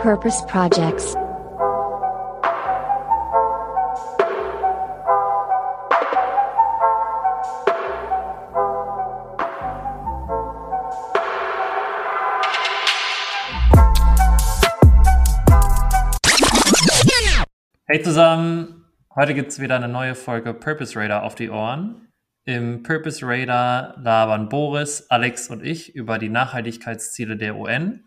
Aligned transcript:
Purpose 0.00 0.46
Projects. 0.46 1.16
Hey 17.86 18.02
zusammen, 18.04 18.84
heute 19.16 19.34
gibt 19.34 19.48
es 19.48 19.58
wieder 19.58 19.74
eine 19.74 19.88
neue 19.88 20.14
Folge 20.14 20.54
Purpose 20.54 20.94
Radar 20.94 21.24
auf 21.24 21.34
die 21.34 21.50
Ohren. 21.50 22.08
Im 22.44 22.84
Purpose 22.84 23.26
Radar 23.26 23.96
labern 23.98 24.48
Boris, 24.48 25.10
Alex 25.10 25.50
und 25.50 25.64
ich 25.64 25.96
über 25.96 26.18
die 26.18 26.28
Nachhaltigkeitsziele 26.28 27.36
der 27.36 27.56
UN. 27.56 28.04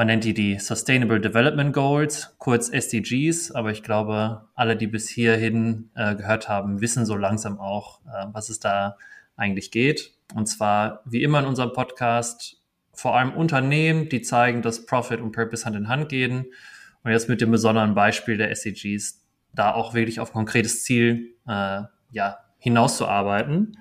Man 0.00 0.06
nennt 0.06 0.24
die 0.24 0.32
die 0.32 0.58
Sustainable 0.58 1.20
Development 1.20 1.74
Goals, 1.74 2.34
kurz 2.38 2.70
SDGs, 2.70 3.52
aber 3.52 3.70
ich 3.70 3.82
glaube, 3.82 4.48
alle, 4.54 4.74
die 4.74 4.86
bis 4.86 5.10
hierhin 5.10 5.90
äh, 5.94 6.14
gehört 6.14 6.48
haben, 6.48 6.80
wissen 6.80 7.04
so 7.04 7.16
langsam 7.16 7.60
auch, 7.60 8.00
äh, 8.06 8.24
was 8.32 8.48
es 8.48 8.60
da 8.60 8.96
eigentlich 9.36 9.70
geht. 9.70 10.14
Und 10.34 10.46
zwar, 10.46 11.02
wie 11.04 11.22
immer 11.22 11.40
in 11.40 11.44
unserem 11.44 11.74
Podcast, 11.74 12.62
vor 12.94 13.14
allem 13.14 13.34
Unternehmen, 13.34 14.08
die 14.08 14.22
zeigen, 14.22 14.62
dass 14.62 14.86
Profit 14.86 15.20
und 15.20 15.32
Purpose 15.32 15.66
Hand 15.66 15.76
in 15.76 15.88
Hand 15.88 16.08
gehen. 16.08 16.46
Und 17.04 17.10
jetzt 17.10 17.28
mit 17.28 17.42
dem 17.42 17.50
besonderen 17.50 17.94
Beispiel 17.94 18.38
der 18.38 18.50
SDGs, 18.50 19.22
da 19.52 19.74
auch 19.74 19.92
wirklich 19.92 20.18
auf 20.18 20.30
ein 20.30 20.32
konkretes 20.32 20.82
Ziel 20.82 21.34
äh, 21.46 21.82
ja, 22.10 22.38
hinauszuarbeiten. 22.56 23.76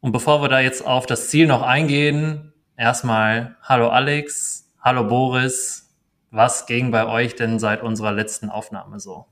Und 0.00 0.12
bevor 0.12 0.42
wir 0.42 0.50
da 0.50 0.60
jetzt 0.60 0.86
auf 0.86 1.06
das 1.06 1.30
Ziel 1.30 1.46
noch 1.46 1.62
eingehen, 1.62 2.52
erstmal 2.76 3.56
Hallo 3.62 3.88
Alex, 3.88 4.65
Hallo 4.86 5.02
Boris. 5.02 5.92
Was 6.30 6.64
ging 6.66 6.92
bei 6.92 7.08
euch 7.08 7.34
denn 7.34 7.58
seit 7.58 7.82
unserer 7.82 8.12
letzten 8.12 8.50
Aufnahme 8.50 9.00
so? 9.00 9.26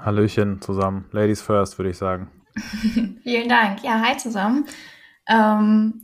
Hallöchen 0.00 0.60
zusammen. 0.60 1.08
Ladies 1.12 1.40
first, 1.40 1.78
würde 1.78 1.90
ich 1.90 1.96
sagen. 1.96 2.28
Vielen 3.22 3.48
Dank. 3.48 3.84
Ja, 3.84 4.02
hi 4.04 4.16
zusammen. 4.16 4.66
Ähm, 5.28 6.02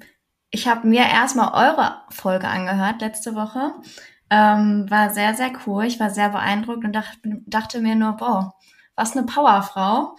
ich 0.53 0.69
habe 0.69 0.87
mir 0.87 1.00
erstmal 1.00 1.53
eure 1.53 1.97
Folge 2.11 2.47
angehört 2.47 3.00
letzte 3.00 3.34
Woche. 3.34 3.73
Ähm, 4.31 4.89
war 4.89 5.11
sehr, 5.11 5.34
sehr 5.34 5.50
cool. 5.67 5.87
Ich 5.87 5.98
war 5.98 6.11
sehr 6.11 6.28
beeindruckt 6.28 6.84
und 6.84 6.93
dacht, 6.93 7.19
dachte 7.25 7.81
mir 7.81 7.97
nur, 7.97 8.12
boah, 8.12 8.55
was 8.95 9.17
eine 9.17 9.27
Powerfrau. 9.27 10.15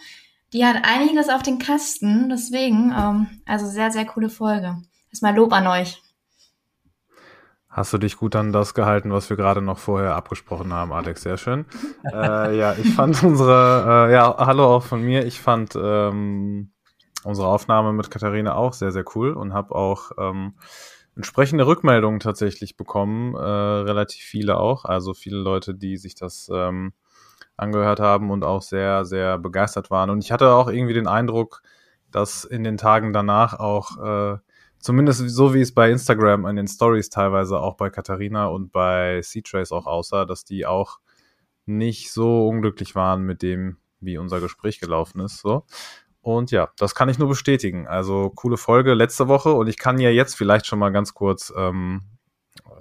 Die 0.51 0.65
hat 0.65 0.83
einiges 0.83 1.29
auf 1.29 1.41
den 1.41 1.57
Kasten, 1.57 2.27
deswegen, 2.27 2.91
ähm, 2.91 3.27
also 3.45 3.65
sehr, 3.65 3.91
sehr 3.91 4.03
coole 4.03 4.29
Folge. 4.29 4.75
Erstmal 5.09 5.33
Lob 5.33 5.53
an 5.53 5.67
euch. 5.67 6.03
Hast 7.73 7.91
du 7.91 7.97
dich 7.97 8.17
gut 8.17 8.35
an 8.35 8.53
das 8.53 8.75
gehalten, 8.75 9.11
was 9.11 9.31
wir 9.31 9.35
gerade 9.35 9.59
noch 9.59 9.79
vorher 9.79 10.15
abgesprochen 10.15 10.71
haben, 10.71 10.93
Alex? 10.93 11.23
Sehr 11.23 11.37
schön. 11.39 11.65
äh, 12.13 12.55
ja, 12.55 12.73
ich 12.73 12.93
fand 12.93 13.23
unsere, 13.23 14.09
äh, 14.09 14.13
ja, 14.13 14.35
hallo 14.37 14.75
auch 14.75 14.83
von 14.83 15.01
mir. 15.01 15.25
Ich 15.25 15.41
fand 15.41 15.75
ähm, 15.75 16.71
unsere 17.23 17.47
Aufnahme 17.47 17.91
mit 17.91 18.11
Katharina 18.11 18.53
auch 18.53 18.73
sehr, 18.73 18.91
sehr 18.91 19.05
cool 19.15 19.33
und 19.33 19.55
habe 19.55 19.73
auch 19.73 20.11
ähm, 20.19 20.53
entsprechende 21.15 21.65
Rückmeldungen 21.65 22.19
tatsächlich 22.19 22.77
bekommen, 22.77 23.33
äh, 23.33 23.39
relativ 23.39 24.23
viele 24.23 24.59
auch. 24.59 24.85
Also 24.85 25.15
viele 25.15 25.37
Leute, 25.37 25.73
die 25.73 25.97
sich 25.97 26.13
das 26.13 26.51
ähm, 26.53 26.93
angehört 27.57 27.99
haben 27.99 28.29
und 28.29 28.43
auch 28.43 28.61
sehr, 28.61 29.03
sehr 29.03 29.39
begeistert 29.39 29.89
waren. 29.89 30.11
Und 30.11 30.23
ich 30.23 30.31
hatte 30.31 30.51
auch 30.51 30.67
irgendwie 30.69 30.93
den 30.93 31.07
Eindruck, 31.07 31.63
dass 32.11 32.45
in 32.45 32.63
den 32.63 32.77
Tagen 32.77 33.13
danach 33.13 33.59
auch, 33.59 33.97
äh, 33.97 34.37
zumindest 34.83 35.29
so 35.29 35.53
wie 35.53 35.61
es 35.61 35.73
bei 35.73 35.89
Instagram 35.89 36.45
in 36.45 36.57
den 36.57 36.67
Stories 36.67 37.09
teilweise 37.09 37.59
auch 37.59 37.75
bei 37.75 37.89
Katharina 37.89 38.47
und 38.47 38.71
bei 38.73 39.21
C-Trace 39.23 39.71
auch 39.71 39.87
aussah, 39.87 40.25
dass 40.25 40.43
die 40.43 40.65
auch 40.65 40.99
nicht 41.65 42.11
so 42.11 42.49
unglücklich 42.49 42.93
waren 42.93 43.23
mit 43.23 43.41
dem, 43.41 43.77
wie 44.01 44.17
unser 44.17 44.41
Gespräch 44.41 44.81
gelaufen 44.81 45.21
ist. 45.21 45.39
So. 45.39 45.63
Und 46.21 46.51
ja, 46.51 46.69
das 46.77 46.95
kann 46.95 47.07
ich 47.07 47.17
nur 47.17 47.29
bestätigen. 47.29 47.87
Also 47.87 48.29
coole 48.29 48.57
Folge 48.57 48.93
letzte 48.93 49.29
Woche 49.29 49.53
und 49.53 49.67
ich 49.67 49.77
kann 49.77 49.99
ja 49.99 50.09
jetzt 50.09 50.35
vielleicht 50.35 50.67
schon 50.67 50.79
mal 50.79 50.91
ganz 50.91 51.13
kurz 51.13 51.53
ähm, 51.55 52.01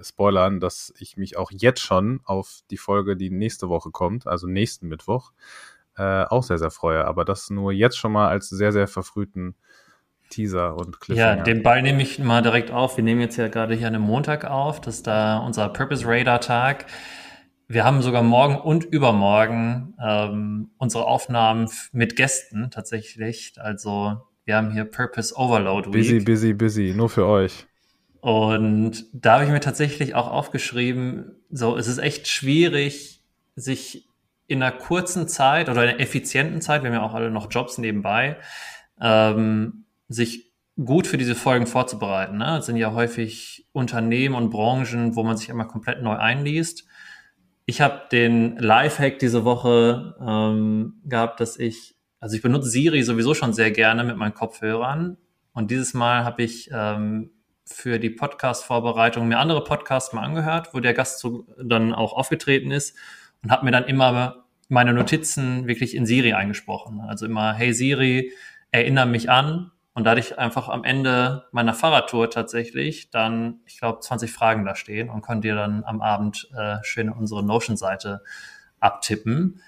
spoilern, 0.03 0.59
dass 0.59 0.93
ich 0.99 1.17
mich 1.17 1.37
auch 1.37 1.53
jetzt 1.53 1.81
schon 1.81 2.21
auf 2.25 2.63
die 2.73 2.79
Folge, 2.79 3.17
die 3.17 3.31
nächste 3.31 3.69
Woche 3.69 3.93
kommt, 3.93 4.27
also 4.27 4.49
nächsten 4.49 4.89
Mittwoch, 4.89 5.31
äh, 5.97 6.25
auch 6.25 6.43
sehr, 6.43 6.59
sehr 6.59 6.73
freue. 6.73 7.05
Aber 7.05 7.25
das 7.25 7.49
nur 7.49 7.71
jetzt 7.71 7.97
schon 7.97 8.11
mal 8.11 8.27
als 8.27 8.49
sehr, 8.49 8.73
sehr 8.73 8.89
verfrühten 8.89 9.55
Teaser 10.33 10.77
und 10.77 11.01
Cliffhanger. 11.01 11.37
Ja, 11.37 11.43
den 11.43 11.63
Ball 11.63 11.83
nehme 11.83 12.03
ich 12.03 12.19
mal 12.19 12.43
direkt 12.43 12.71
auf. 12.71 12.97
Wir 12.97 13.05
nehmen 13.05 13.21
jetzt 13.21 13.37
ja 13.37 13.49
gerade 13.49 13.75
hier 13.75 13.87
an 13.87 13.95
einem 13.95 14.05
Montag 14.05 14.45
auf. 14.45 14.81
Das 14.81 14.97
ist 14.97 15.07
da 15.07 15.39
unser 15.39 15.69
Purpose 15.69 16.05
Radar 16.07 16.41
Tag. 16.41 16.87
Wir 17.69 17.85
haben 17.85 18.03
sogar 18.03 18.23
morgen 18.23 18.57
und 18.57 18.85
übermorgen 18.85 19.95
ähm, 20.03 20.71
unsere 20.79 21.07
Aufnahmen 21.07 21.69
mit 21.93 22.17
Gästen 22.17 22.71
tatsächlich. 22.71 23.55
Also 23.57 24.23
wir 24.45 24.57
haben 24.57 24.73
hier 24.73 24.85
Purpose 24.85 25.35
Overload 25.37 25.89
Week. 25.93 26.03
Busy, 26.03 26.21
busy, 26.21 26.53
busy. 26.55 26.95
Nur 26.97 27.09
für 27.09 27.27
euch. 27.27 27.67
Und 28.21 29.07
da 29.13 29.35
habe 29.35 29.45
ich 29.45 29.51
mir 29.51 29.61
tatsächlich 29.61 30.15
auch 30.15 30.31
aufgeschrieben, 30.31 31.43
so 31.51 31.77
es 31.77 31.89
ist 31.89 31.99
echt 31.99 32.29
schwierig, 32.29 33.25
sich 33.57 34.09
in 34.47 34.63
einer 34.63 34.73
kurzen 34.73 35.29
Zeit 35.29 35.69
oder 35.69 35.83
in 35.83 35.91
einer 35.91 36.01
effizienten 36.01 36.61
Zeit, 36.61 36.83
wir 36.83 36.91
haben 36.91 36.97
ja 36.97 37.03
auch 37.03 37.15
alle 37.15 37.31
noch 37.31 37.49
Jobs 37.51 37.79
nebenbei, 37.79 38.37
ähm, 39.01 39.82
sich 40.13 40.53
gut 40.85 41.07
für 41.07 41.19
diese 41.19 41.35
Folgen 41.35 41.67
vorzubereiten. 41.67 42.39
Ne? 42.39 42.59
Es 42.59 42.67
sind 42.67 42.77
ja 42.77 42.93
häufig 42.93 43.67
Unternehmen 43.73 44.35
und 44.35 44.51
Branchen, 44.51 45.17
wo 45.17 45.23
man 45.23 45.37
sich 45.37 45.49
immer 45.49 45.65
komplett 45.65 46.03
neu 46.03 46.17
einliest. 46.17 46.85
Ich 47.67 47.81
habe 47.81 48.03
den 48.11 48.57
Lifehack 48.57 49.19
diese 49.19 49.45
Woche 49.45 50.17
ähm, 50.21 51.01
gehabt, 51.05 51.41
dass 51.41 51.59
ich, 51.59 51.97
also 52.21 52.37
ich 52.37 52.43
benutze 52.43 52.71
Siri 52.71 53.03
sowieso 53.03 53.35
schon 53.35 53.53
sehr 53.53 53.71
gerne 53.71 54.05
mit 54.05 54.17
meinen 54.17 54.35
Kopfhörern. 54.35 55.17
Und 55.53 55.71
dieses 55.71 55.95
Mal 55.95 56.25
habe 56.25 56.43
ich 56.43 56.71
ähm, 56.73 57.31
für 57.65 57.99
die 57.99 58.11
Podcast-Vorbereitung 58.11 59.29
mir 59.29 59.39
andere 59.39 59.63
Podcasts 59.63 60.13
mal 60.13 60.23
angehört, 60.23 60.71
wo 60.73 60.81
der 60.81 60.95
Gast 60.95 61.21
so 61.21 61.47
dann 61.63 61.95
auch 61.95 62.15
aufgetreten 62.15 62.71
ist 62.71 62.97
und 63.43 63.51
habe 63.51 63.65
mir 63.65 63.71
dann 63.71 63.85
immer 63.85 64.47
meine 64.69 64.93
Notizen 64.95 65.67
wirklich 65.67 65.95
in 65.95 66.07
Siri 66.07 66.33
eingesprochen. 66.33 67.01
Also 67.01 67.27
immer, 67.27 67.53
hey 67.53 67.75
Siri, 67.75 68.33
erinnere 68.71 69.07
mich 69.07 69.31
an 69.31 69.71
und 69.95 70.05
dadurch 70.05 70.39
einfach 70.39 70.69
am 70.69 70.85
Ende 70.85 71.45
meiner 71.53 71.75
Fahrradtour 71.75 72.31
tatsächlich 72.31 73.11
dann, 73.11 73.61
ich 73.67 73.79
glaube, 73.79 74.01
20 74.01 74.33
Fragen 74.33 74.65
da 74.65 74.75
stehen 74.75 75.11
und 75.11 75.23
könnt 75.23 75.45
ihr 75.45 75.55
dann 75.55 75.85
am 75.85 76.01
Abend 76.01 76.49
äh, 76.57 76.77
schön 76.83 77.11
unsere 77.11 77.45
Notion-Seite 77.45 78.23
abtippen. 78.81 79.61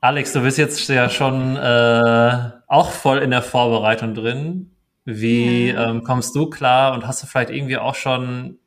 Alex, 0.00 0.32
du 0.32 0.42
bist 0.42 0.58
jetzt 0.58 0.88
ja 0.88 1.10
schon 1.10 1.56
äh, 1.56 2.50
auch 2.68 2.90
voll 2.90 3.18
in 3.18 3.30
der 3.30 3.42
Vorbereitung 3.42 4.14
drin. 4.14 4.70
Wie 5.04 5.70
ähm, 5.70 6.04
kommst 6.04 6.34
du 6.34 6.50
klar 6.50 6.92
und 6.94 7.06
hast 7.06 7.22
du 7.22 7.26
vielleicht 7.26 7.50
irgendwie 7.50 7.78
auch 7.78 7.94
schon 7.94 8.58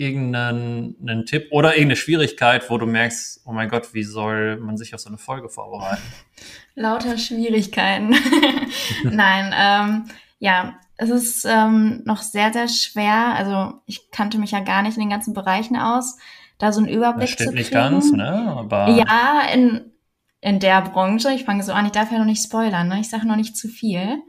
irgendeinen 0.00 1.26
Tipp 1.26 1.48
oder 1.50 1.74
irgendeine 1.74 1.96
Schwierigkeit, 1.96 2.70
wo 2.70 2.78
du 2.78 2.86
merkst, 2.86 3.42
oh 3.44 3.52
mein 3.52 3.68
Gott, 3.68 3.92
wie 3.92 4.02
soll 4.02 4.56
man 4.56 4.78
sich 4.78 4.94
auf 4.94 5.00
so 5.00 5.10
eine 5.10 5.18
Folge 5.18 5.50
vorbereiten? 5.50 6.02
Lauter 6.74 7.18
Schwierigkeiten. 7.18 8.16
Nein, 9.04 9.54
ähm, 9.54 10.04
ja, 10.38 10.78
es 10.96 11.10
ist 11.10 11.44
ähm, 11.44 12.00
noch 12.06 12.22
sehr, 12.22 12.50
sehr 12.52 12.68
schwer. 12.68 13.34
Also 13.36 13.74
ich 13.84 14.10
kannte 14.10 14.38
mich 14.38 14.52
ja 14.52 14.60
gar 14.60 14.80
nicht 14.82 14.96
in 14.96 15.02
den 15.02 15.10
ganzen 15.10 15.34
Bereichen 15.34 15.76
aus, 15.76 16.16
da 16.56 16.72
so 16.72 16.80
einen 16.80 16.88
Überblick 16.88 17.28
das 17.28 17.32
stimmt 17.32 17.50
zu 17.50 17.54
kriegen. 17.54 17.58
nicht 17.58 17.72
ganz, 17.72 18.10
ne? 18.10 18.54
Aber 18.56 18.88
ja, 18.88 19.42
in, 19.52 19.92
in 20.40 20.60
der 20.60 20.80
Branche. 20.80 21.30
Ich 21.32 21.44
fange 21.44 21.62
so 21.62 21.72
an, 21.72 21.84
ich 21.84 21.92
darf 21.92 22.10
ja 22.10 22.18
noch 22.18 22.24
nicht 22.24 22.42
spoilern, 22.42 22.88
ne? 22.88 23.00
Ich 23.00 23.10
sage 23.10 23.26
noch 23.26 23.36
nicht 23.36 23.54
zu 23.54 23.68
viel. 23.68 24.22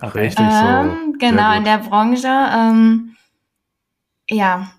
Ach, 0.00 0.14
richtig 0.14 0.46
ähm, 0.50 1.12
so. 1.12 1.18
Genau, 1.18 1.54
in 1.54 1.64
der 1.64 1.78
Branche. 1.78 2.28
Ähm, 2.28 3.16
ja, 4.30 4.70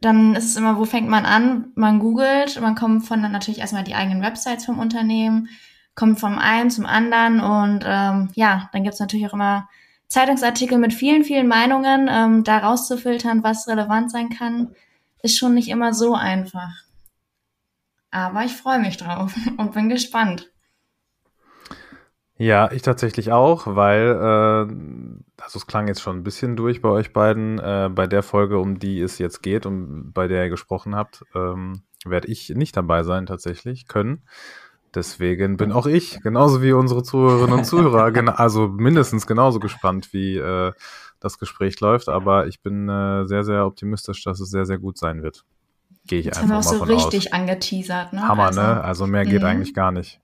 dann 0.00 0.34
ist 0.34 0.44
es 0.44 0.56
immer, 0.56 0.78
wo 0.78 0.84
fängt 0.84 1.08
man 1.08 1.26
an? 1.26 1.72
Man 1.74 1.98
googelt, 1.98 2.60
man 2.60 2.74
kommt 2.74 3.06
von 3.06 3.20
natürlich 3.20 3.60
erstmal 3.60 3.84
die 3.84 3.94
eigenen 3.94 4.22
Websites 4.22 4.64
vom 4.64 4.78
Unternehmen, 4.78 5.48
kommt 5.94 6.20
vom 6.20 6.38
einen 6.38 6.70
zum 6.70 6.86
anderen 6.86 7.40
und 7.40 7.84
ähm, 7.84 8.30
ja, 8.34 8.68
dann 8.72 8.84
gibt's 8.84 9.00
natürlich 9.00 9.26
auch 9.26 9.34
immer 9.34 9.68
Zeitungsartikel 10.08 10.78
mit 10.78 10.94
vielen, 10.94 11.24
vielen 11.24 11.48
Meinungen. 11.48 12.08
Ähm, 12.10 12.44
da 12.44 12.58
rauszufiltern, 12.58 13.42
was 13.42 13.68
relevant 13.68 14.10
sein 14.10 14.30
kann, 14.30 14.74
ist 15.22 15.36
schon 15.36 15.54
nicht 15.54 15.68
immer 15.68 15.92
so 15.92 16.14
einfach. 16.14 16.72
Aber 18.10 18.44
ich 18.44 18.52
freue 18.52 18.78
mich 18.78 18.96
drauf 18.96 19.34
und 19.56 19.72
bin 19.72 19.88
gespannt. 19.88 20.50
Ja, 22.40 22.70
ich 22.70 22.82
tatsächlich 22.82 23.32
auch, 23.32 23.66
weil, 23.66 24.10
äh, 24.10 25.42
also 25.42 25.56
es 25.58 25.66
klang 25.66 25.88
jetzt 25.88 26.00
schon 26.00 26.18
ein 26.18 26.22
bisschen 26.22 26.54
durch 26.54 26.80
bei 26.80 26.88
euch 26.88 27.12
beiden. 27.12 27.58
Äh, 27.58 27.90
bei 27.92 28.06
der 28.06 28.22
Folge, 28.22 28.58
um 28.58 28.78
die 28.78 29.00
es 29.00 29.18
jetzt 29.18 29.42
geht 29.42 29.66
und 29.66 30.12
bei 30.12 30.28
der 30.28 30.44
ihr 30.44 30.48
gesprochen 30.50 30.94
habt, 30.94 31.24
ähm, 31.34 31.82
werde 32.04 32.28
ich 32.28 32.50
nicht 32.50 32.76
dabei 32.76 33.02
sein 33.02 33.26
tatsächlich 33.26 33.88
können. 33.88 34.22
Deswegen 34.94 35.56
bin 35.56 35.72
auch 35.72 35.86
ich, 35.86 36.20
genauso 36.22 36.62
wie 36.62 36.72
unsere 36.72 37.02
Zuhörerinnen 37.02 37.58
und 37.58 37.64
Zuhörer, 37.64 38.04
also 38.38 38.68
mindestens 38.68 39.26
genauso 39.26 39.58
gespannt, 39.58 40.12
wie 40.12 40.36
äh, 40.36 40.72
das 41.18 41.38
Gespräch 41.38 41.80
läuft. 41.80 42.08
Aber 42.08 42.46
ich 42.46 42.62
bin 42.62 42.88
äh, 42.88 43.26
sehr, 43.26 43.42
sehr 43.42 43.66
optimistisch, 43.66 44.22
dass 44.22 44.38
es 44.38 44.48
sehr, 44.48 44.64
sehr 44.64 44.78
gut 44.78 44.96
sein 44.96 45.24
wird. 45.24 45.44
Gehe 46.06 46.20
ich 46.20 46.26
Jetzt 46.26 46.38
einfach 46.38 46.54
haben 46.56 46.62
wir 46.62 46.68
auch 46.68 46.72
mal 46.72 46.78
so 46.78 46.84
von 46.84 46.94
richtig 46.94 47.34
angeteasert, 47.34 48.12
ne? 48.12 48.22
aus. 48.22 48.28
Hammer, 48.28 48.46
also, 48.46 48.60
ne? 48.60 48.84
Also 48.84 49.06
mehr 49.08 49.24
geht 49.24 49.42
Mhm. 49.42 49.48
eigentlich 49.48 49.74
gar 49.74 49.90
nicht. 49.90 50.20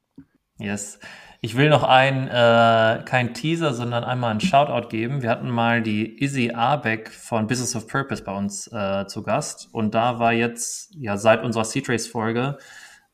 Yes. 0.58 0.98
Ich 1.44 1.58
will 1.58 1.68
noch 1.68 1.82
ein, 1.82 2.26
äh, 2.26 3.02
kein 3.04 3.34
Teaser, 3.34 3.74
sondern 3.74 4.02
einmal 4.02 4.30
einen 4.30 4.40
Shoutout 4.40 4.88
geben. 4.88 5.20
Wir 5.20 5.28
hatten 5.28 5.50
mal 5.50 5.82
die 5.82 6.24
Izzy 6.24 6.52
Arbeck 6.52 7.10
von 7.10 7.46
Business 7.46 7.76
of 7.76 7.86
Purpose 7.86 8.24
bei 8.24 8.34
uns 8.34 8.66
äh, 8.72 9.06
zu 9.08 9.22
Gast. 9.22 9.68
Und 9.70 9.94
da 9.94 10.18
war 10.18 10.32
jetzt, 10.32 10.94
ja, 10.94 11.18
seit 11.18 11.44
unserer 11.44 11.64
C-Trace-Folge 11.64 12.56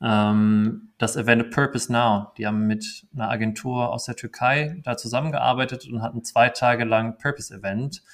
ähm, 0.01 0.93
das 0.97 1.17
Event 1.17 1.51
Purpose 1.51 1.93
Now. 1.93 2.33
Die 2.39 2.47
haben 2.47 2.69
mit 2.69 3.05
einer 3.13 3.29
Agentur 3.29 3.93
aus 3.93 4.05
der 4.05 4.15
Türkei 4.15 4.81
da 4.85 4.97
zusammengearbeitet 4.97 5.89
und 5.89 6.01
hatten 6.01 6.23
zwei 6.23 6.51
Tage 6.51 6.85
lang 6.85 7.19
Purpose-Event. 7.19 8.05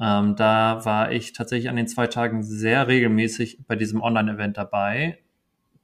Ähm, 0.00 0.34
da 0.34 0.82
war 0.86 1.12
ich 1.12 1.34
tatsächlich 1.34 1.68
an 1.68 1.76
den 1.76 1.88
zwei 1.88 2.06
Tagen 2.06 2.42
sehr 2.42 2.88
regelmäßig 2.88 3.66
bei 3.66 3.76
diesem 3.76 4.00
Online-Event 4.00 4.56
dabei 4.56 5.18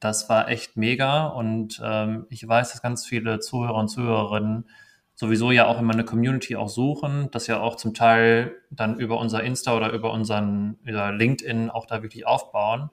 das 0.01 0.29
war 0.29 0.49
echt 0.49 0.77
mega 0.77 1.27
und 1.27 1.81
ähm, 1.85 2.27
ich 2.31 2.47
weiß, 2.47 2.73
dass 2.73 2.83
ganz 2.83 3.07
viele 3.07 3.41
Zuhörer 3.41 3.75
und 3.75 3.89
Zuhörerinnen 3.89 4.69
sowieso 5.15 5.51
ja 5.51 5.67
auch 5.67 5.81
immer 5.81 5.95
eine 5.95 6.05
Community 6.05 6.55
auch 6.55 6.69
suchen, 6.69 7.29
das 7.33 7.49
ja 7.49 7.61
auch 7.61 7.75
zum 7.77 7.95
Teil 7.95 8.55
dann 8.71 8.99
über 8.99 9.19
unser 9.19 9.43
Insta 9.43 9.77
oder 9.77 9.91
über 9.91 10.13
unseren 10.13 10.79
über 10.85 11.11
LinkedIn 11.11 11.71
auch 11.71 11.87
da 11.87 12.03
wirklich 12.03 12.27
aufbauen. 12.27 12.91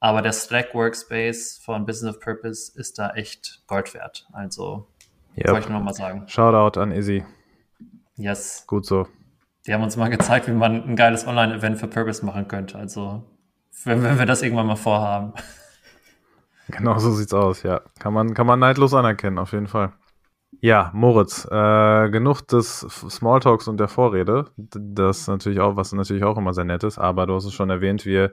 Aber 0.00 0.20
der 0.20 0.32
Slack 0.32 0.74
Workspace 0.74 1.60
von 1.64 1.86
Business 1.86 2.16
of 2.16 2.20
Purpose 2.20 2.78
ist 2.78 2.98
da 2.98 3.10
echt 3.10 3.62
Gold 3.66 3.94
wert. 3.94 4.26
Also 4.32 4.88
Yep. 5.36 5.48
wollte 5.48 5.60
ich 5.60 5.68
nur 5.68 5.78
noch 5.78 5.84
mal 5.84 5.94
sagen. 5.94 6.28
Shoutout 6.28 6.78
an 6.78 6.92
Izzy. 6.92 7.24
Yes. 8.16 8.64
Gut 8.66 8.86
so. 8.86 9.08
Die 9.66 9.74
haben 9.74 9.82
uns 9.82 9.96
mal 9.96 10.08
gezeigt, 10.08 10.46
wie 10.46 10.52
man 10.52 10.84
ein 10.84 10.96
geiles 10.96 11.26
Online-Event 11.26 11.78
für 11.78 11.88
Purpose 11.88 12.24
machen 12.24 12.46
könnte. 12.48 12.78
Also 12.78 13.24
wenn, 13.84 14.02
wenn 14.02 14.18
wir 14.18 14.26
das 14.26 14.42
irgendwann 14.42 14.66
mal 14.66 14.76
vorhaben. 14.76 15.32
Genau 16.68 16.98
so 16.98 17.12
sieht's 17.12 17.34
aus, 17.34 17.62
ja. 17.62 17.82
Kann 17.98 18.14
man, 18.14 18.34
kann 18.34 18.46
man 18.46 18.58
neidlos 18.58 18.94
anerkennen, 18.94 19.38
auf 19.38 19.52
jeden 19.52 19.66
Fall. 19.66 19.92
Ja, 20.60 20.90
Moritz, 20.94 21.46
äh, 21.50 22.10
genug 22.10 22.42
des 22.48 22.80
Smalltalks 23.10 23.68
und 23.68 23.78
der 23.78 23.88
Vorrede. 23.88 24.46
Das 24.56 25.26
natürlich 25.26 25.60
auch, 25.60 25.76
was 25.76 25.92
natürlich 25.92 26.24
auch 26.24 26.38
immer 26.38 26.54
sehr 26.54 26.64
nett 26.64 26.84
ist, 26.84 26.98
aber 26.98 27.26
du 27.26 27.34
hast 27.34 27.44
es 27.44 27.52
schon 27.52 27.70
erwähnt, 27.70 28.06
wir 28.06 28.30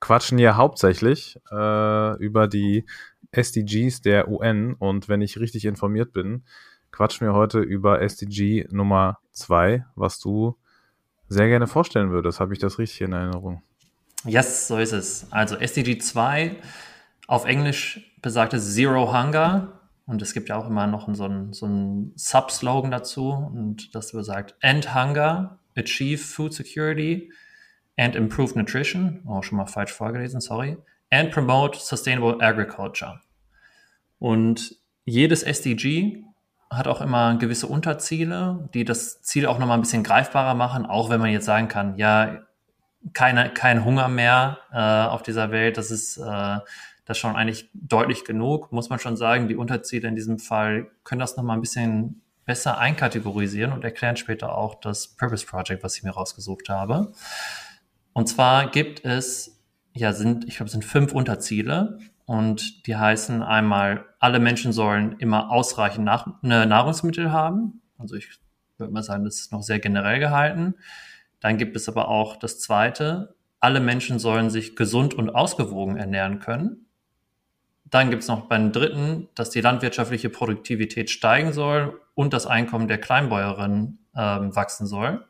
quatschen 0.00 0.36
hier 0.36 0.56
hauptsächlich 0.56 1.38
äh, 1.50 2.16
über 2.18 2.48
die 2.48 2.84
SDGs 3.32 4.02
der 4.02 4.28
UN 4.28 4.74
und 4.74 5.08
wenn 5.08 5.22
ich 5.22 5.38
richtig 5.38 5.64
informiert 5.64 6.12
bin, 6.12 6.44
quatschen 6.90 7.26
wir 7.26 7.34
heute 7.34 7.60
über 7.60 8.02
SDG 8.02 8.66
Nummer 8.70 9.18
zwei, 9.32 9.86
was 9.94 10.18
du 10.18 10.56
sehr 11.28 11.48
gerne 11.48 11.68
vorstellen 11.68 12.10
würdest. 12.10 12.40
Habe 12.40 12.52
ich 12.52 12.58
das 12.58 12.78
richtig 12.78 13.02
in 13.02 13.12
Erinnerung? 13.12 13.62
Yes, 14.24 14.68
so 14.68 14.76
ist 14.76 14.92
es. 14.92 15.26
Also 15.30 15.56
SDG 15.56 15.98
2 15.98 16.56
auf 17.30 17.44
Englisch 17.44 18.12
besagt 18.22 18.54
es 18.54 18.74
Zero 18.74 19.12
Hunger. 19.12 19.80
Und 20.04 20.20
es 20.20 20.34
gibt 20.34 20.48
ja 20.48 20.56
auch 20.56 20.66
immer 20.66 20.88
noch 20.88 21.08
so 21.14 21.24
einen, 21.24 21.52
so 21.52 21.66
einen 21.66 22.12
Sub-Slogan 22.16 22.90
dazu. 22.90 23.30
Und 23.30 23.94
das 23.94 24.10
besagt 24.10 24.56
End 24.58 24.96
Hunger, 24.96 25.60
Achieve 25.78 26.20
Food 26.20 26.52
Security 26.52 27.32
and 27.96 28.16
Improve 28.16 28.58
Nutrition. 28.58 29.22
Oh, 29.28 29.42
schon 29.42 29.58
mal 29.58 29.66
falsch 29.66 29.92
vorgelesen, 29.92 30.40
sorry. 30.40 30.76
And 31.10 31.30
Promote 31.30 31.78
Sustainable 31.78 32.40
Agriculture. 32.40 33.20
Und 34.18 34.74
jedes 35.04 35.44
SDG 35.44 36.24
hat 36.68 36.88
auch 36.88 37.00
immer 37.00 37.36
gewisse 37.36 37.68
Unterziele, 37.68 38.68
die 38.74 38.84
das 38.84 39.22
Ziel 39.22 39.46
auch 39.46 39.60
nochmal 39.60 39.78
ein 39.78 39.82
bisschen 39.82 40.02
greifbarer 40.02 40.54
machen, 40.54 40.84
auch 40.84 41.10
wenn 41.10 41.20
man 41.20 41.30
jetzt 41.30 41.46
sagen 41.46 41.68
kann, 41.68 41.96
ja, 41.96 42.42
keine, 43.12 43.50
kein 43.50 43.84
Hunger 43.84 44.08
mehr 44.08 44.58
äh, 44.72 45.08
auf 45.08 45.22
dieser 45.22 45.52
Welt. 45.52 45.78
Das 45.78 45.90
ist 45.90 46.18
äh, 46.18 46.58
das 47.10 47.18
schon 47.18 47.36
eigentlich 47.36 47.68
deutlich 47.74 48.24
genug, 48.24 48.72
muss 48.72 48.88
man 48.88 48.98
schon 48.98 49.16
sagen. 49.16 49.48
Die 49.48 49.56
Unterziele 49.56 50.08
in 50.08 50.14
diesem 50.14 50.38
Fall 50.38 50.90
können 51.04 51.18
das 51.18 51.36
nochmal 51.36 51.58
ein 51.58 51.60
bisschen 51.60 52.22
besser 52.44 52.78
einkategorisieren 52.78 53.72
und 53.72 53.84
erklären 53.84 54.16
später 54.16 54.56
auch 54.56 54.80
das 54.80 55.08
Purpose 55.08 55.46
Project, 55.46 55.82
was 55.82 55.96
ich 55.96 56.02
mir 56.02 56.10
rausgesucht 56.10 56.68
habe. 56.68 57.12
Und 58.12 58.28
zwar 58.28 58.70
gibt 58.70 59.04
es, 59.04 59.60
ja, 59.92 60.12
sind, 60.12 60.46
ich 60.46 60.56
glaube, 60.56 60.70
sind 60.70 60.84
fünf 60.84 61.12
Unterziele 61.12 61.98
und 62.24 62.86
die 62.86 62.96
heißen 62.96 63.42
einmal, 63.42 64.04
alle 64.18 64.38
Menschen 64.38 64.72
sollen 64.72 65.16
immer 65.18 65.50
ausreichend 65.50 66.04
nach, 66.04 66.42
ne, 66.42 66.66
Nahrungsmittel 66.66 67.32
haben. 67.32 67.82
Also 67.98 68.14
ich 68.16 68.28
würde 68.78 68.92
mal 68.92 69.02
sagen, 69.02 69.24
das 69.24 69.40
ist 69.40 69.52
noch 69.52 69.62
sehr 69.62 69.78
generell 69.78 70.18
gehalten. 70.18 70.74
Dann 71.40 71.58
gibt 71.58 71.76
es 71.76 71.88
aber 71.88 72.08
auch 72.08 72.36
das 72.36 72.60
zweite, 72.60 73.34
alle 73.60 73.80
Menschen 73.80 74.18
sollen 74.18 74.50
sich 74.50 74.74
gesund 74.74 75.14
und 75.14 75.30
ausgewogen 75.30 75.96
ernähren 75.96 76.38
können. 76.38 76.86
Dann 77.90 78.10
gibt 78.10 78.22
es 78.22 78.28
noch 78.28 78.46
beim 78.46 78.72
dritten, 78.72 79.28
dass 79.34 79.50
die 79.50 79.60
landwirtschaftliche 79.60 80.30
Produktivität 80.30 81.10
steigen 81.10 81.52
soll 81.52 82.00
und 82.14 82.32
das 82.32 82.46
Einkommen 82.46 82.88
der 82.88 82.98
Kleinbäuerinnen 82.98 83.98
ähm, 84.16 84.54
wachsen 84.54 84.86
soll. 84.86 85.26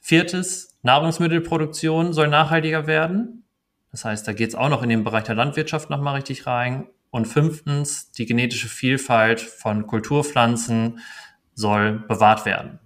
Viertes, 0.00 0.78
Nahrungsmittelproduktion 0.82 2.12
soll 2.12 2.28
nachhaltiger 2.28 2.86
werden. 2.86 3.44
Das 3.92 4.04
heißt, 4.04 4.26
da 4.26 4.32
geht 4.32 4.50
es 4.50 4.54
auch 4.54 4.68
noch 4.68 4.82
in 4.82 4.88
den 4.88 5.04
Bereich 5.04 5.24
der 5.24 5.34
Landwirtschaft 5.34 5.90
nochmal 5.90 6.16
richtig 6.16 6.46
rein. 6.46 6.86
Und 7.10 7.26
fünftens, 7.26 8.10
die 8.12 8.26
genetische 8.26 8.68
Vielfalt 8.68 9.40
von 9.40 9.86
Kulturpflanzen 9.86 11.00
soll 11.54 12.00
bewahrt 12.00 12.44
werden. 12.44 12.80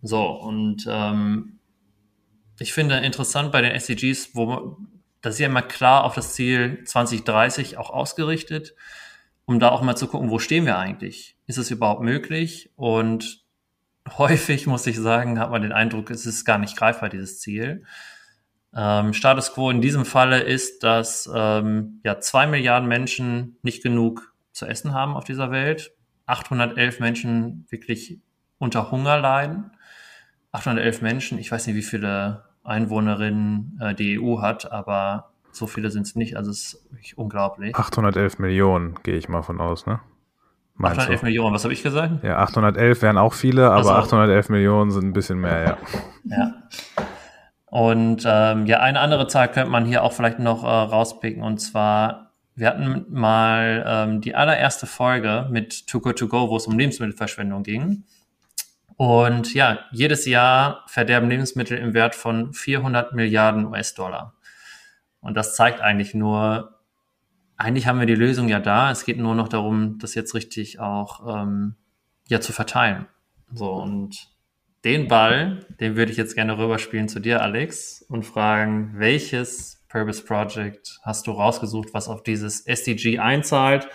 So, 0.00 0.26
und 0.26 0.86
ähm, 0.88 1.58
ich 2.58 2.72
finde 2.72 2.96
interessant 2.98 3.50
bei 3.52 3.60
den 3.60 3.72
SDGs, 3.72 4.34
wo 4.34 4.76
das 5.22 5.34
ist 5.34 5.40
ja 5.40 5.46
immer 5.46 5.62
klar 5.62 6.04
auf 6.04 6.14
das 6.14 6.34
Ziel 6.34 6.82
2030 6.84 7.78
auch 7.78 7.90
ausgerichtet, 7.90 8.74
um 9.44 9.60
da 9.60 9.70
auch 9.70 9.82
mal 9.82 9.96
zu 9.96 10.08
gucken, 10.08 10.30
wo 10.30 10.38
stehen 10.38 10.66
wir 10.66 10.78
eigentlich? 10.78 11.36
Ist 11.46 11.58
es 11.58 11.70
überhaupt 11.70 12.02
möglich? 12.02 12.70
Und 12.76 13.44
häufig, 14.18 14.66
muss 14.66 14.86
ich 14.86 14.98
sagen, 14.98 15.38
hat 15.38 15.50
man 15.50 15.62
den 15.62 15.72
Eindruck, 15.72 16.10
es 16.10 16.26
ist 16.26 16.44
gar 16.44 16.58
nicht 16.58 16.76
greifbar, 16.76 17.08
dieses 17.08 17.40
Ziel. 17.40 17.84
Ähm, 18.74 19.12
Status 19.12 19.52
quo 19.52 19.70
in 19.70 19.80
diesem 19.80 20.04
Falle 20.04 20.40
ist, 20.40 20.82
dass 20.82 21.30
ähm, 21.32 22.00
ja 22.04 22.18
zwei 22.20 22.46
Milliarden 22.46 22.88
Menschen 22.88 23.58
nicht 23.62 23.82
genug 23.82 24.34
zu 24.50 24.66
essen 24.66 24.92
haben 24.92 25.14
auf 25.14 25.24
dieser 25.24 25.50
Welt, 25.50 25.92
811 26.26 26.98
Menschen 27.00 27.66
wirklich 27.68 28.20
unter 28.58 28.90
Hunger 28.90 29.18
leiden, 29.18 29.72
811 30.52 31.02
Menschen, 31.02 31.38
ich 31.38 31.52
weiß 31.52 31.66
nicht, 31.66 31.76
wie 31.76 31.82
viele 31.82 32.44
Einwohnerinnen 32.64 33.78
äh, 33.80 33.94
die 33.94 34.18
EU 34.20 34.40
hat, 34.40 34.70
aber 34.70 35.30
so 35.50 35.66
viele 35.66 35.90
sind 35.90 36.06
es 36.06 36.14
nicht, 36.16 36.36
also 36.36 36.50
es 36.50 36.74
ist 36.74 36.90
wirklich 36.92 37.18
unglaublich. 37.18 37.76
811 37.76 38.38
Millionen, 38.38 38.94
gehe 39.02 39.16
ich 39.16 39.28
mal 39.28 39.42
von 39.42 39.60
aus, 39.60 39.86
ne? 39.86 40.00
Meinst 40.74 41.00
811 41.00 41.20
du? 41.20 41.26
Millionen, 41.26 41.54
was 41.54 41.64
habe 41.64 41.74
ich 41.74 41.82
gesagt? 41.82 42.24
Ja, 42.24 42.38
811 42.38 43.02
wären 43.02 43.18
auch 43.18 43.34
viele, 43.34 43.66
aber 43.66 43.76
Also- 43.76 43.90
811 43.90 44.48
Millionen 44.48 44.90
sind 44.90 45.04
ein 45.04 45.12
bisschen 45.12 45.38
mehr, 45.40 45.64
ja. 45.64 45.76
Ja. 46.36 46.54
Und 47.66 48.24
ähm, 48.26 48.66
ja, 48.66 48.80
eine 48.80 49.00
andere 49.00 49.28
Zahl 49.28 49.48
könnte 49.50 49.70
man 49.70 49.86
hier 49.86 50.02
auch 50.02 50.12
vielleicht 50.12 50.38
noch 50.38 50.62
äh, 50.62 50.66
rauspicken. 50.66 51.42
Und 51.42 51.58
zwar, 51.58 52.32
wir 52.54 52.68
hatten 52.68 53.06
mal 53.08 53.84
ähm, 53.86 54.20
die 54.20 54.34
allererste 54.34 54.86
Folge 54.86 55.46
mit 55.50 55.86
Too 55.86 56.00
Good 56.00 56.18
To 56.18 56.28
Go, 56.28 56.50
wo 56.50 56.56
es 56.58 56.66
um 56.66 56.78
Lebensmittelverschwendung 56.78 57.62
ging. 57.62 58.04
Und 59.02 59.52
ja, 59.52 59.80
jedes 59.90 60.26
Jahr 60.26 60.84
verderben 60.86 61.28
Lebensmittel 61.28 61.76
im 61.76 61.92
Wert 61.92 62.14
von 62.14 62.52
400 62.52 63.14
Milliarden 63.14 63.66
US-Dollar. 63.66 64.36
Und 65.20 65.36
das 65.36 65.56
zeigt 65.56 65.80
eigentlich 65.80 66.14
nur, 66.14 66.78
eigentlich 67.56 67.88
haben 67.88 67.98
wir 67.98 68.06
die 68.06 68.14
Lösung 68.14 68.48
ja 68.48 68.60
da. 68.60 68.92
Es 68.92 69.04
geht 69.04 69.18
nur 69.18 69.34
noch 69.34 69.48
darum, 69.48 69.98
das 69.98 70.14
jetzt 70.14 70.36
richtig 70.36 70.78
auch 70.78 71.42
ähm, 71.42 71.74
ja 72.28 72.40
zu 72.40 72.52
verteilen. 72.52 73.08
So 73.52 73.72
und 73.72 74.28
den 74.84 75.08
Ball, 75.08 75.66
den 75.80 75.96
würde 75.96 76.12
ich 76.12 76.16
jetzt 76.16 76.36
gerne 76.36 76.56
rüberspielen 76.56 77.08
zu 77.08 77.18
dir, 77.18 77.42
Alex, 77.42 78.02
und 78.02 78.22
fragen, 78.22 78.92
welches 78.98 79.84
Purpose 79.88 80.22
Project 80.22 81.00
hast 81.02 81.26
du 81.26 81.32
rausgesucht, 81.32 81.92
was 81.92 82.06
auf 82.06 82.22
dieses 82.22 82.60
SDG 82.60 83.18
einzahlt 83.18 83.88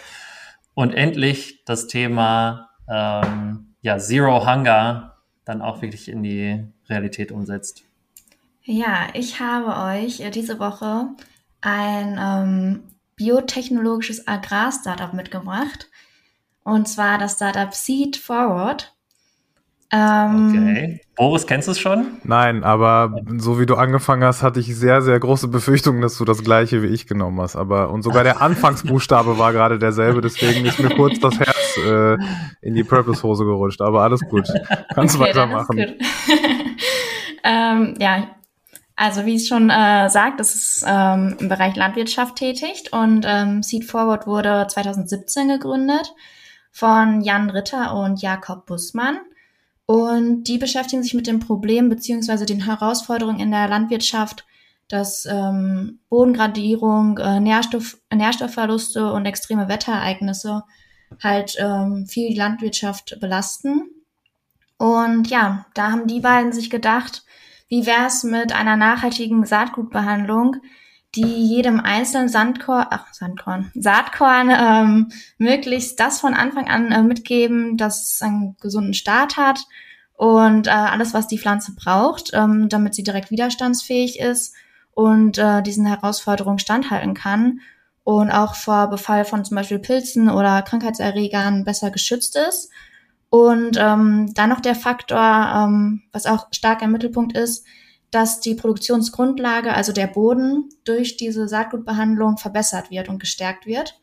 und 0.73 0.93
endlich 0.93 1.63
das 1.63 1.87
Thema 1.87 2.71
ähm, 2.89 3.67
ja, 3.87 3.97
Zero 3.99 4.45
Hunger 4.45 5.15
dann 5.45 5.61
auch 5.61 5.81
wirklich 5.81 6.09
in 6.09 6.21
die 6.21 6.61
Realität 6.89 7.31
umsetzt? 7.31 7.85
Ja, 8.63 9.07
ich 9.13 9.39
habe 9.39 9.95
euch 9.95 10.19
äh, 10.19 10.29
diese 10.29 10.59
Woche 10.59 11.07
ein 11.61 12.19
ähm, 12.19 12.83
biotechnologisches 13.15 14.27
Agrar-Startup 14.27 15.13
mitgebracht. 15.13 15.89
Und 16.65 16.89
zwar 16.89 17.17
das 17.17 17.35
Startup 17.35 17.73
Seed 17.73 18.17
Forward. 18.17 18.93
Ähm, 19.91 20.49
Okay. 20.49 21.01
Boris, 21.15 21.47
kennst 21.47 21.67
du 21.67 21.71
es 21.71 21.79
schon? 21.79 22.19
Nein, 22.23 22.63
aber 22.63 23.21
so 23.37 23.59
wie 23.59 23.65
du 23.65 23.75
angefangen 23.75 24.23
hast, 24.23 24.43
hatte 24.43 24.59
ich 24.59 24.75
sehr, 24.75 25.01
sehr 25.01 25.19
große 25.19 25.47
Befürchtungen, 25.47 26.01
dass 26.01 26.17
du 26.17 26.25
das 26.25 26.43
gleiche 26.43 26.83
wie 26.83 26.87
ich 26.87 27.07
genommen 27.07 27.41
hast. 27.41 27.55
Aber 27.55 27.89
und 27.89 28.03
sogar 28.03 28.23
der 28.23 28.41
Anfangsbuchstabe 28.41 29.39
war 29.39 29.51
gerade 29.51 29.79
derselbe, 29.79 30.21
deswegen 30.21 30.65
ist 30.65 30.79
mir 30.79 30.89
kurz 30.95 31.19
das 31.19 31.39
Herz 31.39 31.77
äh, 31.77 32.17
in 32.61 32.75
die 32.75 32.83
Purpose-Hose 32.83 33.45
gerutscht. 33.45 33.81
Aber 33.81 34.03
alles 34.03 34.21
gut. 34.29 34.47
Kannst 34.93 35.15
Okay, 35.15 35.29
weitermachen. 35.29 35.77
ähm, 37.43 37.95
ja, 37.99 38.27
Also 38.95 39.25
wie 39.25 39.35
es 39.35 39.47
schon 39.47 39.69
äh, 39.69 40.09
sagt, 40.09 40.39
das 40.39 40.53
ist 40.53 40.85
ähm, 40.87 41.35
im 41.39 41.49
Bereich 41.49 41.75
Landwirtschaft 41.75 42.35
tätig 42.35 42.91
und 42.91 43.25
ähm, 43.27 43.63
Seed 43.63 43.85
Forward 43.85 44.27
wurde 44.27 44.67
2017 44.67 45.47
gegründet 45.47 46.13
von 46.71 47.21
Jan 47.21 47.49
Ritter 47.49 47.95
und 47.95 48.21
Jakob 48.21 48.65
Bussmann. 48.67 49.17
Und 49.87 50.43
die 50.43 50.57
beschäftigen 50.57 51.01
sich 51.01 51.13
mit 51.13 51.27
dem 51.27 51.39
Problem 51.39 51.87
beziehungsweise 51.87 52.45
den 52.45 52.65
Herausforderungen 52.65 53.39
in 53.39 53.51
der 53.51 53.69
Landwirtschaft, 53.69 54.45
dass 54.89 55.25
ähm, 55.25 55.99
Bodengradierung, 56.09 57.17
äh, 57.17 57.39
Nährstoff, 57.39 57.97
Nährstoffverluste 58.13 59.11
und 59.13 59.25
extreme 59.25 59.69
Wetterereignisse 59.69 60.63
halt 61.23 61.55
ähm, 61.57 62.05
viel 62.05 62.29
die 62.29 62.35
Landwirtschaft 62.37 63.17
belasten. 63.21 63.89
Und 64.77 65.29
ja, 65.29 65.65
da 65.73 65.91
haben 65.91 66.07
die 66.07 66.19
beiden 66.19 66.51
sich 66.51 66.69
gedacht, 66.69 67.23
wie 67.69 67.85
wäre 67.85 68.07
es 68.07 68.23
mit 68.23 68.53
einer 68.53 68.75
nachhaltigen 68.75 69.45
Saatgutbehandlung, 69.45 70.57
die 71.17 71.45
jedem 71.47 71.79
einzelnen 71.79 72.29
Sandkorn, 72.29 72.87
ach, 72.89 73.13
Sandkorn, 73.13 73.71
Saatkorn 73.75 74.49
ähm, 74.51 75.11
möglichst 75.37 75.99
das 75.99 76.19
von 76.19 76.33
Anfang 76.33 76.67
an 76.69 76.91
äh, 76.91 77.03
mitgeben, 77.03 77.75
dass 77.75 78.13
es 78.13 78.21
einen 78.21 78.55
gesunden 78.61 78.93
Start 78.93 79.35
hat 79.35 79.59
und 80.15 80.67
äh, 80.67 80.71
alles, 80.71 81.13
was 81.13 81.27
die 81.27 81.39
Pflanze 81.39 81.73
braucht, 81.73 82.31
ähm, 82.33 82.69
damit 82.69 82.95
sie 82.95 83.03
direkt 83.03 83.31
widerstandsfähig 83.31 84.19
ist 84.19 84.55
und 84.93 85.37
äh, 85.37 85.61
diesen 85.61 85.85
Herausforderungen 85.85 86.59
standhalten 86.59 87.13
kann 87.13 87.59
und 88.03 88.31
auch 88.31 88.55
vor 88.55 88.89
Befall 88.89 89.25
von 89.25 89.43
zum 89.43 89.55
Beispiel 89.55 89.79
Pilzen 89.79 90.29
oder 90.29 90.61
Krankheitserregern 90.61 91.65
besser 91.65 91.91
geschützt 91.91 92.37
ist. 92.37 92.71
Und 93.29 93.77
ähm, 93.77 94.33
dann 94.33 94.49
noch 94.49 94.61
der 94.61 94.75
Faktor, 94.75 95.19
ähm, 95.19 96.03
was 96.13 96.25
auch 96.25 96.47
stark 96.51 96.81
im 96.81 96.93
Mittelpunkt 96.93 97.37
ist, 97.37 97.65
dass 98.11 98.39
die 98.39 98.55
Produktionsgrundlage, 98.55 99.73
also 99.73 99.91
der 99.91 100.07
Boden, 100.07 100.69
durch 100.83 101.17
diese 101.17 101.47
Saatgutbehandlung 101.47 102.37
verbessert 102.37 102.89
wird 102.89 103.09
und 103.09 103.19
gestärkt 103.19 103.65
wird. 103.65 103.99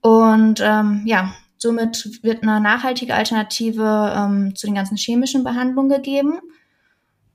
Und 0.00 0.60
ähm, 0.62 1.02
ja, 1.04 1.34
somit 1.58 2.22
wird 2.22 2.42
eine 2.42 2.60
nachhaltige 2.60 3.14
Alternative 3.14 4.12
ähm, 4.16 4.54
zu 4.54 4.66
den 4.66 4.74
ganzen 4.74 4.96
chemischen 4.96 5.44
Behandlungen 5.44 5.90
gegeben. 5.90 6.40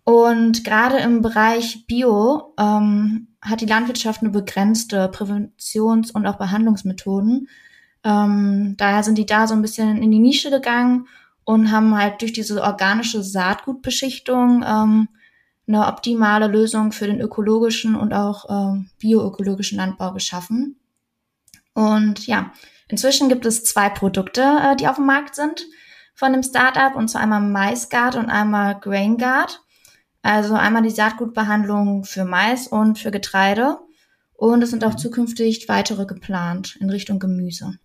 Und 0.05 0.63
gerade 0.63 0.97
im 0.97 1.21
Bereich 1.21 1.85
Bio 1.87 2.53
ähm, 2.59 3.27
hat 3.41 3.61
die 3.61 3.65
Landwirtschaft 3.65 4.21
eine 4.21 4.31
begrenzte 4.31 5.09
Präventions- 5.09 6.11
und 6.11 6.25
auch 6.25 6.37
Behandlungsmethoden. 6.37 7.47
Ähm, 8.03 8.75
daher 8.77 9.03
sind 9.03 9.17
die 9.17 9.25
da 9.25 9.47
so 9.47 9.53
ein 9.53 9.61
bisschen 9.61 10.01
in 10.01 10.11
die 10.11 10.19
Nische 10.19 10.49
gegangen 10.49 11.07
und 11.45 11.71
haben 11.71 11.97
halt 11.97 12.21
durch 12.21 12.33
diese 12.33 12.61
organische 12.61 13.23
Saatgutbeschichtung 13.23 14.63
ähm, 14.65 15.07
eine 15.67 15.87
optimale 15.87 16.47
Lösung 16.47 16.91
für 16.91 17.07
den 17.07 17.21
ökologischen 17.21 17.95
und 17.95 18.13
auch 18.13 18.45
ähm, 18.49 18.89
bioökologischen 18.99 19.77
Landbau 19.77 20.13
geschaffen. 20.13 20.77
Und 21.73 22.27
ja, 22.27 22.51
inzwischen 22.87 23.29
gibt 23.29 23.45
es 23.45 23.63
zwei 23.63 23.89
Produkte, 23.89 24.41
äh, 24.41 24.75
die 24.75 24.87
auf 24.87 24.97
dem 24.97 25.05
Markt 25.05 25.35
sind 25.35 25.65
von 26.15 26.33
dem 26.33 26.43
Startup, 26.43 26.95
und 26.95 27.07
zwar 27.07 27.21
einmal 27.21 27.41
MaisGuard 27.41 28.15
und 28.15 28.29
einmal 28.29 28.79
GrainGuard. 28.79 29.61
Also 30.21 30.53
einmal 30.53 30.83
die 30.83 30.89
Saatgutbehandlung 30.89 32.05
für 32.05 32.23
Mais 32.23 32.67
und 32.67 32.99
für 32.99 33.11
Getreide. 33.11 33.79
Und 34.33 34.61
es 34.61 34.71
sind 34.71 34.83
auch 34.83 34.93
mhm. 34.93 34.97
zukünftig 34.97 35.67
weitere 35.69 36.05
geplant 36.05 36.77
in 36.79 36.89
Richtung 36.89 37.19
Gemüse. 37.19 37.77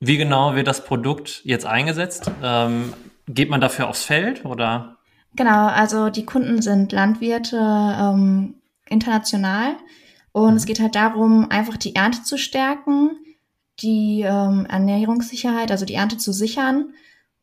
Wie 0.00 0.16
genau 0.16 0.54
wird 0.54 0.66
das 0.66 0.84
Produkt 0.84 1.40
jetzt 1.44 1.64
eingesetzt? 1.64 2.30
Ähm, 2.42 2.92
geht 3.26 3.48
man 3.48 3.60
dafür 3.60 3.88
aufs 3.88 4.04
Feld 4.04 4.44
oder? 4.44 4.95
Genau, 5.36 5.66
also 5.66 6.08
die 6.08 6.24
Kunden 6.24 6.62
sind 6.62 6.92
Landwirte 6.92 7.58
ähm, 7.58 8.54
international 8.88 9.76
und 10.32 10.52
mhm. 10.52 10.56
es 10.56 10.66
geht 10.66 10.80
halt 10.80 10.94
darum, 10.94 11.50
einfach 11.50 11.76
die 11.76 11.94
Ernte 11.94 12.22
zu 12.22 12.38
stärken, 12.38 13.10
die 13.80 14.22
ähm, 14.22 14.66
Ernährungssicherheit, 14.66 15.70
also 15.70 15.84
die 15.84 15.94
Ernte 15.94 16.16
zu 16.16 16.32
sichern. 16.32 16.94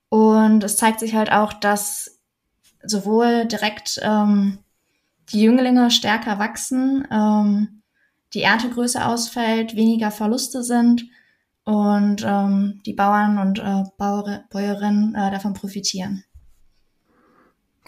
Und 0.10 0.64
es 0.64 0.78
zeigt 0.78 1.00
sich 1.00 1.16
halt 1.16 1.32
auch, 1.32 1.54
dass 1.54 2.20
sowohl 2.84 3.46
direkt 3.46 4.00
ähm, 4.04 4.60
die 5.30 5.42
Jünglinge 5.42 5.92
stärker 5.92 6.40
wachsen, 6.40 7.08
ähm, 7.12 7.84
die 8.34 8.42
Erntegröße 8.42 9.06
ausfällt, 9.06 9.76
weniger 9.76 10.10
Verluste 10.10 10.64
sind 10.64 11.06
und 11.64 12.24
ähm, 12.26 12.82
die 12.86 12.94
Bauern 12.94 13.38
und 13.38 13.60
äh, 13.60 13.84
Bauer, 13.98 14.44
Bäuerinnen 14.50 15.14
äh, 15.14 15.32
davon 15.32 15.54
profitieren. 15.54 16.24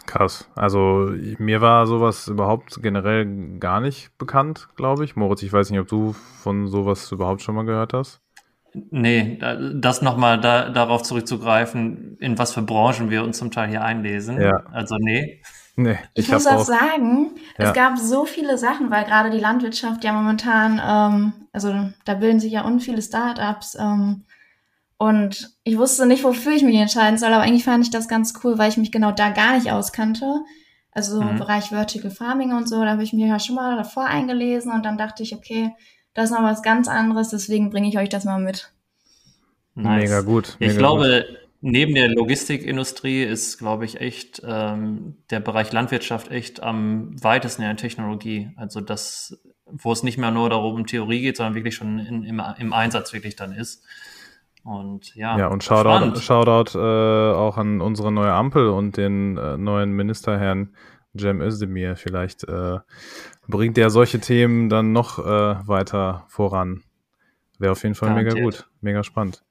Krass. 0.05 0.49
Also 0.55 1.11
mir 1.39 1.61
war 1.61 1.87
sowas 1.87 2.27
überhaupt 2.27 2.81
generell 2.81 3.57
gar 3.59 3.81
nicht 3.81 4.17
bekannt, 4.17 4.69
glaube 4.75 5.03
ich. 5.03 5.15
Moritz, 5.15 5.41
ich 5.43 5.51
weiß 5.51 5.69
nicht, 5.71 5.79
ob 5.79 5.87
du 5.87 6.13
von 6.13 6.67
sowas 6.67 7.11
überhaupt 7.11 7.41
schon 7.41 7.55
mal 7.55 7.65
gehört 7.65 7.93
hast. 7.93 8.21
Nee, 8.91 9.39
das 9.73 10.01
nochmal 10.01 10.39
da, 10.39 10.69
darauf 10.69 11.03
zurückzugreifen, 11.03 12.17
in 12.19 12.37
was 12.37 12.53
für 12.53 12.61
Branchen 12.61 13.09
wir 13.09 13.23
uns 13.23 13.37
zum 13.37 13.49
Teil 13.49 13.69
hier 13.69 13.83
einlesen. 13.83 14.41
Ja. 14.41 14.63
Also 14.71 14.97
nee. 14.99 15.41
Nee, 15.77 15.97
ich, 16.13 16.25
ich 16.25 16.31
muss 16.31 16.47
auch 16.47 16.63
sagen, 16.63 17.31
ja. 17.57 17.65
es 17.65 17.73
gab 17.73 17.97
so 17.97 18.25
viele 18.25 18.57
Sachen, 18.57 18.91
weil 18.91 19.03
gerade 19.03 19.29
die 19.29 19.39
Landwirtschaft 19.39 20.05
ja 20.05 20.13
momentan, 20.13 20.81
ähm, 20.85 21.33
also 21.51 21.73
da 22.05 22.13
bilden 22.13 22.39
sich 22.39 22.53
ja 22.53 22.61
unviele 22.61 23.01
Startups 23.01 23.75
ähm, 23.75 24.23
und 24.97 25.51
ich 25.63 25.77
wusste 25.77 26.05
nicht, 26.05 26.23
wofür 26.23 26.53
ich 26.53 26.63
mich 26.63 26.75
entscheiden 26.75 27.17
soll, 27.17 27.33
aber 27.33 27.43
eigentlich 27.43 27.65
fand 27.65 27.83
ich 27.83 27.91
das 27.91 28.07
ganz 28.07 28.33
cool, 28.43 28.57
weil 28.57 28.69
ich 28.69 28.77
mich 28.77 28.91
genau 28.91 29.11
da 29.11 29.29
gar 29.29 29.55
nicht 29.55 29.71
auskannte. 29.71 30.41
Also 30.91 31.21
mhm. 31.21 31.29
im 31.31 31.37
Bereich 31.37 31.65
Vertical 31.69 32.11
Farming 32.11 32.53
und 32.53 32.69
so, 32.69 32.81
da 32.81 32.91
habe 32.91 33.03
ich 33.03 33.11
mir 33.11 33.27
ja 33.27 33.39
schon 33.39 33.55
mal 33.55 33.75
davor 33.75 34.05
eingelesen 34.05 34.71
und 34.71 34.85
dann 34.85 34.97
dachte 34.97 35.23
ich, 35.23 35.35
okay, 35.35 35.71
das 36.13 36.29
ist 36.29 36.37
noch 36.37 36.43
was 36.43 36.63
ganz 36.63 36.87
anderes, 36.87 37.29
deswegen 37.29 37.69
bringe 37.69 37.89
ich 37.89 37.97
euch 37.97 38.07
das 38.07 38.23
mal 38.23 38.39
mit. 38.39 38.71
Nice. 39.73 40.03
Mega 40.03 40.21
gut. 40.21 40.55
Mega 40.59 40.71
ich 40.71 40.77
glaube, 40.77 41.25
gut. 41.27 41.39
neben 41.59 41.93
der 41.93 42.07
Logistikindustrie 42.07 43.23
ist, 43.23 43.57
glaube 43.57 43.83
ich, 43.83 43.99
echt 43.99 44.41
ähm, 44.47 45.17
der 45.29 45.41
Bereich 45.41 45.73
Landwirtschaft 45.73 46.31
echt 46.31 46.63
am 46.63 47.21
weitesten 47.21 47.63
in 47.63 47.67
der 47.67 47.75
Technologie. 47.75 48.51
Also 48.55 48.79
das, 48.79 49.37
wo 49.65 49.91
es 49.91 50.03
nicht 50.03 50.17
mehr 50.17 50.31
nur 50.31 50.49
darum 50.49 50.75
um 50.75 50.87
Theorie 50.87 51.19
geht, 51.19 51.35
sondern 51.35 51.55
wirklich 51.55 51.75
schon 51.75 51.99
in, 51.99 52.23
im, 52.23 52.41
im 52.57 52.71
Einsatz 52.71 53.11
wirklich 53.11 53.35
dann 53.35 53.51
ist. 53.51 53.83
Und 54.65 55.13
ja. 55.13 55.37
Ja, 55.37 55.47
und 55.47 55.63
Shoutout, 55.63 56.19
Shoutout 56.19 56.77
äh, 56.77 57.33
auch 57.35 57.57
an 57.57 57.81
unsere 57.81 58.11
neue 58.11 58.33
Ampel 58.33 58.67
und 58.69 58.97
den 58.97 59.37
äh, 59.37 59.57
neuen 59.57 59.91
Ministerherrn 59.91 60.75
Cem 61.15 61.39
Özdemir. 61.39 61.95
Vielleicht 61.95 62.43
äh, 62.45 62.79
bringt 63.47 63.77
der 63.77 63.91
solche 63.91 64.19
Themen 64.19 64.67
dann 64.67 64.91
noch 64.91 65.19
äh, 65.19 65.67
weiter 65.67 66.25
voran. 66.29 66.81
Wäre 67.59 67.73
auf 67.73 67.83
jeden 67.83 67.93
Fall 67.93 68.09
Garantiert. 68.09 68.33
mega 68.33 68.43
gut, 68.43 68.69
mega 68.81 69.03
spannend. 69.03 69.43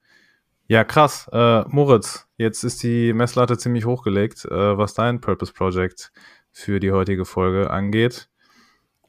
Ja, 0.67 0.83
krass. 0.83 1.29
Äh, 1.33 1.63
Moritz, 1.69 2.27
jetzt 2.37 2.65
ist 2.65 2.83
die 2.83 3.13
Messlatte 3.13 3.57
ziemlich 3.57 3.85
hochgelegt, 3.85 4.47
äh, 4.47 4.77
was 4.77 4.95
dein 4.95 5.21
Purpose 5.21 5.53
Project 5.53 6.11
für 6.51 6.81
die 6.81 6.91
heutige 6.91 7.25
Folge 7.25 7.71
angeht. 7.71 8.29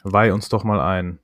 Weih 0.04 0.32
uns 0.34 0.50
doch 0.50 0.64
mal 0.64 0.80
ein. 0.80 1.18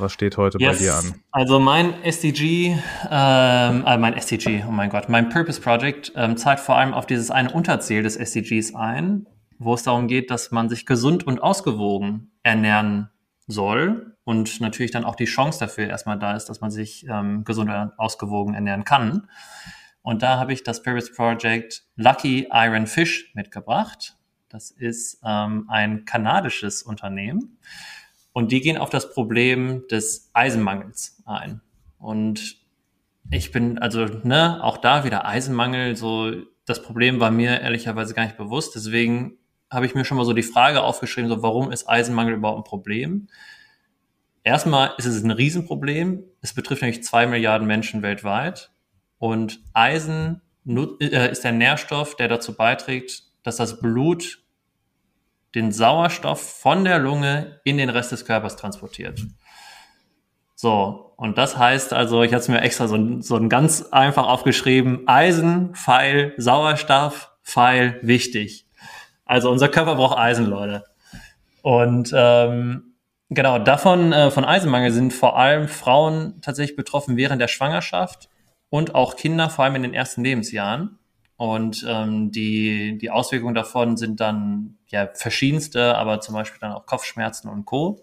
Was 0.00 0.12
steht 0.12 0.36
heute 0.36 0.58
yes. 0.58 0.78
bei 0.78 0.84
dir 0.84 0.94
an? 0.94 1.14
Also 1.30 1.60
mein 1.60 2.02
SDG, 2.02 2.76
ähm, 3.10 3.84
äh, 3.86 3.98
mein 3.98 4.14
SDG, 4.14 4.64
oh 4.66 4.70
mein 4.70 4.88
Gott, 4.88 5.08
mein 5.08 5.28
Purpose 5.28 5.60
Project 5.60 6.12
ähm, 6.16 6.36
zahlt 6.36 6.60
vor 6.60 6.76
allem 6.76 6.94
auf 6.94 7.06
dieses 7.06 7.30
eine 7.30 7.50
Unterziel 7.52 8.02
des 8.02 8.16
SDGs 8.16 8.74
ein, 8.74 9.26
wo 9.58 9.74
es 9.74 9.82
darum 9.82 10.08
geht, 10.08 10.30
dass 10.30 10.50
man 10.50 10.68
sich 10.68 10.86
gesund 10.86 11.26
und 11.26 11.42
ausgewogen 11.42 12.30
ernähren 12.42 13.10
soll 13.46 14.16
und 14.24 14.60
natürlich 14.60 14.90
dann 14.90 15.04
auch 15.04 15.16
die 15.16 15.26
Chance 15.26 15.58
dafür 15.58 15.88
erstmal 15.88 16.18
da 16.18 16.34
ist, 16.34 16.46
dass 16.46 16.60
man 16.60 16.70
sich 16.70 17.06
ähm, 17.08 17.44
gesund 17.44 17.70
und 17.70 17.98
ausgewogen 17.98 18.54
ernähren 18.54 18.84
kann. 18.84 19.28
Und 20.02 20.22
da 20.22 20.38
habe 20.38 20.52
ich 20.52 20.62
das 20.62 20.82
Paris 20.82 21.12
Project 21.12 21.84
Lucky 21.96 22.48
Iron 22.50 22.86
Fish 22.86 23.32
mitgebracht. 23.34 24.16
Das 24.48 24.70
ist 24.70 25.20
ähm, 25.24 25.66
ein 25.68 26.04
kanadisches 26.06 26.82
Unternehmen 26.82 27.58
und 28.32 28.52
die 28.52 28.60
gehen 28.60 28.76
auf 28.78 28.90
das 28.90 29.12
Problem 29.12 29.86
des 29.88 30.30
Eisenmangels 30.32 31.22
ein. 31.24 31.60
Und 31.98 32.56
ich 33.30 33.52
bin 33.52 33.78
also 33.78 34.04
ne 34.04 34.62
auch 34.62 34.78
da 34.78 35.04
wieder 35.04 35.26
Eisenmangel. 35.26 35.96
So 35.96 36.32
das 36.64 36.82
Problem 36.82 37.20
war 37.20 37.30
mir 37.30 37.60
ehrlicherweise 37.60 38.14
gar 38.14 38.24
nicht 38.24 38.36
bewusst. 38.36 38.74
Deswegen 38.74 39.38
habe 39.70 39.86
ich 39.86 39.94
mir 39.94 40.04
schon 40.04 40.16
mal 40.16 40.24
so 40.24 40.32
die 40.32 40.42
Frage 40.42 40.82
aufgeschrieben, 40.82 41.30
so 41.30 41.42
warum 41.42 41.70
ist 41.70 41.88
Eisenmangel 41.88 42.34
überhaupt 42.34 42.60
ein 42.60 42.68
Problem? 42.68 43.28
Erstmal 44.42 44.92
ist 44.96 45.06
es 45.06 45.22
ein 45.22 45.30
Riesenproblem. 45.30 46.24
Es 46.40 46.54
betrifft 46.54 46.82
nämlich 46.82 47.04
zwei 47.04 47.26
Milliarden 47.26 47.66
Menschen 47.66 48.02
weltweit. 48.02 48.72
Und 49.18 49.60
Eisen 49.74 50.40
äh, 50.66 51.30
ist 51.30 51.44
der 51.44 51.52
Nährstoff, 51.52 52.16
der 52.16 52.28
dazu 52.28 52.56
beiträgt, 52.56 53.24
dass 53.42 53.56
das 53.56 53.80
Blut 53.80 54.39
den 55.54 55.72
Sauerstoff 55.72 56.40
von 56.40 56.84
der 56.84 56.98
Lunge 56.98 57.60
in 57.64 57.76
den 57.76 57.90
Rest 57.90 58.12
des 58.12 58.24
Körpers 58.24 58.56
transportiert. 58.56 59.20
So, 60.54 61.14
und 61.16 61.38
das 61.38 61.56
heißt 61.56 61.92
also, 61.92 62.22
ich 62.22 62.32
hatte 62.32 62.42
es 62.42 62.48
mir 62.48 62.60
extra 62.60 62.86
so, 62.86 63.20
so 63.22 63.36
ein 63.36 63.48
ganz 63.48 63.82
einfach 63.92 64.26
aufgeschrieben, 64.26 65.08
Eisen, 65.08 65.74
Pfeil, 65.74 66.34
Sauerstoff, 66.36 67.32
Pfeil, 67.42 67.98
wichtig. 68.02 68.66
Also 69.24 69.50
unser 69.50 69.68
Körper 69.68 69.96
braucht 69.96 70.18
Eisen, 70.18 70.46
Leute. 70.46 70.84
Und 71.62 72.12
ähm, 72.14 72.94
genau, 73.30 73.58
davon, 73.58 74.12
äh, 74.12 74.30
von 74.30 74.44
Eisenmangel 74.44 74.92
sind 74.92 75.12
vor 75.12 75.38
allem 75.38 75.66
Frauen 75.68 76.40
tatsächlich 76.42 76.76
betroffen 76.76 77.16
während 77.16 77.40
der 77.40 77.48
Schwangerschaft 77.48 78.28
und 78.68 78.94
auch 78.94 79.16
Kinder, 79.16 79.50
vor 79.50 79.64
allem 79.64 79.76
in 79.76 79.82
den 79.82 79.94
ersten 79.94 80.22
Lebensjahren. 80.22 80.99
Und 81.40 81.86
ähm, 81.88 82.30
die, 82.32 82.98
die 82.98 83.08
Auswirkungen 83.08 83.54
davon 83.54 83.96
sind 83.96 84.20
dann 84.20 84.76
ja 84.88 85.08
verschiedenste, 85.14 85.96
aber 85.96 86.20
zum 86.20 86.34
Beispiel 86.34 86.60
dann 86.60 86.72
auch 86.72 86.84
Kopfschmerzen 86.84 87.48
und 87.48 87.64
Co. 87.64 88.02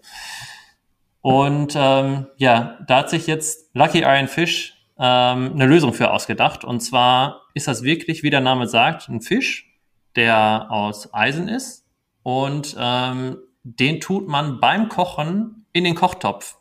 Und 1.20 1.74
ähm, 1.76 2.26
ja, 2.36 2.80
da 2.88 2.96
hat 2.96 3.10
sich 3.10 3.28
jetzt 3.28 3.70
Lucky 3.74 4.00
Iron 4.00 4.26
Fish 4.26 4.74
ähm, 4.98 5.52
eine 5.52 5.66
Lösung 5.66 5.94
für 5.94 6.10
ausgedacht. 6.10 6.64
Und 6.64 6.80
zwar 6.80 7.42
ist 7.54 7.68
das 7.68 7.84
wirklich, 7.84 8.24
wie 8.24 8.30
der 8.30 8.40
Name 8.40 8.66
sagt, 8.66 9.08
ein 9.08 9.20
Fisch, 9.20 9.72
der 10.16 10.72
aus 10.72 11.14
Eisen 11.14 11.46
ist. 11.46 11.86
Und 12.24 12.74
ähm, 12.76 13.38
den 13.62 14.00
tut 14.00 14.26
man 14.26 14.58
beim 14.58 14.88
Kochen 14.88 15.64
in 15.72 15.84
den 15.84 15.94
Kochtopf. 15.94 16.56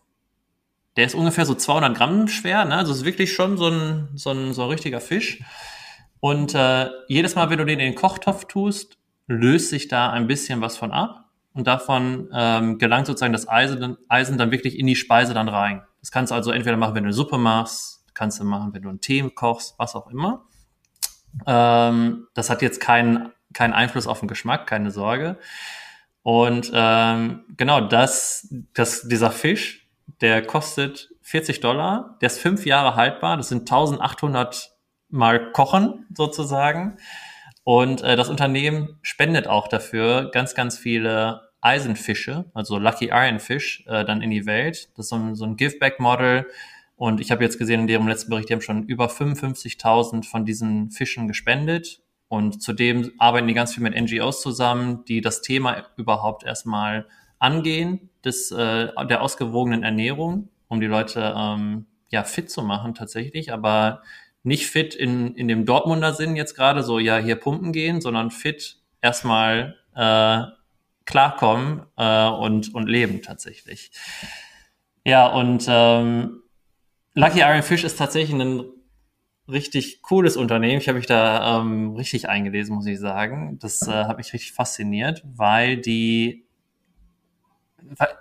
Der 0.95 1.05
ist 1.05 1.15
ungefähr 1.15 1.47
so 1.47 1.55
200 1.55 1.97
Gramm 1.97 2.27
schwer, 2.27 2.65
ne? 2.65 2.75
also 2.75 2.93
ist 2.93 3.03
wirklich 3.03 3.33
schon 3.33 3.57
so 3.57 3.67
ein, 3.67 4.09
so 4.13 4.29
ein, 4.29 4.53
so 4.53 4.61
ein 4.61 4.69
richtiger 4.69 5.01
Fisch. 5.01 5.41
Und 6.19 6.55
äh, 6.55 6.89
jedes 7.07 7.35
Mal, 7.35 7.49
wenn 7.49 7.57
du 7.57 7.65
den 7.65 7.79
in 7.79 7.91
den 7.91 7.95
Kochtopf 7.95 8.45
tust, 8.45 8.97
löst 9.27 9.69
sich 9.69 9.87
da 9.87 10.11
ein 10.11 10.27
bisschen 10.27 10.61
was 10.61 10.77
von 10.77 10.91
ab. 10.91 11.25
Und 11.53 11.65
davon 11.65 12.29
ähm, 12.33 12.77
gelangt 12.77 13.07
sozusagen 13.07 13.33
das 13.33 13.47
Eisen, 13.47 13.97
Eisen 14.09 14.37
dann 14.37 14.51
wirklich 14.51 14.77
in 14.77 14.85
die 14.85 14.95
Speise 14.95 15.33
dann 15.33 15.49
rein. 15.49 15.81
Das 16.01 16.11
kannst 16.11 16.31
du 16.31 16.35
also 16.35 16.51
entweder 16.51 16.77
machen, 16.77 16.93
wenn 16.93 17.03
du 17.03 17.07
eine 17.07 17.13
Suppe 17.13 17.39
machst, 17.39 18.05
kannst 18.13 18.39
du 18.39 18.43
machen, 18.43 18.73
wenn 18.73 18.83
du 18.83 18.89
einen 18.89 19.01
Tee 19.01 19.27
kochst, 19.31 19.73
was 19.77 19.95
auch 19.95 20.07
immer. 20.07 20.45
Ähm, 21.45 22.27
das 22.35 22.49
hat 22.49 22.61
jetzt 22.61 22.79
keinen, 22.79 23.31
keinen 23.53 23.73
Einfluss 23.73 24.07
auf 24.07 24.19
den 24.19 24.27
Geschmack, 24.27 24.67
keine 24.67 24.91
Sorge. 24.91 25.37
Und 26.23 26.71
ähm, 26.73 27.45
genau, 27.55 27.81
das, 27.81 28.53
das, 28.73 29.07
dieser 29.07 29.31
Fisch, 29.31 29.87
der 30.21 30.45
kostet 30.45 31.09
40 31.21 31.59
Dollar, 31.59 32.17
der 32.21 32.27
ist 32.27 32.39
fünf 32.39 32.65
Jahre 32.65 32.95
haltbar, 32.95 33.37
das 33.37 33.49
sind 33.49 33.61
1800 33.61 34.76
mal 35.09 35.51
kochen 35.51 36.05
sozusagen. 36.13 36.97
Und 37.63 38.01
äh, 38.01 38.15
das 38.15 38.29
Unternehmen 38.29 38.97
spendet 39.01 39.47
auch 39.47 39.67
dafür 39.67 40.31
ganz, 40.31 40.55
ganz 40.55 40.77
viele 40.77 41.49
Eisenfische, 41.61 42.45
also 42.53 42.77
Lucky 42.77 43.09
Iron 43.11 43.39
Fish, 43.39 43.83
äh, 43.87 44.05
dann 44.05 44.21
in 44.21 44.29
die 44.29 44.45
Welt. 44.45 44.89
Das 44.95 45.05
ist 45.05 45.09
so 45.09 45.15
ein, 45.17 45.35
so 45.35 45.45
ein 45.45 45.57
Giveback-Model. 45.57 46.47
Und 46.95 47.19
ich 47.19 47.29
habe 47.29 47.43
jetzt 47.43 47.59
gesehen 47.59 47.81
in 47.81 47.87
deren 47.87 48.07
letzten 48.07 48.29
Bericht, 48.29 48.49
die 48.49 48.53
haben 48.53 48.61
schon 48.61 48.83
über 48.83 49.07
55.000 49.07 50.23
von 50.23 50.45
diesen 50.45 50.91
Fischen 50.91 51.27
gespendet. 51.27 52.01
Und 52.29 52.61
zudem 52.61 53.11
arbeiten 53.19 53.47
die 53.47 53.53
ganz 53.53 53.73
viel 53.73 53.83
mit 53.83 53.95
NGOs 53.95 54.41
zusammen, 54.41 55.05
die 55.05 55.21
das 55.21 55.41
Thema 55.41 55.85
überhaupt 55.95 56.43
erstmal 56.43 57.05
angehen, 57.39 58.09
des, 58.23 58.51
äh, 58.51 58.89
der 59.09 59.21
ausgewogenen 59.21 59.83
Ernährung, 59.83 60.49
um 60.67 60.79
die 60.79 60.87
Leute 60.87 61.33
ähm, 61.37 61.85
ja 62.09 62.23
fit 62.23 62.49
zu 62.49 62.63
machen 62.63 62.93
tatsächlich, 62.95 63.53
aber 63.53 64.01
nicht 64.43 64.67
fit 64.67 64.95
in, 64.95 65.35
in 65.35 65.47
dem 65.47 65.65
Dortmunder 65.65 66.13
Sinn 66.13 66.35
jetzt 66.35 66.55
gerade, 66.55 66.83
so 66.83 66.99
ja 66.99 67.17
hier 67.17 67.35
pumpen 67.35 67.71
gehen, 67.73 68.01
sondern 68.01 68.31
fit 68.31 68.77
erstmal 69.01 69.75
äh, 69.95 70.43
klarkommen 71.05 71.83
äh, 71.97 72.27
und, 72.27 72.73
und 72.73 72.87
leben 72.87 73.21
tatsächlich. 73.21 73.91
Ja, 75.03 75.27
und 75.27 75.65
ähm, 75.67 76.43
Lucky 77.13 77.39
Iron 77.39 77.63
Fish 77.63 77.83
ist 77.83 77.97
tatsächlich 77.97 78.39
ein 78.39 78.63
richtig 79.49 80.01
cooles 80.01 80.35
Unternehmen. 80.37 80.79
Ich 80.81 80.87
habe 80.87 80.97
mich 80.97 81.07
da 81.07 81.59
ähm, 81.59 81.95
richtig 81.95 82.29
eingelesen, 82.29 82.75
muss 82.75 82.85
ich 82.85 82.99
sagen. 82.99 83.57
Das 83.59 83.87
äh, 83.87 83.91
hat 83.91 84.17
mich 84.17 84.33
richtig 84.33 84.51
fasziniert, 84.51 85.23
weil 85.25 85.77
die 85.77 86.45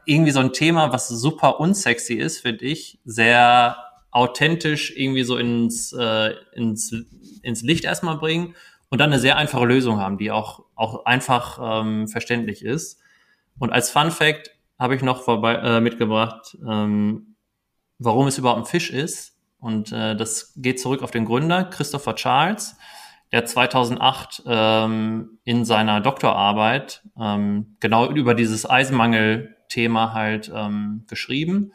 irgendwie 0.04 0.30
so 0.30 0.40
ein 0.40 0.52
Thema, 0.52 0.92
was 0.92 1.08
super 1.08 1.58
unsexy 1.58 2.14
ist, 2.14 2.40
finde 2.40 2.64
ich, 2.64 3.00
sehr 3.04 3.76
authentisch 4.10 4.92
irgendwie 4.96 5.24
so 5.24 5.36
ins, 5.36 5.92
äh, 5.92 6.34
ins, 6.52 6.94
ins 7.42 7.62
Licht 7.62 7.84
erstmal 7.84 8.18
bringen 8.18 8.54
und 8.88 9.00
dann 9.00 9.10
eine 9.10 9.20
sehr 9.20 9.36
einfache 9.36 9.64
Lösung 9.66 10.00
haben, 10.00 10.18
die 10.18 10.30
auch, 10.30 10.64
auch 10.74 11.04
einfach 11.04 11.58
ähm, 11.82 12.08
verständlich 12.08 12.64
ist. 12.64 13.00
Und 13.58 13.72
als 13.72 13.90
Fun 13.90 14.10
Fact 14.10 14.50
habe 14.78 14.94
ich 14.94 15.02
noch 15.02 15.22
vorbei, 15.22 15.54
äh, 15.54 15.80
mitgebracht, 15.80 16.56
ähm, 16.66 17.36
warum 17.98 18.26
es 18.26 18.38
überhaupt 18.38 18.60
ein 18.60 18.66
Fisch 18.66 18.90
ist. 18.90 19.36
Und 19.58 19.92
äh, 19.92 20.14
das 20.14 20.52
geht 20.56 20.80
zurück 20.80 21.02
auf 21.02 21.10
den 21.10 21.24
Gründer, 21.24 21.64
Christopher 21.64 22.14
Charles, 22.14 22.76
der 23.32 23.44
2008 23.44 24.44
ähm, 24.46 25.38
in 25.44 25.64
seiner 25.64 26.00
Doktorarbeit 26.00 27.02
ähm, 27.18 27.76
genau 27.80 28.10
über 28.10 28.34
dieses 28.34 28.68
Eisenmangel-Thema 28.68 30.12
halt 30.12 30.52
ähm, 30.54 31.04
geschrieben 31.08 31.72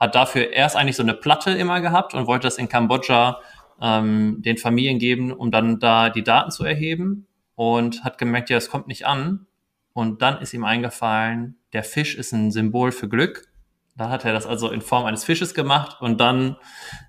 hat 0.00 0.14
dafür 0.14 0.50
erst 0.50 0.76
eigentlich 0.76 0.96
so 0.96 1.02
eine 1.02 1.14
Platte 1.14 1.50
immer 1.50 1.80
gehabt 1.82 2.14
und 2.14 2.26
wollte 2.26 2.46
das 2.46 2.56
in 2.56 2.68
Kambodscha 2.68 3.40
ähm, 3.80 4.38
den 4.40 4.56
Familien 4.56 4.98
geben, 4.98 5.32
um 5.32 5.50
dann 5.50 5.78
da 5.78 6.08
die 6.08 6.24
Daten 6.24 6.50
zu 6.50 6.64
erheben 6.64 7.26
und 7.54 8.02
hat 8.02 8.16
gemerkt, 8.16 8.48
ja, 8.48 8.56
es 8.56 8.70
kommt 8.70 8.88
nicht 8.88 9.06
an. 9.06 9.46
Und 9.92 10.22
dann 10.22 10.40
ist 10.40 10.54
ihm 10.54 10.64
eingefallen, 10.64 11.58
der 11.74 11.84
Fisch 11.84 12.14
ist 12.14 12.32
ein 12.32 12.50
Symbol 12.50 12.92
für 12.92 13.08
Glück. 13.08 13.48
Da 13.96 14.08
hat 14.08 14.24
er 14.24 14.32
das 14.32 14.46
also 14.46 14.70
in 14.70 14.80
Form 14.80 15.04
eines 15.04 15.24
Fisches 15.24 15.52
gemacht 15.52 16.00
und 16.00 16.18
dann 16.20 16.56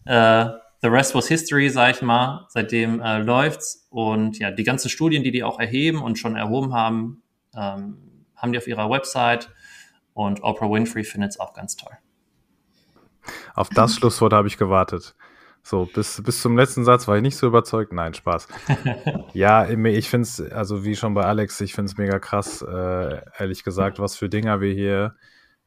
äh, 0.05 0.45
the 0.81 0.87
rest 0.87 1.15
was 1.15 1.27
history, 1.27 1.69
sag 1.69 1.95
ich 1.95 2.01
mal. 2.01 2.45
Seitdem 2.49 2.99
äh, 2.99 3.19
läuft's 3.19 3.87
und 3.89 4.39
ja, 4.39 4.51
die 4.51 4.63
ganzen 4.63 4.89
Studien, 4.89 5.23
die 5.23 5.31
die 5.31 5.43
auch 5.43 5.59
erheben 5.59 6.01
und 6.01 6.17
schon 6.17 6.35
erhoben 6.35 6.73
haben, 6.73 7.23
ähm, 7.55 8.25
haben 8.35 8.51
die 8.51 8.57
auf 8.57 8.67
ihrer 8.67 8.89
Website 8.89 9.49
und 10.13 10.43
Oprah 10.43 10.69
Winfrey 10.69 11.03
findet 11.03 11.31
es 11.31 11.39
auch 11.39 11.53
ganz 11.53 11.77
toll. 11.77 11.93
Auf 13.53 13.69
das 13.69 13.95
Schlusswort 13.97 14.33
habe 14.33 14.47
ich 14.47 14.57
gewartet. 14.57 15.15
So, 15.63 15.85
bis, 15.85 16.21
bis 16.23 16.41
zum 16.41 16.57
letzten 16.57 16.83
Satz 16.83 17.07
war 17.07 17.17
ich 17.17 17.21
nicht 17.21 17.37
so 17.37 17.47
überzeugt. 17.47 17.93
Nein, 17.93 18.13
Spaß. 18.13 18.47
ja, 19.33 19.69
ich 19.69 20.09
finde 20.09 20.23
es, 20.23 20.41
also 20.51 20.83
wie 20.83 20.95
schon 20.95 21.13
bei 21.13 21.23
Alex, 21.23 21.61
ich 21.61 21.73
finde 21.73 21.91
es 21.91 21.97
mega 21.97 22.17
krass, 22.19 22.61
äh, 22.63 23.21
ehrlich 23.37 23.63
gesagt, 23.63 23.99
was 23.99 24.15
für 24.15 24.27
Dinger 24.27 24.59
wir 24.59 24.73
hier 24.73 25.15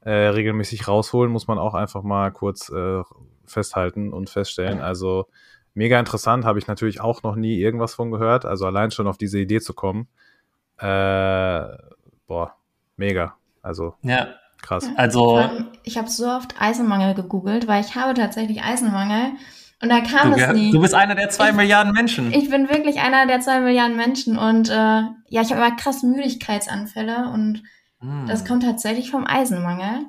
äh, 0.00 0.10
regelmäßig 0.10 0.88
rausholen, 0.88 1.30
muss 1.30 1.46
man 1.46 1.58
auch 1.58 1.74
einfach 1.74 2.02
mal 2.02 2.32
kurz 2.32 2.70
äh, 2.70 3.02
festhalten 3.46 4.12
und 4.12 4.30
feststellen. 4.30 4.80
Also 4.80 5.28
mega 5.74 5.98
interessant, 5.98 6.44
habe 6.44 6.58
ich 6.58 6.66
natürlich 6.66 7.00
auch 7.00 7.22
noch 7.22 7.36
nie 7.36 7.60
irgendwas 7.60 7.94
von 7.94 8.10
gehört. 8.10 8.44
Also 8.44 8.66
allein 8.66 8.90
schon 8.90 9.06
auf 9.06 9.16
diese 9.16 9.38
Idee 9.38 9.60
zu 9.60 9.74
kommen. 9.74 10.08
Äh, 10.78 11.68
boah, 12.26 12.56
mega. 12.96 13.36
Also 13.62 13.94
ja. 14.02 14.34
Krass. 14.64 14.88
Also 14.96 15.44
ich 15.82 15.98
habe 15.98 16.08
so 16.08 16.26
oft 16.26 16.54
Eisenmangel 16.58 17.14
gegoogelt, 17.14 17.68
weil 17.68 17.84
ich 17.84 17.94
habe 17.96 18.14
tatsächlich 18.14 18.62
Eisenmangel 18.62 19.32
und 19.82 19.90
da 19.90 20.00
kam 20.00 20.32
du, 20.32 20.40
es 20.40 20.52
nie. 20.54 20.70
Du 20.70 20.80
bist 20.80 20.94
einer 20.94 21.14
der 21.14 21.28
zwei 21.28 21.50
ich, 21.50 21.54
Milliarden 21.54 21.92
Menschen. 21.92 22.32
Ich 22.32 22.48
bin 22.48 22.70
wirklich 22.70 23.00
einer 23.00 23.26
der 23.26 23.40
zwei 23.40 23.60
Milliarden 23.60 23.96
Menschen 23.96 24.38
und 24.38 24.70
äh, 24.70 24.72
ja, 24.72 25.42
ich 25.42 25.50
habe 25.50 25.56
immer 25.56 25.76
krass 25.76 26.02
Müdigkeitsanfälle 26.02 27.28
und 27.28 27.62
hm. 28.00 28.24
das 28.26 28.46
kommt 28.46 28.62
tatsächlich 28.62 29.10
vom 29.10 29.26
Eisenmangel. 29.26 30.06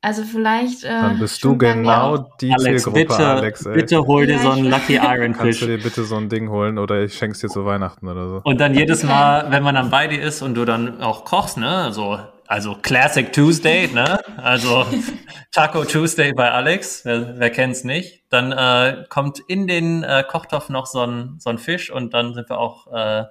Also 0.00 0.22
vielleicht. 0.22 0.84
Äh, 0.84 0.88
Dann 0.88 1.18
bist 1.18 1.44
du 1.44 1.58
genau 1.58 2.30
die 2.40 2.52
Alex, 2.52 2.84
Zielgruppe, 2.84 3.06
bitte, 3.08 3.26
Alex. 3.26 3.66
Ey. 3.66 3.74
Bitte 3.74 4.06
hol 4.06 4.26
dir 4.26 4.36
ja, 4.36 4.38
so 4.38 4.50
einen 4.52 4.70
Lucky 4.70 4.94
Iron 4.94 5.34
Fish. 5.34 5.42
Kannst 5.42 5.62
du 5.62 5.66
dir 5.66 5.82
bitte 5.82 6.04
so 6.04 6.16
ein 6.16 6.30
Ding 6.30 6.48
holen 6.48 6.78
oder 6.78 7.02
ich 7.02 7.14
schenk's 7.14 7.40
dir 7.40 7.48
zu 7.48 7.66
Weihnachten 7.66 8.08
oder 8.08 8.28
so. 8.28 8.40
Und 8.44 8.58
dann 8.58 8.74
jedes 8.74 9.02
Mal, 9.02 9.50
wenn 9.50 9.62
man 9.62 9.74
dann 9.74 9.90
bei 9.90 10.06
dir 10.06 10.22
ist 10.22 10.40
und 10.40 10.54
du 10.54 10.64
dann 10.64 11.02
auch 11.02 11.24
kochst, 11.24 11.58
ne, 11.58 11.92
so 11.92 12.16
also 12.48 12.74
Classic 12.74 13.30
Tuesday, 13.32 13.88
ne? 13.88 14.18
Also 14.38 14.86
Taco 15.52 15.84
Tuesday 15.84 16.32
bei 16.32 16.50
Alex, 16.50 17.04
wer, 17.04 17.38
wer 17.38 17.50
kennt's 17.50 17.84
nicht? 17.84 18.24
Dann 18.30 18.52
äh, 18.52 19.04
kommt 19.08 19.38
in 19.48 19.66
den 19.66 20.02
äh, 20.02 20.24
Kochtopf 20.26 20.70
noch 20.70 20.86
so 20.86 21.02
ein, 21.02 21.36
so 21.38 21.50
ein 21.50 21.58
Fisch 21.58 21.90
und 21.90 22.14
dann 22.14 22.34
sind 22.34 22.48
wir 22.48 22.58
auch, 22.58 22.86
äh, 22.92 23.24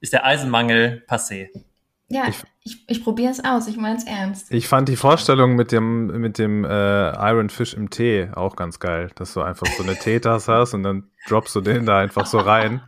ist 0.00 0.12
der 0.12 0.26
Eisenmangel 0.26 1.02
passé. 1.08 1.48
Ja, 2.12 2.24
ich, 2.28 2.42
ich, 2.64 2.84
ich 2.88 3.04
probiere 3.04 3.30
es 3.30 3.42
aus, 3.42 3.68
ich 3.68 3.76
meine 3.76 3.96
es 3.96 4.04
ernst. 4.04 4.52
Ich 4.52 4.66
fand 4.66 4.88
die 4.88 4.96
Vorstellung 4.96 5.54
mit 5.54 5.70
dem, 5.70 6.08
mit 6.20 6.38
dem 6.38 6.64
äh, 6.64 6.68
Iron 7.30 7.48
Fish 7.50 7.72
im 7.72 7.88
Tee 7.88 8.28
auch 8.34 8.56
ganz 8.56 8.80
geil, 8.80 9.10
dass 9.14 9.32
du 9.32 9.42
einfach 9.42 9.68
so 9.68 9.84
eine 9.84 9.96
Teetasse 9.96 10.52
hast 10.52 10.74
und 10.74 10.82
dann 10.82 11.04
droppst 11.28 11.54
du 11.54 11.60
den 11.60 11.86
da 11.86 11.98
einfach 11.98 12.26
so 12.26 12.38
rein. 12.38 12.82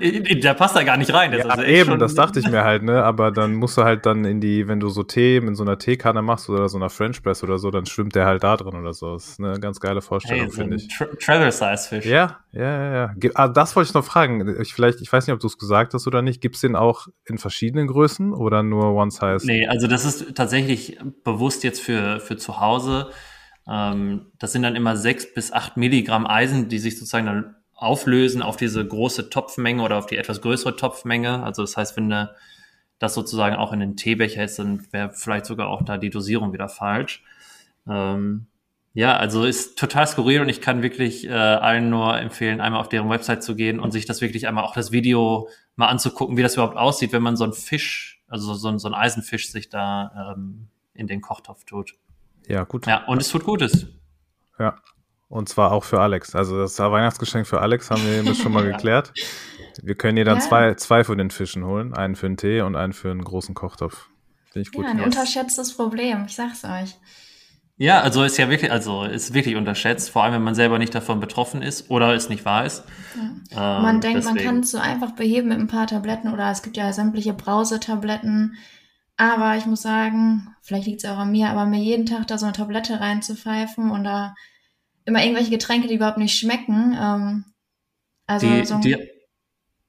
Der 0.00 0.54
passt 0.54 0.74
da 0.76 0.82
gar 0.82 0.96
nicht 0.96 1.12
rein. 1.12 1.30
Das 1.30 1.44
ja, 1.44 1.50
also 1.50 1.62
eben, 1.62 1.98
das 1.98 2.14
dachte 2.14 2.40
ich 2.40 2.48
mir 2.48 2.64
halt, 2.64 2.82
ne? 2.82 3.04
Aber 3.04 3.30
dann 3.30 3.54
musst 3.54 3.76
du 3.76 3.84
halt 3.84 4.06
dann 4.06 4.24
in 4.24 4.40
die, 4.40 4.66
wenn 4.66 4.80
du 4.80 4.88
so 4.88 5.02
Tee 5.02 5.36
in 5.36 5.54
so 5.54 5.62
einer 5.62 5.78
Teekanne 5.78 6.22
machst 6.22 6.48
oder 6.48 6.70
so 6.70 6.78
einer 6.78 6.88
French 6.88 7.22
Press 7.22 7.44
oder 7.44 7.58
so, 7.58 7.70
dann 7.70 7.84
schwimmt 7.84 8.14
der 8.14 8.24
halt 8.24 8.42
da 8.42 8.56
drin 8.56 8.74
oder 8.74 8.94
so. 8.94 9.12
Das 9.12 9.28
ist 9.28 9.40
eine 9.40 9.60
ganz 9.60 9.78
geile 9.78 10.00
Vorstellung, 10.00 10.44
hey, 10.44 10.50
so 10.50 10.60
finde 10.62 10.76
ich. 10.76 10.88
Tra 10.88 11.50
Size 11.50 11.88
Fish. 11.88 12.06
Ja, 12.06 12.38
ja, 12.52 12.62
ja, 12.62 12.92
ja. 12.94 13.30
Ah, 13.34 13.48
das 13.48 13.76
wollte 13.76 13.88
ich 13.88 13.94
noch 13.94 14.04
fragen. 14.04 14.56
Ich 14.58 14.72
vielleicht, 14.72 15.02
ich 15.02 15.12
weiß 15.12 15.26
nicht, 15.26 15.34
ob 15.34 15.40
du 15.40 15.46
es 15.46 15.58
gesagt 15.58 15.92
hast 15.92 16.06
oder 16.06 16.22
nicht. 16.22 16.40
Gibt 16.40 16.54
es 16.54 16.62
den 16.62 16.74
auch 16.74 17.08
in 17.26 17.36
verschiedenen 17.36 17.88
Größen 17.88 18.32
oder 18.32 18.62
nur 18.62 18.94
One 18.94 19.10
Size? 19.10 19.44
Nee, 19.44 19.66
also 19.66 19.86
das 19.86 20.06
ist 20.06 20.34
tatsächlich 20.34 20.98
bewusst 21.24 21.62
jetzt 21.62 21.82
für, 21.82 22.20
für 22.20 22.38
zu 22.38 22.60
Hause. 22.60 23.10
Ähm, 23.68 24.32
das 24.38 24.52
sind 24.52 24.62
dann 24.62 24.76
immer 24.76 24.96
sechs 24.96 25.32
bis 25.34 25.52
acht 25.52 25.76
Milligramm 25.76 26.26
Eisen, 26.26 26.70
die 26.70 26.78
sich 26.78 26.98
sozusagen 26.98 27.26
dann 27.26 27.54
auflösen 27.78 28.42
auf 28.42 28.56
diese 28.56 28.84
große 28.84 29.30
Topfmenge 29.30 29.82
oder 29.82 29.98
auf 29.98 30.06
die 30.06 30.16
etwas 30.16 30.40
größere 30.40 30.74
Topfmenge. 30.74 31.44
Also 31.44 31.62
das 31.62 31.76
heißt, 31.76 31.96
wenn 31.96 32.12
eine, 32.12 32.34
das 32.98 33.14
sozusagen 33.14 33.54
auch 33.54 33.72
in 33.72 33.78
den 33.78 33.96
Teebecher 33.96 34.42
ist, 34.42 34.58
dann 34.58 34.84
wäre 34.90 35.10
vielleicht 35.14 35.46
sogar 35.46 35.68
auch 35.68 35.82
da 35.82 35.96
die 35.96 36.10
Dosierung 36.10 36.52
wieder 36.52 36.68
falsch. 36.68 37.22
Ähm, 37.88 38.48
ja, 38.94 39.16
also 39.16 39.44
ist 39.44 39.78
total 39.78 40.08
skurril 40.08 40.40
und 40.40 40.48
ich 40.48 40.60
kann 40.60 40.82
wirklich 40.82 41.28
äh, 41.28 41.30
allen 41.30 41.88
nur 41.88 42.18
empfehlen, 42.18 42.60
einmal 42.60 42.80
auf 42.80 42.88
deren 42.88 43.08
Website 43.10 43.44
zu 43.44 43.54
gehen 43.54 43.78
und 43.78 43.92
sich 43.92 44.06
das 44.06 44.20
wirklich 44.20 44.48
einmal 44.48 44.64
auch 44.64 44.74
das 44.74 44.90
Video 44.90 45.48
mal 45.76 45.86
anzugucken, 45.86 46.36
wie 46.36 46.42
das 46.42 46.54
überhaupt 46.54 46.76
aussieht, 46.76 47.12
wenn 47.12 47.22
man 47.22 47.36
so 47.36 47.44
einen 47.44 47.52
Fisch, 47.52 48.20
also 48.26 48.54
so, 48.54 48.76
so 48.76 48.88
einen 48.88 48.94
Eisenfisch 48.96 49.52
sich 49.52 49.68
da 49.68 50.34
ähm, 50.36 50.66
in 50.94 51.06
den 51.06 51.20
Kochtopf 51.20 51.64
tut. 51.64 51.94
Ja, 52.48 52.64
gut. 52.64 52.88
Ja, 52.88 53.04
und 53.04 53.22
es 53.22 53.28
tut 53.28 53.44
Gutes. 53.44 53.86
Ja. 54.58 54.80
Und 55.28 55.48
zwar 55.48 55.72
auch 55.72 55.84
für 55.84 56.00
Alex. 56.00 56.34
Also 56.34 56.58
das 56.58 56.78
Weihnachtsgeschenk 56.78 57.46
für 57.46 57.60
Alex 57.60 57.90
haben 57.90 58.02
wir 58.04 58.22
das 58.22 58.38
schon 58.38 58.52
mal 58.52 58.64
geklärt. 58.72 59.12
Wir 59.82 59.94
können 59.94 60.16
ihr 60.16 60.24
dann 60.24 60.38
ja. 60.38 60.42
zwei, 60.42 60.74
zwei 60.74 61.04
von 61.04 61.18
den 61.18 61.30
Fischen 61.30 61.64
holen. 61.64 61.94
Einen 61.94 62.16
für 62.16 62.26
einen 62.26 62.36
Tee 62.36 62.62
und 62.62 62.76
einen 62.76 62.92
für 62.94 63.10
einen 63.10 63.22
großen 63.22 63.54
Kochtopf. 63.54 64.08
Finde 64.50 64.68
ich 64.68 64.72
gut. 64.72 64.84
Ja, 64.84 64.90
ein 64.90 65.00
unterschätztes 65.00 65.76
Problem. 65.76 66.24
Ich 66.26 66.34
sag's 66.34 66.64
euch. 66.64 66.96
Ja, 67.80 68.00
also 68.00 68.24
ist 68.24 68.36
ja 68.38 68.50
wirklich, 68.50 68.72
also 68.72 69.04
ist 69.04 69.34
wirklich 69.34 69.54
unterschätzt, 69.54 70.10
vor 70.10 70.24
allem 70.24 70.34
wenn 70.34 70.42
man 70.42 70.56
selber 70.56 70.80
nicht 70.80 70.92
davon 70.96 71.20
betroffen 71.20 71.62
ist 71.62 71.90
oder 71.90 72.12
es 72.12 72.28
nicht 72.28 72.44
weiß. 72.44 72.82
Ja. 73.52 73.76
Ähm, 73.76 73.82
man 73.82 74.00
denkt, 74.00 74.18
deswegen. 74.18 74.34
man 74.34 74.44
kann 74.44 74.60
es 74.60 74.72
so 74.72 74.78
einfach 74.78 75.12
beheben 75.12 75.48
mit 75.48 75.58
ein 75.58 75.68
paar 75.68 75.86
Tabletten 75.86 76.32
oder 76.32 76.50
es 76.50 76.62
gibt 76.62 76.76
ja 76.76 76.92
sämtliche 76.92 77.34
Brausetabletten. 77.34 78.56
Aber 79.16 79.56
ich 79.56 79.66
muss 79.66 79.82
sagen, 79.82 80.48
vielleicht 80.60 80.86
liegt 80.86 81.04
es 81.04 81.10
auch 81.10 81.18
an 81.18 81.30
mir, 81.30 81.50
aber 81.50 81.66
mir 81.66 81.80
jeden 81.80 82.06
Tag 82.06 82.26
da 82.26 82.36
so 82.36 82.46
eine 82.46 82.52
Tablette 82.52 82.98
reinzupfeifen 82.98 83.92
und 83.92 84.02
da 84.02 84.34
immer 85.08 85.22
irgendwelche 85.22 85.50
Getränke, 85.50 85.88
die 85.88 85.94
überhaupt 85.94 86.18
nicht 86.18 86.38
schmecken. 86.38 86.96
Ähm, 87.00 87.44
also 88.26 88.46
die, 88.46 88.64
so 88.64 88.78
die, 88.78 88.96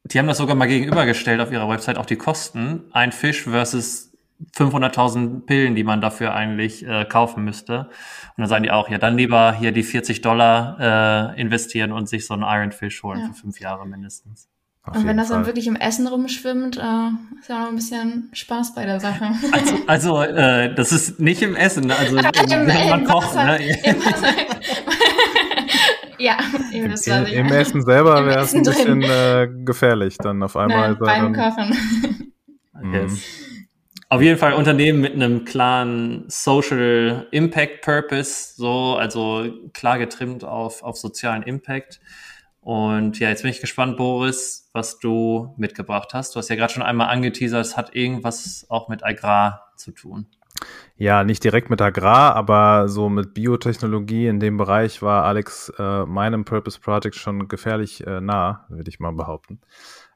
die 0.06 0.18
haben 0.18 0.28
das 0.28 0.38
sogar 0.38 0.56
mal 0.56 0.68
gegenübergestellt 0.68 1.42
auf 1.42 1.52
ihrer 1.52 1.70
Website, 1.70 1.98
auch 1.98 2.06
die 2.06 2.16
Kosten. 2.16 2.86
Ein 2.92 3.12
Fisch 3.12 3.44
versus 3.44 4.12
500.000 4.56 5.46
Pillen, 5.46 5.76
die 5.76 5.84
man 5.84 6.02
dafür 6.02 6.34
eigentlich 6.34 6.88
äh, 6.88 7.06
kaufen 7.06 7.44
müsste. 7.44 7.80
Und 7.80 8.38
dann 8.38 8.48
sagen 8.48 8.64
die 8.64 8.72
auch, 8.72 8.90
ja, 8.90 8.98
dann 8.98 9.18
lieber 9.18 9.54
hier 9.54 9.72
die 9.72 9.84
40 9.84 10.22
Dollar 10.22 11.36
äh, 11.36 11.42
investieren 11.42 11.92
und 11.92 12.08
sich 12.08 12.26
so 12.26 12.34
einen 12.34 12.44
Iron 12.44 12.72
Fish 12.72 13.04
holen 13.04 13.20
ja. 13.20 13.28
für 13.28 13.34
fünf 13.34 13.60
Jahre 13.60 13.86
mindestens. 13.86 14.48
Auf 14.84 14.96
und 14.96 15.06
wenn 15.06 15.18
das 15.18 15.28
Fall. 15.28 15.38
dann 15.38 15.46
wirklich 15.46 15.68
im 15.68 15.76
Essen 15.76 16.08
rumschwimmt, 16.08 16.78
äh, 16.78 17.40
ist 17.40 17.50
ja 17.50 17.60
noch 17.60 17.68
ein 17.68 17.76
bisschen 17.76 18.30
Spaß 18.32 18.74
bei 18.76 18.86
der 18.86 19.02
Sache. 19.02 19.32
Also, 19.52 19.76
also 19.88 20.22
äh, 20.22 20.74
das 20.74 20.94
ist 20.94 21.20
nicht 21.20 21.42
im 21.42 21.56
Essen, 21.56 21.92
also 21.92 22.18
Im, 22.18 22.24
wenn 22.26 22.90
man 22.90 23.04
kocht. 23.04 23.36
Ne? 23.36 23.60
ja, 26.20 26.38
eben 26.74 26.92
das 26.92 27.08
war 27.08 27.28
Im, 27.28 27.48
Im 27.48 27.54
Essen 27.54 27.84
selber 27.84 28.26
wäre 28.26 28.42
es 28.42 28.54
ein 28.54 28.64
bisschen 28.64 29.02
äh, 29.02 29.48
gefährlich, 29.66 30.18
dann 30.18 30.44
auf 30.44 30.56
einmal. 30.56 30.98
Nein, 31.00 31.00
beim 31.00 31.34
Kochen. 31.34 32.34
Yes. 32.94 33.12
Mhm. 33.22 33.50
Auf 34.12 34.24
jeden 34.24 34.40
Fall 34.40 34.54
Unternehmen 34.54 35.02
mit 35.02 35.14
einem 35.14 35.46
klaren 35.46 36.24
Social 36.30 37.28
Impact 37.30 37.82
Purpose, 37.82 38.54
so, 38.56 38.96
also 38.96 39.54
klar 39.74 40.00
getrimmt 40.00 40.44
auf, 40.44 40.82
auf 40.82 40.98
sozialen 40.98 41.44
Impact. 41.44 42.00
Und 42.62 43.20
ja, 43.20 43.30
jetzt 43.30 43.44
bin 43.44 43.52
ich 43.52 43.62
gespannt, 43.62 43.98
Boris, 43.98 44.70
was 44.74 44.98
du 44.98 45.54
mitgebracht 45.58 46.14
hast. 46.14 46.34
Du 46.34 46.40
hast 46.40 46.50
ja 46.50 46.56
gerade 46.56 46.74
schon 46.74 46.82
einmal 46.82 47.10
angeteasert, 47.10 47.64
es 47.64 47.78
hat 47.78 47.96
irgendwas 47.96 48.66
auch 48.70 48.90
mit 48.90 49.06
Agrar 49.06 49.74
zu 49.76 49.92
tun. 49.92 50.26
Ja, 51.02 51.24
nicht 51.24 51.46
direkt 51.46 51.70
mit 51.70 51.82
Agrar, 51.82 52.36
aber 52.36 52.90
so 52.90 53.08
mit 53.08 53.34
Biotechnologie 53.34 54.28
in 54.28 54.42
dem 54.42 54.58
Bereich 54.58 55.02
war 55.02 55.24
Alex 55.24 55.72
äh, 55.80 56.06
meinem 56.06 56.44
Purpose 56.44 56.78
Project 56.78 57.16
schon 57.16 57.48
gefährlich 57.48 58.06
äh, 58.06 58.20
nah, 58.20 58.66
würde 58.68 58.90
ich 58.90 59.00
mal 59.00 59.14
behaupten. 59.14 59.62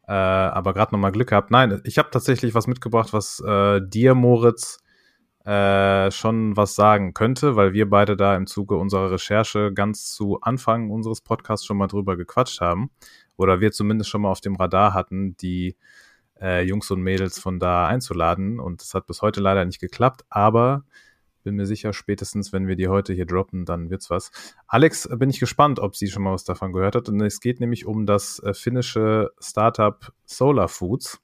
Äh, 0.10 0.12
aber 0.12 0.74
gerade 0.74 0.94
nochmal 0.94 1.14
Glück 1.14 1.30
gehabt. 1.30 1.52
Nein, 1.52 1.80
ich 1.86 1.98
habe 1.98 2.10
tatsächlich 2.12 2.54
was 2.54 2.68
mitgebracht, 2.68 3.14
was 3.14 3.40
äh, 3.40 3.80
dir, 3.82 4.14
Moritz, 4.14 4.80
äh, 5.46 6.12
schon 6.12 6.58
was 6.58 6.76
sagen 6.76 7.14
könnte, 7.14 7.56
weil 7.56 7.72
wir 7.72 7.90
beide 7.90 8.18
da 8.18 8.36
im 8.36 8.46
Zuge 8.46 8.76
unserer 8.76 9.10
Recherche 9.10 9.72
ganz 9.74 10.12
zu 10.12 10.42
Anfang 10.42 10.90
unseres 10.92 11.22
Podcasts 11.22 11.66
schon 11.66 11.78
mal 11.78 11.88
drüber 11.88 12.18
gequatscht 12.18 12.60
haben. 12.60 12.92
Oder 13.38 13.62
wir 13.62 13.72
zumindest 13.72 14.10
schon 14.10 14.24
mal 14.24 14.32
auf 14.32 14.42
dem 14.42 14.58
Radar 14.58 14.94
hatten, 14.94 15.38
die 15.38 15.78
äh, 16.44 16.62
Jungs 16.62 16.92
und 16.92 17.02
Mädels 17.02 17.40
von 17.40 17.60
da 17.60 17.88
einzuladen. 17.88 18.60
Und 18.60 18.82
das 18.82 18.94
hat 18.94 19.08
bis 19.08 19.22
heute 19.22 19.40
leider 19.42 19.66
nicht 19.66 19.80
geklappt, 19.80 20.26
aber 20.30 20.84
bin 21.44 21.56
mir 21.56 21.66
sicher, 21.66 21.94
spätestens, 21.94 22.54
wenn 22.54 22.68
wir 22.68 22.76
die 22.76 22.88
heute 22.88 23.14
hier 23.14 23.26
droppen, 23.26 23.66
dann 23.66 23.90
wird's 23.90 24.10
was. 24.10 24.32
Alex, 24.68 25.10
bin 25.18 25.30
ich 25.30 25.40
gespannt, 25.40 25.80
ob 25.80 25.96
sie 25.96 26.08
schon 26.08 26.24
mal 26.24 26.34
was 26.34 26.46
davon 26.46 26.72
gehört 26.72 26.96
hat. 26.96 27.10
Und 27.10 27.22
es 27.22 27.42
geht 27.42 27.60
nämlich 27.60 27.86
um 27.86 28.06
das 28.06 28.40
äh, 28.40 28.54
finnische 28.54 29.32
Startup 29.40 30.12
Solar 30.26 30.70
Foods, 30.70 31.22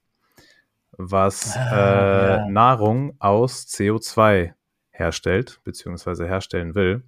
was 0.92 1.56
ah, 1.56 1.70
äh, 1.72 2.36
ja. 2.36 2.48
Nahrung 2.48 3.16
aus 3.18 3.66
CO2 3.66 4.52
herstellt, 4.90 5.60
beziehungsweise 5.64 6.26
herstellen 6.26 6.74
will. 6.74 7.02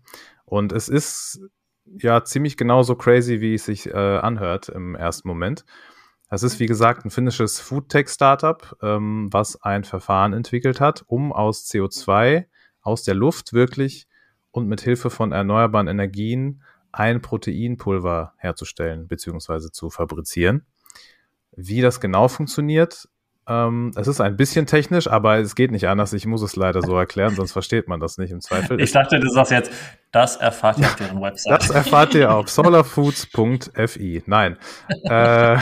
Und 0.44 0.72
es 0.72 0.88
ist 0.88 1.40
ja 1.84 2.24
ziemlich 2.24 2.56
genauso 2.56 2.96
crazy, 2.96 3.40
wie 3.40 3.54
es 3.54 3.66
sich 3.66 3.88
äh, 3.88 3.92
anhört 3.92 4.68
im 4.70 4.94
ersten 4.94 5.28
Moment. 5.28 5.64
Das 6.32 6.42
ist, 6.42 6.60
wie 6.60 6.66
gesagt, 6.66 7.04
ein 7.04 7.10
finnisches 7.10 7.60
Foodtech-Startup, 7.60 8.78
ähm, 8.80 9.28
was 9.30 9.62
ein 9.62 9.84
Verfahren 9.84 10.32
entwickelt 10.32 10.80
hat, 10.80 11.04
um 11.06 11.30
aus 11.30 11.66
CO2 11.70 12.46
aus 12.80 13.02
der 13.02 13.12
Luft 13.12 13.52
wirklich 13.52 14.08
und 14.50 14.66
mit 14.66 14.80
Hilfe 14.80 15.10
von 15.10 15.32
erneuerbaren 15.32 15.88
Energien 15.88 16.62
ein 16.90 17.20
Proteinpulver 17.20 18.32
herzustellen 18.38 19.08
bzw. 19.08 19.72
zu 19.72 19.90
fabrizieren. 19.90 20.64
Wie 21.54 21.82
das 21.82 22.00
genau 22.00 22.28
funktioniert, 22.28 23.10
ähm, 23.48 23.90
es 23.96 24.06
ist 24.06 24.20
ein 24.20 24.36
bisschen 24.36 24.66
technisch, 24.66 25.08
aber 25.08 25.38
es 25.38 25.56
geht 25.56 25.72
nicht 25.72 25.88
anders. 25.88 26.12
Ich 26.12 26.26
muss 26.26 26.42
es 26.42 26.54
leider 26.54 26.80
so 26.80 26.96
erklären, 26.96 27.34
sonst 27.34 27.50
versteht 27.52 27.88
man 27.88 27.98
das 27.98 28.16
nicht 28.16 28.30
im 28.30 28.40
Zweifel. 28.40 28.80
Ich 28.80 28.92
dachte, 28.92 29.18
du 29.18 29.28
sagst 29.28 29.50
jetzt, 29.50 29.72
das 30.12 30.36
erfahrt 30.36 30.78
ihr 30.78 30.86
auf 30.86 30.94
deren 30.94 31.20
Website. 31.20 31.60
Das 31.60 31.70
erfahrt 31.70 32.14
ihr 32.14 32.32
auf 32.32 32.48
solarfoods.fi. 32.48 34.22
Nein, 34.26 34.58
äh, 35.04 35.58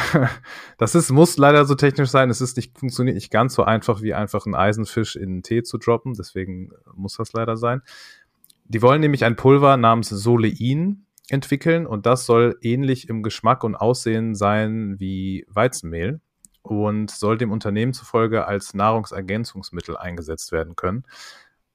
das 0.76 0.94
ist, 0.94 1.10
muss 1.10 1.38
leider 1.38 1.64
so 1.64 1.74
technisch 1.74 2.10
sein. 2.10 2.28
Es 2.28 2.42
ist 2.42 2.58
nicht, 2.58 2.78
funktioniert 2.78 3.14
nicht 3.14 3.30
ganz 3.30 3.54
so 3.54 3.64
einfach, 3.64 4.02
wie 4.02 4.12
einfach 4.12 4.44
einen 4.44 4.54
Eisenfisch 4.54 5.16
in 5.16 5.36
den 5.36 5.42
Tee 5.42 5.62
zu 5.62 5.78
droppen. 5.78 6.12
Deswegen 6.12 6.72
muss 6.94 7.16
das 7.16 7.32
leider 7.32 7.56
sein. 7.56 7.80
Die 8.64 8.82
wollen 8.82 9.00
nämlich 9.00 9.24
ein 9.24 9.36
Pulver 9.36 9.78
namens 9.78 10.10
Solein 10.10 11.06
entwickeln 11.30 11.86
und 11.86 12.04
das 12.04 12.26
soll 12.26 12.58
ähnlich 12.60 13.08
im 13.08 13.22
Geschmack 13.22 13.64
und 13.64 13.74
Aussehen 13.74 14.34
sein 14.34 14.96
wie 14.98 15.46
Weizenmehl 15.48 16.20
und 16.62 17.10
soll 17.10 17.38
dem 17.38 17.52
Unternehmen 17.52 17.92
zufolge 17.92 18.46
als 18.46 18.74
Nahrungsergänzungsmittel 18.74 19.96
eingesetzt 19.96 20.52
werden 20.52 20.76
können. 20.76 21.04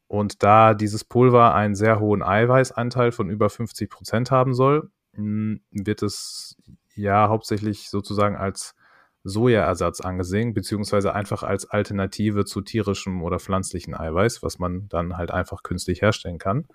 Und 0.07 0.43
da 0.43 0.73
dieses 0.73 1.03
Pulver 1.03 1.55
einen 1.55 1.75
sehr 1.75 1.99
hohen 1.99 2.21
Eiweißanteil 2.21 3.11
von 3.11 3.29
über 3.29 3.49
50 3.49 3.89
Prozent 3.89 4.31
haben 4.31 4.53
soll, 4.53 4.91
hm, 5.13 5.61
wird 5.71 6.03
es 6.03 6.57
ja 6.95 7.27
hauptsächlich 7.29 7.89
sozusagen 7.89 8.35
als 8.35 8.75
Sojaersatz 9.23 10.01
angesehen, 10.01 10.53
beziehungsweise 10.53 11.13
einfach 11.13 11.41
als 11.41 11.65
Alternative 11.65 12.45
zu 12.45 12.61
tierischem 12.61 13.23
oder 13.23 13.39
pflanzlichen 13.39 13.95
Eiweiß, 13.95 14.43
was 14.43 14.59
man 14.59 14.87
dann 14.89 15.17
halt 15.17 15.31
einfach 15.31 15.63
künstlich 15.63 16.03
herstellen 16.03 16.37
kann. 16.37 16.67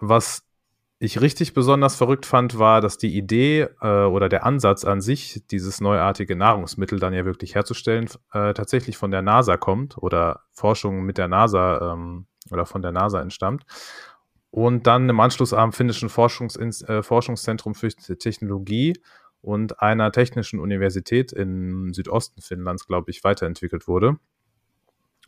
Was 0.00 0.47
ich 1.00 1.20
richtig 1.20 1.54
besonders 1.54 1.94
verrückt 1.94 2.26
fand, 2.26 2.58
war, 2.58 2.80
dass 2.80 2.98
die 2.98 3.16
Idee 3.16 3.68
äh, 3.80 4.04
oder 4.04 4.28
der 4.28 4.44
Ansatz 4.44 4.84
an 4.84 5.00
sich, 5.00 5.44
dieses 5.50 5.80
neuartige 5.80 6.34
Nahrungsmittel 6.34 6.98
dann 6.98 7.14
ja 7.14 7.24
wirklich 7.24 7.54
herzustellen, 7.54 8.08
äh, 8.32 8.52
tatsächlich 8.52 8.96
von 8.96 9.12
der 9.12 9.22
NASA 9.22 9.56
kommt 9.56 9.96
oder 9.98 10.42
Forschung 10.50 11.02
mit 11.02 11.16
der 11.16 11.28
NASA 11.28 11.92
ähm, 11.92 12.26
oder 12.50 12.66
von 12.66 12.82
der 12.82 12.90
NASA 12.92 13.20
entstammt. 13.20 13.64
Und 14.50 14.86
dann 14.86 15.08
im 15.08 15.20
Anschluss 15.20 15.52
am 15.52 15.72
finnischen 15.72 16.08
Forschungs 16.08 16.56
äh, 16.56 17.02
Forschungszentrum 17.02 17.74
für 17.74 17.90
Technologie 17.90 18.94
und 19.40 19.80
einer 19.80 20.10
technischen 20.10 20.58
Universität 20.58 21.32
im 21.32 21.92
Südosten 21.94 22.40
Finnlands, 22.40 22.86
glaube 22.86 23.10
ich, 23.10 23.22
weiterentwickelt 23.22 23.86
wurde. 23.86 24.16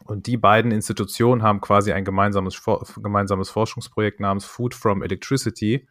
Und 0.04 0.26
die 0.26 0.36
beiden 0.36 0.72
Institutionen 0.72 1.42
haben 1.42 1.60
quasi 1.60 1.92
ein 1.92 2.04
gemeinsames, 2.04 2.62
gemeinsames 2.96 3.50
Forschungsprojekt 3.50 4.20
namens 4.20 4.44
Food 4.44 4.74
from 4.74 5.02
Electricity 5.02 5.86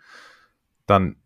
dann 0.85 1.17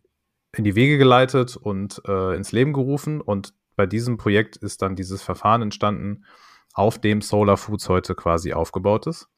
in 0.56 0.64
die 0.64 0.74
Wege 0.74 0.98
geleitet 0.98 1.56
und 1.56 2.02
äh, 2.06 2.36
ins 2.36 2.52
Leben 2.52 2.72
gerufen. 2.72 3.20
Und 3.20 3.54
bei 3.76 3.86
diesem 3.86 4.16
Projekt 4.16 4.56
ist 4.56 4.82
dann 4.82 4.96
dieses 4.96 5.22
Verfahren 5.22 5.62
entstanden, 5.62 6.24
auf 6.74 7.00
dem 7.00 7.20
Solar 7.20 7.56
Foods 7.56 7.88
heute 7.88 8.14
quasi 8.14 8.52
aufgebaut 8.52 9.06
ist. 9.06 9.28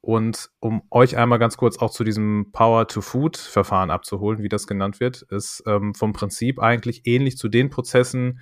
Und 0.00 0.50
um 0.60 0.82
euch 0.90 1.16
einmal 1.16 1.38
ganz 1.38 1.56
kurz 1.56 1.78
auch 1.78 1.90
zu 1.90 2.04
diesem 2.04 2.50
Power-to-Food-Verfahren 2.52 3.90
abzuholen, 3.90 4.42
wie 4.42 4.48
das 4.48 4.66
genannt 4.66 5.00
wird, 5.00 5.22
ist 5.22 5.62
ähm, 5.66 5.94
vom 5.94 6.12
Prinzip 6.12 6.60
eigentlich 6.60 7.02
ähnlich 7.04 7.36
zu 7.36 7.48
den 7.48 7.68
Prozessen, 7.68 8.40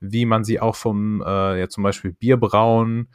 wie 0.00 0.26
man 0.26 0.44
sie 0.44 0.60
auch 0.60 0.76
vom, 0.76 1.22
äh, 1.22 1.60
ja 1.60 1.68
zum 1.68 1.82
Beispiel 1.82 2.12
Bierbrauen 2.12 3.08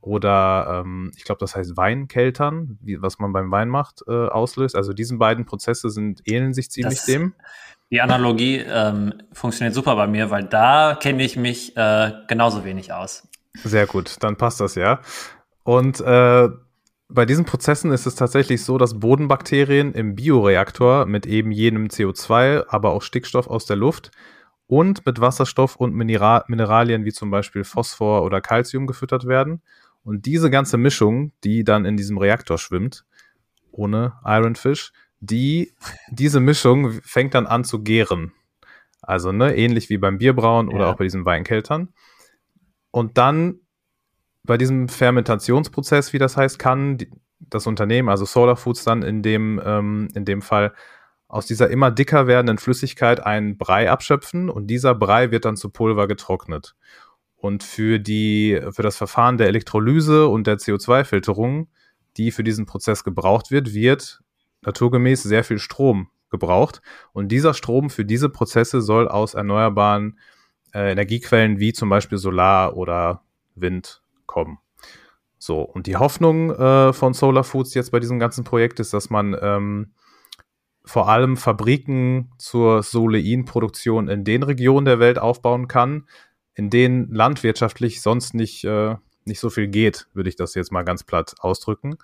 oder 0.00 0.82
ähm, 0.84 1.12
ich 1.16 1.24
glaube, 1.24 1.40
das 1.40 1.56
heißt 1.56 1.76
Weinkeltern, 1.76 2.78
wie, 2.80 3.02
was 3.02 3.18
man 3.18 3.32
beim 3.32 3.50
Wein 3.50 3.68
macht, 3.68 4.02
äh, 4.06 4.12
auslöst. 4.12 4.76
Also 4.76 4.92
diesen 4.92 5.18
beiden 5.18 5.46
Prozesse 5.46 5.90
sind 5.90 6.22
ähneln 6.24 6.54
sich 6.54 6.70
ziemlich 6.70 6.98
das, 6.98 7.06
dem. 7.06 7.34
Die 7.90 8.00
Analogie 8.00 8.58
ähm, 8.58 9.14
funktioniert 9.32 9.74
super 9.74 9.96
bei 9.96 10.06
mir, 10.06 10.30
weil 10.30 10.44
da 10.44 10.96
kenne 11.00 11.24
ich 11.24 11.36
mich 11.36 11.76
äh, 11.76 12.12
genauso 12.28 12.64
wenig 12.64 12.92
aus. 12.92 13.28
Sehr 13.64 13.86
gut, 13.86 14.16
dann 14.20 14.36
passt 14.36 14.60
das 14.60 14.74
ja. 14.74 15.00
Und 15.62 16.00
äh, 16.00 16.48
bei 17.08 17.24
diesen 17.24 17.44
Prozessen 17.44 17.92
ist 17.92 18.06
es 18.06 18.16
tatsächlich 18.16 18.64
so, 18.64 18.78
dass 18.78 18.98
Bodenbakterien 18.98 19.92
im 19.92 20.16
Bioreaktor 20.16 21.06
mit 21.06 21.26
eben 21.26 21.52
jenem 21.52 21.86
CO2, 21.86 22.64
aber 22.68 22.92
auch 22.92 23.02
Stickstoff 23.02 23.46
aus 23.46 23.66
der 23.66 23.76
Luft 23.76 24.10
und 24.66 25.06
mit 25.06 25.20
Wasserstoff 25.20 25.76
und 25.76 25.94
Mineral 25.94 26.44
Mineralien 26.48 27.04
wie 27.04 27.12
zum 27.12 27.30
Beispiel 27.30 27.62
Phosphor 27.62 28.22
oder 28.22 28.40
Calcium 28.40 28.86
gefüttert 28.86 29.26
werden. 29.26 29.62
Und 30.06 30.24
diese 30.24 30.50
ganze 30.50 30.76
Mischung, 30.76 31.32
die 31.42 31.64
dann 31.64 31.84
in 31.84 31.96
diesem 31.96 32.16
Reaktor 32.16 32.58
schwimmt, 32.58 33.04
ohne 33.72 34.12
Ironfish, 34.24 34.92
die, 35.18 35.74
diese 36.10 36.38
Mischung 36.38 36.92
fängt 37.02 37.34
dann 37.34 37.48
an 37.48 37.64
zu 37.64 37.82
gären. 37.82 38.32
Also, 39.02 39.32
ne, 39.32 39.56
ähnlich 39.56 39.90
wie 39.90 39.98
beim 39.98 40.18
Bierbrauen 40.18 40.68
oder 40.68 40.84
Ja. 40.84 40.92
auch 40.92 40.96
bei 40.96 41.02
diesen 41.02 41.24
Weinkeltern. 41.24 41.88
Und 42.92 43.18
dann 43.18 43.58
bei 44.44 44.56
diesem 44.56 44.88
Fermentationsprozess, 44.88 46.12
wie 46.12 46.18
das 46.18 46.36
heißt, 46.36 46.60
kann 46.60 46.98
die, 46.98 47.10
das 47.40 47.66
Unternehmen, 47.66 48.08
also 48.08 48.24
Solar 48.24 48.56
Foods, 48.56 48.84
dann 48.84 49.02
in 49.02 49.22
dem, 49.22 49.60
ähm, 49.64 50.06
in 50.14 50.24
dem 50.24 50.40
Fall 50.40 50.72
aus 51.26 51.46
dieser 51.46 51.68
immer 51.68 51.90
dicker 51.90 52.28
werdenden 52.28 52.58
Flüssigkeit 52.58 53.26
einen 53.26 53.58
Brei 53.58 53.90
abschöpfen 53.90 54.50
und 54.50 54.68
dieser 54.68 54.94
Brei 54.94 55.32
wird 55.32 55.44
dann 55.46 55.56
zu 55.56 55.70
Pulver 55.70 56.06
getrocknet. 56.06 56.76
Und 57.46 57.62
für, 57.62 58.00
die, 58.00 58.60
für 58.72 58.82
das 58.82 58.96
Verfahren 58.96 59.38
der 59.38 59.46
Elektrolyse 59.46 60.26
und 60.26 60.48
der 60.48 60.58
CO2-Filterung, 60.58 61.68
die 62.16 62.32
für 62.32 62.42
diesen 62.42 62.66
Prozess 62.66 63.04
gebraucht 63.04 63.52
wird, 63.52 63.72
wird 63.72 64.20
naturgemäß 64.62 65.22
sehr 65.22 65.44
viel 65.44 65.60
Strom 65.60 66.08
gebraucht. 66.28 66.82
Und 67.12 67.28
dieser 67.28 67.54
Strom 67.54 67.88
für 67.88 68.04
diese 68.04 68.30
Prozesse 68.30 68.82
soll 68.82 69.06
aus 69.06 69.34
erneuerbaren 69.34 70.18
äh, 70.74 70.90
Energiequellen 70.90 71.60
wie 71.60 71.72
zum 71.72 71.88
Beispiel 71.88 72.18
Solar 72.18 72.76
oder 72.76 73.22
Wind 73.54 74.02
kommen. 74.26 74.58
So, 75.38 75.60
und 75.60 75.86
die 75.86 75.98
Hoffnung 75.98 76.50
äh, 76.50 76.92
von 76.92 77.14
Solar 77.14 77.44
Foods 77.44 77.74
jetzt 77.74 77.92
bei 77.92 78.00
diesem 78.00 78.18
ganzen 78.18 78.42
Projekt 78.42 78.80
ist, 78.80 78.92
dass 78.92 79.08
man 79.08 79.36
ähm, 79.40 79.92
vor 80.84 81.08
allem 81.08 81.36
Fabriken 81.36 82.32
zur 82.38 82.82
Soleinproduktion 82.82 84.08
in 84.08 84.24
den 84.24 84.42
Regionen 84.42 84.84
der 84.84 84.98
Welt 84.98 85.20
aufbauen 85.20 85.68
kann, 85.68 86.08
in 86.56 86.70
denen 86.70 87.14
landwirtschaftlich 87.14 88.02
sonst 88.02 88.34
nicht, 88.34 88.64
äh, 88.64 88.96
nicht 89.24 89.40
so 89.40 89.50
viel 89.50 89.68
geht, 89.68 90.08
würde 90.14 90.30
ich 90.30 90.36
das 90.36 90.54
jetzt 90.54 90.72
mal 90.72 90.82
ganz 90.82 91.04
platt 91.04 91.34
ausdrücken. 91.38 91.96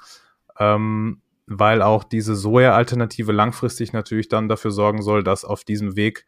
Ähm, 0.59 1.23
weil 1.47 1.83
auch 1.83 2.05
diese 2.05 2.37
Soja-Alternative 2.37 3.33
langfristig 3.33 3.93
natürlich 3.93 4.29
dann 4.29 4.49
dafür 4.49 4.71
sorgen 4.71 5.03
soll, 5.03 5.25
dass 5.25 5.45
auf 5.45 5.65
diesem 5.65 5.97
Weg 5.97 6.27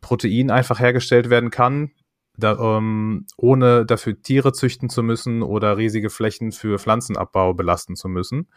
Protein 0.00 0.50
einfach 0.50 0.80
hergestellt 0.80 1.30
werden 1.30 1.50
kann, 1.50 1.92
da, 2.36 2.76
ähm, 2.76 3.26
ohne 3.36 3.86
dafür 3.86 4.20
Tiere 4.20 4.52
züchten 4.52 4.90
zu 4.90 5.02
müssen 5.02 5.42
oder 5.42 5.76
riesige 5.76 6.10
Flächen 6.10 6.52
für 6.52 6.78
Pflanzenabbau 6.78 7.54
belasten 7.54 7.96
zu 7.96 8.08
müssen. 8.08 8.48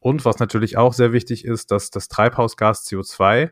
Und 0.00 0.24
was 0.24 0.38
natürlich 0.38 0.76
auch 0.76 0.92
sehr 0.92 1.12
wichtig 1.12 1.44
ist, 1.44 1.70
dass 1.70 1.90
das 1.90 2.08
Treibhausgas 2.08 2.86
CO2 2.86 3.50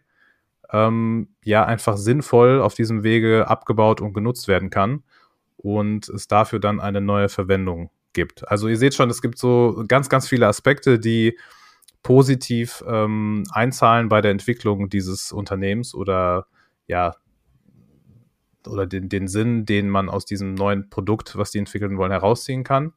ähm, 0.75 1.29
ja 1.45 1.65
einfach 1.65 1.97
sinnvoll 1.97 2.61
auf 2.61 2.75
diesem 2.75 3.05
Wege 3.05 3.47
abgebaut 3.49 4.01
und 4.01 4.13
genutzt 4.13 4.49
werden 4.49 4.71
kann 4.71 5.05
und 5.57 6.09
es 6.09 6.27
dafür 6.27 6.59
dann 6.59 6.81
eine 6.81 7.01
neue 7.01 7.29
Verwendung 7.29 7.91
gibt. 8.13 8.47
Also 8.49 8.67
ihr 8.67 8.77
seht 8.77 8.95
schon, 8.95 9.09
es 9.09 9.23
gibt 9.23 9.39
so 9.39 9.85
ganz, 9.87 10.09
ganz 10.09 10.29
viele 10.29 10.49
Aspekte, 10.49 10.99
die 10.99 11.39
positiv 12.03 12.83
ähm, 12.89 13.45
einzahlen 13.53 14.09
bei 14.09 14.21
der 14.21 14.33
Entwicklung 14.33 14.91
dieses 14.91 15.31
Unternehmens 15.31 15.95
oder 15.95 16.47
ja, 16.89 17.15
oder 18.67 18.87
den, 18.87 19.09
den 19.09 19.29
Sinn, 19.29 19.67
den 19.67 19.89
man 19.89 20.09
aus 20.09 20.25
diesem 20.25 20.55
neuen 20.55 20.91
Produkt, 20.91 21.37
was 21.39 21.53
die 21.53 21.59
entwickeln 21.59 21.99
wollen, 21.99 22.11
herausziehen 22.11 22.65
kann. 22.65 22.95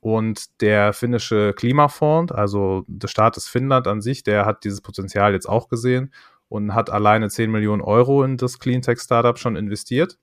Und 0.00 0.60
der 0.60 0.92
finnische 0.92 1.54
Klimafonds, 1.54 2.32
also 2.32 2.84
der 2.86 3.08
Staat 3.08 3.36
des 3.36 3.48
Finnland 3.48 3.86
an 3.86 4.00
sich, 4.00 4.22
der 4.22 4.44
hat 4.44 4.64
dieses 4.64 4.80
Potenzial 4.80 5.32
jetzt 5.32 5.48
auch 5.48 5.68
gesehen 5.68 6.12
und 6.48 6.74
hat 6.74 6.90
alleine 6.90 7.28
10 7.28 7.50
Millionen 7.50 7.82
Euro 7.82 8.24
in 8.24 8.36
das 8.36 8.58
Cleantech-Startup 8.58 9.38
schon 9.38 9.56
investiert. 9.56 10.18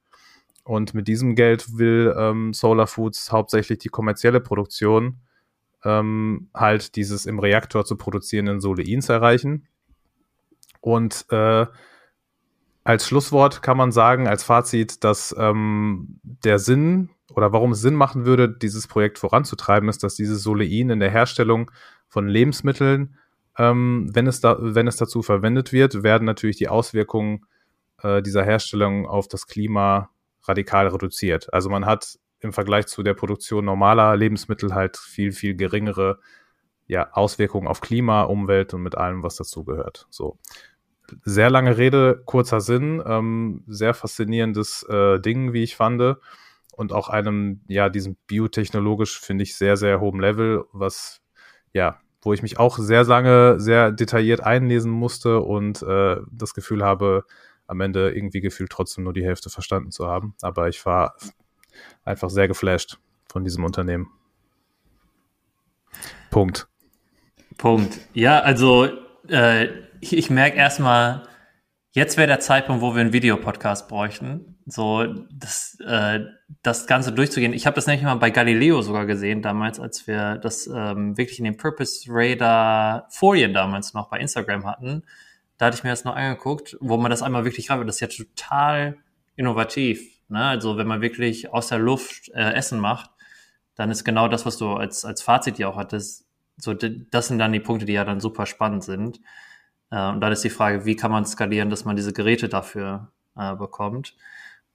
Und 0.64 0.94
mit 0.94 1.08
diesem 1.08 1.36
Geld 1.36 1.78
will 1.78 2.16
ähm, 2.18 2.54
Solar 2.54 2.88
Foods 2.88 3.32
hauptsächlich 3.32 3.78
die 3.80 3.90
kommerzielle 3.90 4.42
Produktion 4.42 5.20
ähm, 5.84 6.50
halt 6.54 6.96
dieses 6.96 7.28
im 7.28 7.40
Reaktor 7.40 7.86
zu 7.86 7.96
produzierenden 7.96 8.60
Soleins 8.60 9.10
erreichen. 9.10 9.68
Und 10.82 11.26
äh, 11.30 11.68
als 12.84 13.08
Schlusswort 13.08 13.62
kann 13.62 13.78
man 13.78 13.92
sagen, 13.92 14.28
als 14.28 14.44
Fazit, 14.44 15.04
dass 15.04 15.36
ähm, 15.38 16.20
der 16.24 16.60
Sinn 16.60 17.10
oder 17.34 17.52
warum 17.52 17.72
es 17.72 17.82
Sinn 17.82 17.96
machen 17.96 18.26
würde, 18.26 18.50
dieses 18.50 18.88
Projekt 18.88 19.20
voranzutreiben, 19.20 19.90
ist, 19.90 20.04
dass 20.04 20.16
dieses 20.16 20.44
Solein 20.44 20.90
in 20.90 21.00
der 21.00 21.10
Herstellung 21.10 21.72
von 22.08 22.28
Lebensmitteln, 22.28 23.16
ähm, 23.58 24.10
wenn, 24.14 24.28
es 24.28 24.42
da, 24.42 24.58
wenn 24.60 24.88
es 24.88 24.98
dazu 24.98 25.22
verwendet 25.22 25.72
wird, 25.72 26.04
werden 26.04 26.26
natürlich 26.26 26.58
die 26.58 26.68
Auswirkungen 26.68 27.46
äh, 28.02 28.22
dieser 28.22 28.44
Herstellung 28.44 29.08
auf 29.08 29.28
das 29.28 29.48
Klima 29.48 30.10
radikal 30.44 30.88
reduziert. 30.88 31.54
Also 31.54 31.70
man 31.70 31.86
hat 31.86 32.20
im 32.40 32.54
Vergleich 32.54 32.88
zu 32.88 33.04
der 33.04 33.14
Produktion 33.14 33.66
normaler 33.66 34.16
Lebensmittel 34.16 34.74
halt 34.74 34.98
viel, 34.98 35.32
viel 35.32 35.56
geringere 35.56 36.20
ja, 36.88 37.12
Auswirkungen 37.14 37.68
auf 37.68 37.82
Klima, 37.82 38.24
Umwelt 38.24 38.74
und 38.74 38.84
mit 38.84 38.96
allem, 38.96 39.24
was 39.24 39.36
dazugehört. 39.36 40.08
So. 40.10 40.38
Sehr 41.24 41.50
lange 41.50 41.78
Rede, 41.78 42.22
kurzer 42.26 42.62
Sinn, 42.62 43.02
ähm, 43.06 43.64
sehr 43.68 43.94
faszinierendes 43.94 44.84
äh, 44.90 45.20
Ding, 45.20 45.54
wie 45.54 45.64
ich 45.64 45.76
fand. 45.76 46.18
Und 46.72 46.94
auch 46.94 47.10
einem, 47.10 47.62
ja, 47.68 47.90
diesem 47.90 48.18
biotechnologisch, 48.28 49.20
finde 49.20 49.44
ich, 49.44 49.56
sehr, 49.56 49.78
sehr 49.78 50.00
hohem 50.00 50.20
Level, 50.20 50.66
was, 50.74 51.22
ja, 51.74 52.00
wo 52.26 52.34
ich 52.34 52.42
mich 52.42 52.58
auch 52.60 52.80
sehr 52.80 53.04
lange, 53.04 53.60
sehr 53.60 53.92
detailliert 53.92 54.42
einlesen 54.42 54.92
musste 54.92 55.42
und 55.42 55.84
äh, 55.84 56.18
das 56.32 56.56
Gefühl 56.56 56.84
habe, 56.84 57.24
am 57.68 57.82
Ende 57.82 58.12
irgendwie 58.12 58.42
gefühlt 58.42 58.72
trotzdem 58.72 59.04
nur 59.04 59.14
die 59.14 59.24
Hälfte 59.24 59.50
verstanden 59.50 59.92
zu 59.92 60.08
haben. 60.08 60.36
Aber 60.42 60.68
ich 60.68 60.84
war 60.86 61.16
einfach 62.04 62.30
sehr 62.32 62.48
geflasht 62.48 62.98
von 63.32 63.44
diesem 63.44 63.64
Unternehmen. 63.64 64.10
Punkt. 66.32 66.68
Punkt. 67.58 68.00
Ja, 68.14 68.40
also 68.40 68.88
äh, 69.30 69.68
ich, 70.02 70.18
ich 70.18 70.30
merke 70.30 70.58
erstmal, 70.58 71.28
jetzt 71.96 72.18
wäre 72.18 72.28
der 72.28 72.42
Zeitpunkt, 72.42 72.82
wo 72.82 72.94
wir 72.94 73.02
einen 73.02 73.14
Videopodcast 73.14 73.88
bräuchten. 73.88 74.58
So, 74.66 75.06
das, 75.32 75.78
äh, 75.80 76.26
das 76.62 76.88
Ganze 76.88 77.14
durchzugehen. 77.14 77.54
Ich 77.54 77.66
habe 77.66 77.76
das 77.76 77.88
nämlich 77.88 78.04
mal 78.04 78.16
bei 78.16 78.32
Galileo 78.32 78.82
sogar 78.82 79.06
gesehen, 79.06 79.42
damals, 79.42 79.80
als 79.80 80.06
wir 80.06 80.36
das 80.36 80.68
ähm, 80.68 81.18
wirklich 81.18 81.40
in 81.40 81.46
den 81.46 81.58
Purpose 81.58 82.06
Radar 82.10 83.08
Folien 83.10 83.54
damals 83.54 83.94
noch 83.94 84.10
bei 84.10 84.20
Instagram 84.20 84.66
hatten. 84.66 85.04
Da 85.58 85.68
hatte 85.68 85.78
ich 85.78 85.84
mir 85.84 85.92
das 85.92 86.04
noch 86.04 86.16
angeguckt, 86.16 86.78
wo 86.82 86.98
man 86.98 87.10
das 87.10 87.24
einmal 87.24 87.46
wirklich 87.46 87.68
greift. 87.68 87.88
Das 87.88 87.96
ist 87.96 88.02
ja 88.02 88.08
total 88.08 88.98
innovativ. 89.38 90.02
Ne? 90.28 90.44
Also 90.44 90.78
wenn 90.78 90.88
man 90.88 91.02
wirklich 91.02 91.54
aus 91.54 91.68
der 91.68 91.80
Luft 91.80 92.30
äh, 92.34 92.52
Essen 92.54 92.80
macht, 92.80 93.10
dann 93.76 93.90
ist 93.90 94.04
genau 94.04 94.28
das, 94.28 94.46
was 94.46 94.58
du 94.58 94.74
als, 94.74 95.06
als 95.06 95.22
Fazit 95.22 95.60
ja 95.60 95.70
auch 95.70 95.78
hattest, 95.78 96.26
so, 96.58 96.74
das 96.74 97.28
sind 97.28 97.40
dann 97.40 97.54
die 97.54 97.60
Punkte, 97.60 97.86
die 97.86 97.94
ja 97.94 98.06
dann 98.06 98.20
super 98.20 98.46
spannend 98.46 98.84
sind. 98.84 99.20
Äh, 99.92 100.10
und 100.10 100.22
dann 100.22 100.32
ist 100.32 100.44
die 100.44 100.50
Frage, 100.50 100.86
wie 100.86 100.96
kann 100.96 101.12
man 101.12 101.26
skalieren, 101.26 101.70
dass 101.70 101.86
man 101.86 101.96
diese 101.96 102.14
Geräte 102.14 102.50
dafür 102.50 103.12
äh, 103.38 103.56
bekommt. 103.56 104.16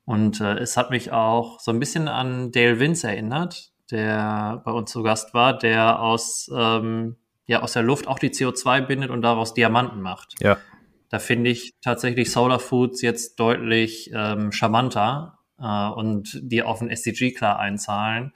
Und 0.05 0.41
äh, 0.41 0.59
es 0.59 0.77
hat 0.77 0.91
mich 0.91 1.13
auch 1.13 1.61
so 1.61 1.71
ein 1.71 1.79
bisschen 1.79 2.09
an 2.09 2.53
Dale 2.53 2.81
Vince 2.81 3.09
erinnert, 3.09 3.73
der 3.91 4.63
bei 4.65 4.73
uns 4.73 4.91
zu 4.91 5.03
Gast 5.03 5.35
war, 5.35 5.57
der 5.57 6.01
aus, 6.01 6.51
ähm, 6.55 7.17
ja, 7.47 7.63
aus 7.63 7.73
der 7.73 7.83
Luft 7.83 8.09
auch 8.09 8.19
die 8.19 8.31
CO2 8.31 8.83
bindet 8.83 9.11
und 9.11 9.23
daraus 9.23 9.55
Diamanten 9.55 10.01
macht. 10.01 10.35
Ja. 10.41 10.59
Da 11.09 11.19
finde 11.19 11.51
ich 11.51 11.75
tatsächlich 11.83 12.31
Solar 12.31 12.61
Foods 12.61 13.03
jetzt 13.03 13.39
deutlich 13.41 14.11
ähm, 14.15 14.53
charmanter 14.53 15.39
äh, 15.59 15.89
und 15.89 16.39
die 16.43 16.63
auf 16.63 16.79
den 16.79 16.89
SDG 16.89 17.33
klar 17.33 17.59
einzahlen. 17.59 18.33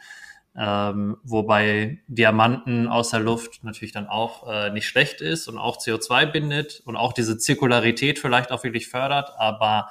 Ähm, 0.56 1.16
wobei 1.24 1.98
Diamanten 2.06 2.86
aus 2.86 3.10
der 3.10 3.18
Luft 3.18 3.64
natürlich 3.64 3.92
dann 3.92 4.06
auch 4.06 4.48
äh, 4.48 4.70
nicht 4.70 4.86
schlecht 4.86 5.20
ist 5.20 5.48
und 5.48 5.58
auch 5.58 5.78
CO2 5.78 6.26
bindet 6.26 6.80
und 6.84 6.96
auch 6.96 7.12
diese 7.12 7.38
Zirkularität 7.38 8.20
vielleicht 8.20 8.52
auch 8.52 8.62
wirklich 8.62 8.88
fördert, 8.88 9.32
aber 9.36 9.88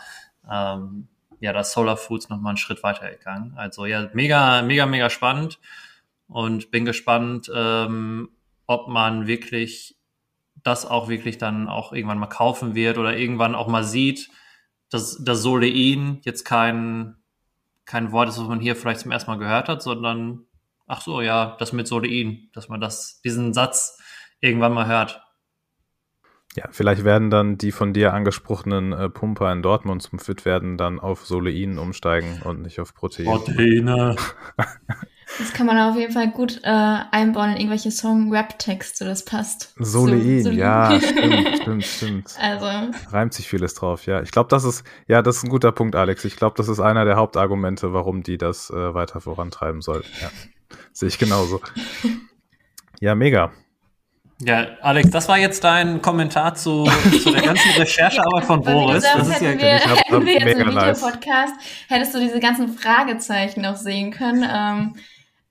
ähm, 0.50 1.10
ja, 1.42 1.52
da 1.52 1.60
ist 1.60 1.74
Solar 1.74 1.98
Foods 1.98 2.30
nochmal 2.30 2.52
einen 2.52 2.58
Schritt 2.58 2.82
weiter 2.84 3.10
gegangen. 3.12 3.54
Also 3.58 3.86
ja, 3.86 4.10
mega, 4.14 4.62
mega, 4.62 4.86
mega 4.86 5.10
spannend 5.10 5.60
und 6.28 6.72
bin 6.72 6.86
gespannt, 6.86 7.52
ähm, 7.54 8.30
ob 8.66 8.88
man 8.88 9.28
wirklich 9.28 9.98
das 10.64 10.86
auch 10.86 11.10
wirklich 11.10 11.38
dann 11.38 11.68
auch 11.68 11.92
irgendwann 11.92 12.20
mal 12.20 12.28
kaufen 12.28 12.74
wird 12.74 12.98
oder 12.98 13.18
irgendwann 13.18 13.56
auch 13.56 13.68
mal 13.68 13.84
sieht, 13.84 14.30
dass 14.90 15.22
das 15.22 15.42
Solein 15.42 16.20
jetzt 16.22 16.46
kein, 16.46 17.18
kein 17.84 18.14
Wort 18.14 18.30
ist, 18.30 18.40
was 18.40 18.48
man 18.48 18.62
hier 18.62 18.78
vielleicht 18.78 19.02
zum 19.02 19.12
ersten 19.12 19.30
Mal 19.30 19.38
gehört 19.38 19.68
hat, 19.68 19.82
sondern 19.82 20.46
ach 20.94 21.02
so, 21.02 21.22
ja, 21.22 21.56
das 21.60 21.74
mit 21.74 21.88
Solein, 21.88 22.50
dass 22.54 22.70
man 22.70 22.80
das, 22.80 23.20
diesen 23.22 23.54
Satz 23.54 23.98
irgendwann 24.42 24.74
mal 24.74 24.86
hört. 24.88 25.22
Ja, 26.56 26.66
vielleicht 26.70 27.04
werden 27.04 27.32
dann 27.32 27.58
die 27.58 27.72
von 27.72 27.94
dir 27.94 28.14
angesprochenen 28.14 28.94
äh, 28.94 29.10
Pumper 29.10 29.52
in 29.52 29.64
Dortmund 29.64 30.04
zum 30.04 30.20
Fit 30.20 30.46
werden 30.46 30.78
dann 30.78 31.00
auf 31.00 31.26
Solein 31.26 31.80
umsteigen 31.80 32.44
und 32.44 32.62
nicht 32.62 32.80
auf 32.80 32.94
Protein. 32.94 33.26
Proteine. 33.26 34.16
Das 35.40 35.52
kann 35.54 35.66
man 35.66 35.80
auf 35.80 35.98
jeden 35.98 36.14
Fall 36.14 36.30
gut 36.32 36.60
äh, 36.64 36.68
einbauen 37.12 37.52
in 37.52 37.58
irgendwelche 37.58 37.90
Song-Rap-Texte, 37.90 39.04
das 39.06 39.26
passt. 39.26 39.74
Solein, 39.80 40.44
So- 40.44 40.52
ja, 40.52 41.00
stimmt, 41.02 41.58
stimmt, 41.62 41.84
stimmt. 41.86 42.36
Also, 42.40 42.68
Reimt 43.10 43.34
sich 43.34 43.48
vieles 43.48 43.74
drauf, 43.74 44.06
ja. 44.06 44.22
Ich 44.22 44.30
glaube, 44.32 44.50
das 44.50 44.64
ist, 44.64 44.84
ja, 45.08 45.24
das 45.24 45.38
ist 45.38 45.44
ein 45.46 45.50
guter 45.50 45.72
Punkt, 45.72 45.96
Alex. 45.96 46.24
Ich 46.26 46.36
glaube, 46.36 46.56
das 46.58 46.68
ist 46.68 46.80
einer 46.80 47.04
der 47.06 47.16
Hauptargumente, 47.16 47.94
warum 47.94 48.22
die 48.22 48.38
das 48.38 48.70
äh, 48.70 48.94
weiter 48.94 49.22
vorantreiben 49.22 49.82
sollten. 49.82 50.10
Ja. 50.22 50.30
Sehe 50.94 51.10
ich 51.10 51.18
genauso. 51.18 51.60
Ja, 53.00 53.16
mega. 53.16 53.52
Ja, 54.42 54.68
Alex, 54.82 55.10
das 55.12 55.28
war 55.30 55.38
jetzt 55.38 55.64
dein 55.64 56.02
Kommentar 56.02 56.56
zu, 56.56 56.84
zu 57.24 57.32
der 57.32 57.42
ganzen 57.42 57.70
Recherchearbeit 57.78 58.46
von 58.46 58.66
weil 58.66 58.74
Boris. 58.74 58.96
gesagt, 59.04 59.20
Das 59.20 59.28
ist 59.30 59.42
ja 59.42 59.48
hätten 59.50 59.62
wir, 59.62 59.76
ich 59.78 59.88
hab- 59.88 59.98
hätten 59.98 60.26
wir 60.26 60.34
jetzt 60.34 60.44
mega 60.46 60.62
einen 60.66 60.74
nice. 60.76 60.98
Videopodcast, 61.02 61.54
hättest 61.88 62.16
du 62.16 62.20
diese 62.20 62.40
ganzen 62.40 62.70
Fragezeichen 62.78 63.66
auch 63.66 63.76
sehen 63.76 64.12
können, 64.12 64.44
ähm, 64.50 64.96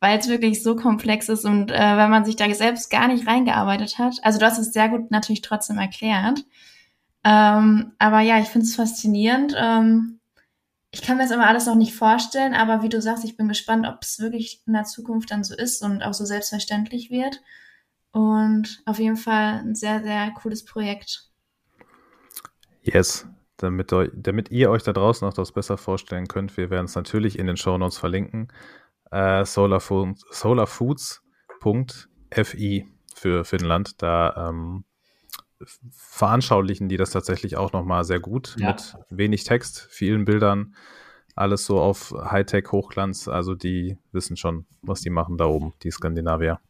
weil 0.00 0.18
es 0.18 0.28
wirklich 0.28 0.62
so 0.62 0.76
komplex 0.76 1.28
ist 1.28 1.44
und 1.44 1.70
äh, 1.70 1.96
wenn 1.96 2.10
man 2.10 2.24
sich 2.24 2.36
da 2.36 2.52
selbst 2.52 2.90
gar 2.90 3.08
nicht 3.08 3.26
reingearbeitet 3.26 3.98
hat. 3.98 4.14
Also 4.22 4.38
du 4.38 4.44
hast 4.46 4.58
es 4.58 4.72
sehr 4.72 4.88
gut 4.88 5.10
natürlich 5.10 5.42
trotzdem 5.42 5.78
erklärt. 5.78 6.40
Ähm, 7.24 7.92
aber 7.98 8.20
ja, 8.20 8.40
ich 8.40 8.48
finde 8.48 8.66
es 8.66 8.74
faszinierend. 8.74 9.54
Ähm, 9.56 10.18
ich 10.92 11.02
kann 11.02 11.16
mir 11.16 11.24
das 11.24 11.32
immer 11.32 11.46
alles 11.46 11.66
noch 11.66 11.74
nicht 11.74 11.94
vorstellen, 11.94 12.52
aber 12.52 12.82
wie 12.82 12.90
du 12.90 13.00
sagst, 13.00 13.24
ich 13.24 13.38
bin 13.38 13.48
gespannt, 13.48 13.86
ob 13.88 14.02
es 14.02 14.18
wirklich 14.18 14.62
in 14.66 14.74
der 14.74 14.84
Zukunft 14.84 15.30
dann 15.30 15.42
so 15.42 15.56
ist 15.56 15.82
und 15.82 16.02
auch 16.02 16.12
so 16.12 16.26
selbstverständlich 16.26 17.10
wird. 17.10 17.40
Und 18.12 18.82
auf 18.84 18.98
jeden 18.98 19.16
Fall 19.16 19.60
ein 19.60 19.74
sehr, 19.74 20.02
sehr 20.02 20.30
cooles 20.32 20.66
Projekt. 20.66 21.30
Yes. 22.82 23.26
Damit, 23.56 23.90
damit 24.14 24.50
ihr 24.50 24.70
euch 24.70 24.82
da 24.82 24.92
draußen 24.92 25.26
auch 25.26 25.32
das 25.32 25.52
besser 25.52 25.78
vorstellen 25.78 26.26
könnt, 26.26 26.54
wir 26.56 26.68
werden 26.68 26.86
es 26.86 26.94
natürlich 26.94 27.38
in 27.38 27.46
den 27.46 27.56
Show 27.56 27.78
Notes 27.78 27.96
verlinken. 27.96 28.48
Äh, 29.10 29.46
solarfood, 29.46 30.18
solarfoods.fi 30.30 32.86
für 33.14 33.44
Finnland. 33.44 34.02
Da 34.02 34.48
ähm, 34.48 34.84
veranschaulichen 35.90 36.88
die 36.88 36.96
das 36.96 37.10
tatsächlich 37.10 37.56
auch 37.56 37.72
nochmal 37.72 38.04
sehr 38.04 38.20
gut 38.20 38.56
Ja. 38.58 38.68
mit 38.68 38.96
wenig 39.10 39.44
Text, 39.44 39.86
vielen 39.90 40.24
Bildern, 40.24 40.74
alles 41.34 41.64
so 41.64 41.80
auf 41.80 42.12
Hightech, 42.12 42.70
Hochglanz. 42.72 43.28
Also 43.28 43.54
die 43.54 43.98
wissen 44.12 44.36
schon, 44.36 44.66
was 44.82 45.00
die 45.00 45.10
machen 45.10 45.38
da 45.38 45.46
oben, 45.46 45.72
die 45.82 45.90
Skandinavier. 45.90 46.60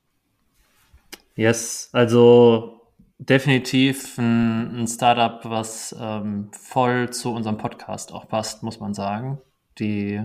Yes, 1.34 1.88
also 1.92 2.82
definitiv 3.18 4.18
ein, 4.18 4.82
ein 4.82 4.86
Startup, 4.86 5.40
was 5.44 5.94
ähm, 5.98 6.50
voll 6.52 7.10
zu 7.10 7.32
unserem 7.32 7.56
Podcast 7.56 8.12
auch 8.12 8.28
passt, 8.28 8.62
muss 8.62 8.80
man 8.80 8.94
sagen. 8.94 9.38
Die 9.78 10.20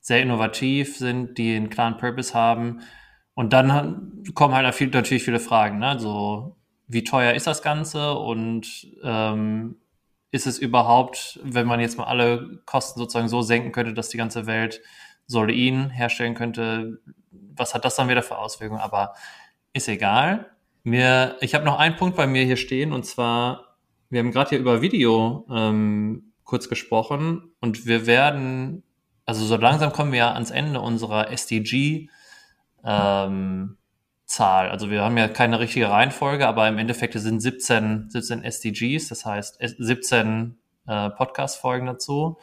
sehr 0.00 0.22
innovativ 0.22 0.96
sind, 0.98 1.38
die 1.38 1.56
einen 1.56 1.70
klaren 1.70 1.96
Purpose 1.96 2.34
haben. 2.34 2.80
Und 3.34 3.52
dann 3.52 4.22
kommen 4.34 4.54
halt 4.54 4.80
natürlich 4.92 5.24
viele 5.24 5.40
Fragen. 5.40 5.78
Ne? 5.78 5.88
Also, 5.88 6.56
wie 6.94 7.04
teuer 7.04 7.34
ist 7.34 7.46
das 7.46 7.60
Ganze 7.60 8.14
und 8.14 8.86
ähm, 9.02 9.76
ist 10.30 10.46
es 10.46 10.58
überhaupt, 10.58 11.38
wenn 11.42 11.66
man 11.66 11.80
jetzt 11.80 11.98
mal 11.98 12.04
alle 12.04 12.60
Kosten 12.64 12.98
sozusagen 12.98 13.28
so 13.28 13.42
senken 13.42 13.72
könnte, 13.72 13.92
dass 13.92 14.08
die 14.08 14.16
ganze 14.16 14.46
Welt 14.46 14.80
Solein 15.26 15.90
herstellen 15.90 16.34
könnte, 16.34 17.00
was 17.30 17.74
hat 17.74 17.84
das 17.84 17.96
dann 17.96 18.08
wieder 18.08 18.22
für 18.22 18.38
Auswirkungen? 18.38 18.80
Aber 18.80 19.14
ist 19.72 19.88
egal. 19.88 20.50
Mir, 20.82 21.36
ich 21.40 21.54
habe 21.54 21.64
noch 21.64 21.78
einen 21.78 21.96
Punkt 21.96 22.16
bei 22.16 22.26
mir 22.26 22.44
hier 22.44 22.56
stehen 22.56 22.92
und 22.92 23.04
zwar, 23.04 23.76
wir 24.10 24.20
haben 24.20 24.32
gerade 24.32 24.50
hier 24.50 24.58
über 24.58 24.82
Video 24.82 25.46
ähm, 25.50 26.32
kurz 26.44 26.68
gesprochen 26.68 27.54
und 27.60 27.86
wir 27.86 28.06
werden, 28.06 28.82
also 29.24 29.44
so 29.44 29.56
langsam 29.56 29.92
kommen 29.92 30.12
wir 30.12 30.18
ja 30.18 30.32
ans 30.32 30.50
Ende 30.50 30.80
unserer 30.80 31.30
SDG 31.30 32.08
ähm, 32.84 33.78
Zahl. 34.26 34.70
Also 34.70 34.90
wir 34.90 35.02
haben 35.02 35.16
ja 35.18 35.28
keine 35.28 35.60
richtige 35.60 35.90
Reihenfolge, 35.90 36.46
aber 36.48 36.66
im 36.68 36.78
Endeffekt 36.78 37.14
sind 37.14 37.40
17, 37.40 38.08
17 38.10 38.42
SDGs, 38.42 39.08
das 39.08 39.24
heißt 39.26 39.56
es- 39.60 39.76
17 39.78 40.56
äh, 40.86 41.10
Podcast-Folgen 41.10 41.86
dazu. 41.86 42.38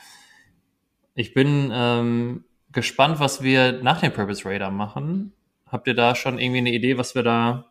Ich 1.15 1.33
bin 1.33 1.69
ähm, 1.73 2.43
gespannt, 2.71 3.19
was 3.19 3.41
wir 3.43 3.81
nach 3.83 3.99
dem 4.01 4.13
Purpose 4.13 4.47
Radar 4.47 4.71
machen. 4.71 5.33
Habt 5.67 5.87
ihr 5.87 5.95
da 5.95 6.15
schon 6.15 6.39
irgendwie 6.39 6.59
eine 6.59 6.71
Idee, 6.73 6.97
was 6.97 7.15
wir 7.15 7.23
da 7.23 7.65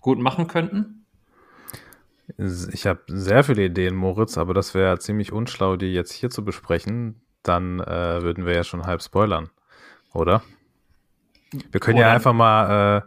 gut 0.00 0.18
machen 0.18 0.46
könnten? 0.46 1.04
Ich 2.72 2.86
habe 2.86 3.00
sehr 3.06 3.42
viele 3.42 3.64
Ideen, 3.64 3.94
Moritz, 3.96 4.36
aber 4.36 4.52
das 4.54 4.74
wäre 4.74 4.98
ziemlich 4.98 5.32
unschlau, 5.32 5.76
die 5.76 5.92
jetzt 5.94 6.12
hier 6.12 6.28
zu 6.30 6.44
besprechen. 6.44 7.20
Dann 7.42 7.80
äh, 7.80 8.22
würden 8.22 8.44
wir 8.44 8.54
ja 8.54 8.64
schon 8.64 8.84
halb 8.86 9.02
spoilern, 9.02 9.48
oder? 10.12 10.42
Wir 11.70 11.80
können 11.80 11.96
ja 11.96 12.06
Oder- 12.06 12.14
einfach 12.14 12.34
mal 12.34 12.98
äh, 12.98 13.02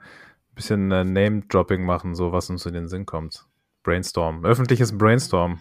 bisschen 0.61 0.91
äh, 0.91 1.03
Name-Dropping 1.03 1.83
machen, 1.83 2.13
so 2.13 2.31
was 2.31 2.49
uns 2.49 2.65
in 2.67 2.73
den 2.73 2.87
Sinn 2.87 3.07
kommt. 3.07 3.45
Brainstorm. 3.83 4.45
Öffentliches 4.45 4.95
Brainstorm. 4.95 5.59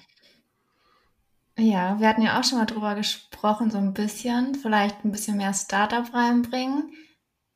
Ja, 1.58 1.98
wir 1.98 2.08
hatten 2.08 2.22
ja 2.22 2.38
auch 2.38 2.44
schon 2.44 2.58
mal 2.58 2.66
drüber 2.66 2.94
gesprochen, 2.94 3.70
so 3.70 3.78
ein 3.78 3.94
bisschen. 3.94 4.54
Vielleicht 4.54 5.04
ein 5.04 5.10
bisschen 5.10 5.38
mehr 5.38 5.54
Startup 5.54 6.04
reinbringen. 6.12 6.92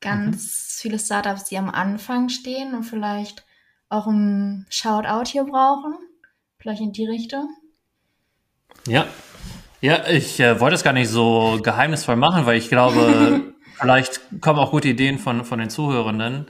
Ganz 0.00 0.78
viele 0.80 0.98
Startups, 0.98 1.44
die 1.44 1.58
am 1.58 1.68
Anfang 1.68 2.30
stehen 2.30 2.74
und 2.74 2.84
vielleicht 2.84 3.44
auch 3.90 4.06
ein 4.06 4.66
Shoutout 4.70 5.30
hier 5.30 5.44
brauchen. 5.44 5.94
Vielleicht 6.58 6.80
in 6.80 6.92
die 6.92 7.06
Richtung. 7.06 7.48
Ja. 8.86 9.06
Ja, 9.82 10.06
ich 10.08 10.40
äh, 10.40 10.60
wollte 10.60 10.76
es 10.76 10.82
gar 10.82 10.94
nicht 10.94 11.10
so 11.10 11.60
geheimnisvoll 11.62 12.16
machen, 12.16 12.46
weil 12.46 12.56
ich 12.56 12.70
glaube, 12.70 13.52
vielleicht 13.78 14.20
kommen 14.40 14.58
auch 14.58 14.70
gute 14.70 14.88
Ideen 14.88 15.18
von, 15.18 15.44
von 15.44 15.58
den 15.58 15.68
Zuhörenden, 15.68 16.46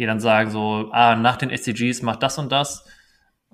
die 0.00 0.06
dann 0.06 0.18
sagen 0.18 0.50
so, 0.50 0.88
ah, 0.92 1.14
nach 1.14 1.36
den 1.36 1.50
SDGs 1.50 2.00
macht 2.00 2.22
das 2.22 2.38
und 2.38 2.50
das. 2.50 2.86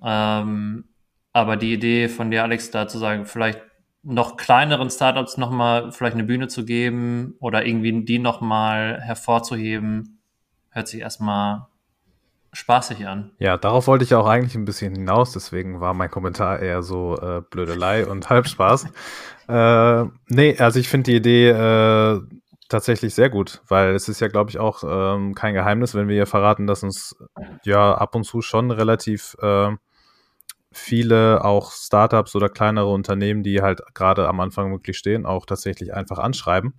Ähm, 0.01 0.85
aber 1.33 1.57
die 1.57 1.73
Idee 1.73 2.09
von 2.09 2.31
dir, 2.31 2.45
Alex, 2.45 2.71
da 2.71 2.87
zu 2.87 2.99
sagen, 2.99 3.27
vielleicht 3.27 3.61
noch 4.05 4.37
kleineren 4.37 4.89
Startups 4.89 5.39
nochmal 5.39 5.91
vielleicht 5.91 6.15
eine 6.15 6.23
Bühne 6.23 6.47
zu 6.47 6.65
geben 6.65 7.35
oder 7.41 7.67
irgendwie 7.67 8.05
die 8.05 8.21
nochmal 8.21 9.01
hervorzuheben, 9.01 10.21
hört 10.71 10.87
sich 10.87 11.01
erstmal 11.01 11.67
spaßig 12.53 13.09
an. 13.09 13.33
Ja, 13.41 13.57
darauf 13.57 13.89
wollte 13.89 14.05
ich 14.05 14.15
auch 14.15 14.29
eigentlich 14.29 14.55
ein 14.55 14.65
bisschen 14.65 14.95
hinaus, 14.95 15.33
deswegen 15.33 15.81
war 15.81 15.95
mein 15.95 16.13
Kommentar 16.13 16.61
eher 16.61 16.85
so 16.85 17.17
äh, 17.17 17.43
Blödelei 17.51 18.07
und 18.07 18.31
Halbspaß. 18.31 18.87
äh, 19.49 20.05
nee, 20.29 20.57
also 20.59 20.79
ich 20.79 20.89
finde 20.89 21.11
die 21.11 21.17
Idee 21.17 21.49
äh, 21.49 22.21
tatsächlich 22.69 23.15
sehr 23.15 23.31
gut, 23.31 23.63
weil 23.69 23.95
es 23.95 24.09
ist 24.09 24.21
ja, 24.21 24.29
glaube 24.29 24.51
ich, 24.51 24.59
auch 24.59 24.83
ähm, 24.87 25.35
kein 25.35 25.55
Geheimnis, 25.55 25.95
wenn 25.95 26.09
wir 26.09 26.17
hier 26.17 26.27
verraten, 26.27 26.67
dass 26.67 26.83
uns 26.83 27.17
ja 27.65 27.95
ab 27.95 28.15
und 28.15 28.25
zu 28.25 28.43
schon 28.43 28.71
relativ 28.71 29.37
äh, 29.41 29.71
viele 30.73 31.45
auch 31.45 31.73
Startups 31.73 32.35
oder 32.37 32.49
kleinere 32.49 32.93
Unternehmen, 32.93 33.43
die 33.43 33.63
halt 33.63 33.83
gerade 33.95 34.29
am 34.29 34.41
Anfang 34.41 34.73
wirklich 34.73 34.99
stehen, 34.99 35.27
auch 35.27 35.47
tatsächlich 35.47 35.95
einfach 35.95 36.19
anschreiben 36.19 36.75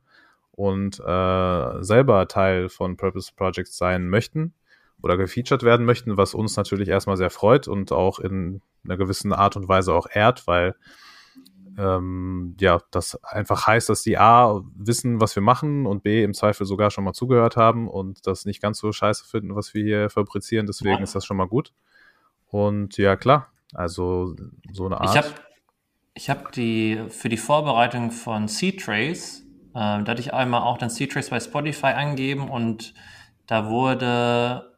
und 0.51 0.99
äh, 0.99 1.83
selber 1.83 2.27
Teil 2.27 2.69
von 2.69 2.97
Purpose 2.97 3.31
Projects 3.35 3.77
sein 3.77 4.07
möchten 4.09 4.53
oder 5.01 5.17
gefeatured 5.17 5.63
werden 5.63 5.85
möchten, 5.85 6.17
was 6.17 6.33
uns 6.33 6.57
natürlich 6.57 6.89
erstmal 6.89 7.17
sehr 7.17 7.29
freut 7.29 7.67
und 7.67 7.91
auch 7.91 8.19
in 8.19 8.61
einer 8.83 8.97
gewissen 8.97 9.33
Art 9.33 9.55
und 9.55 9.67
Weise 9.67 9.93
auch 9.93 10.07
ehrt, 10.11 10.47
weil 10.47 10.75
ähm, 11.77 12.55
ja, 12.59 12.79
das 12.91 13.23
einfach 13.23 13.67
heißt, 13.67 13.89
dass 13.89 14.01
die 14.01 14.17
A 14.17 14.61
wissen, 14.75 15.21
was 15.21 15.35
wir 15.35 15.43
machen 15.43 15.85
und 15.85 16.01
B 16.01 16.23
im 16.23 16.33
Zweifel 16.33 16.65
sogar 16.65 16.89
schon 16.89 17.03
mal 17.03 17.13
zugehört 17.13 17.55
haben 17.55 17.87
und 17.87 18.25
das 18.25 18.45
nicht 18.45 18.61
ganz 18.61 18.79
so 18.79 18.91
scheiße 18.91 19.25
finden, 19.25 19.55
was 19.55 19.73
wir 19.73 19.83
hier 19.83 20.09
fabrizieren. 20.09 20.65
Deswegen 20.65 20.97
Ja. 20.97 21.03
ist 21.03 21.13
das 21.13 21.25
schon 21.25 21.37
mal 21.37 21.47
gut. 21.47 21.73
Und 22.47 22.97
ja, 22.97 23.15
klar, 23.15 23.51
also 23.73 24.35
so 24.71 24.85
eine 24.87 24.99
Art. 24.99 25.09
Ich 25.09 25.17
habe 25.17 25.27
ich 26.15 26.29
hab 26.31 26.51
die 26.51 27.03
für 27.09 27.29
die 27.29 27.37
Vorbereitung 27.37 28.09
von 28.09 28.47
C-Trace, 28.47 29.43
äh, 29.75 30.03
da 30.03 30.05
hatte 30.05 30.21
ich 30.21 30.33
einmal 30.33 30.61
auch 30.61 30.79
dann 30.79 30.89
C-Trace 30.89 31.29
bei 31.29 31.39
Spotify 31.39 31.87
angegeben 31.87 32.49
und 32.49 32.95
da 33.45 33.69
wurde 33.69 34.76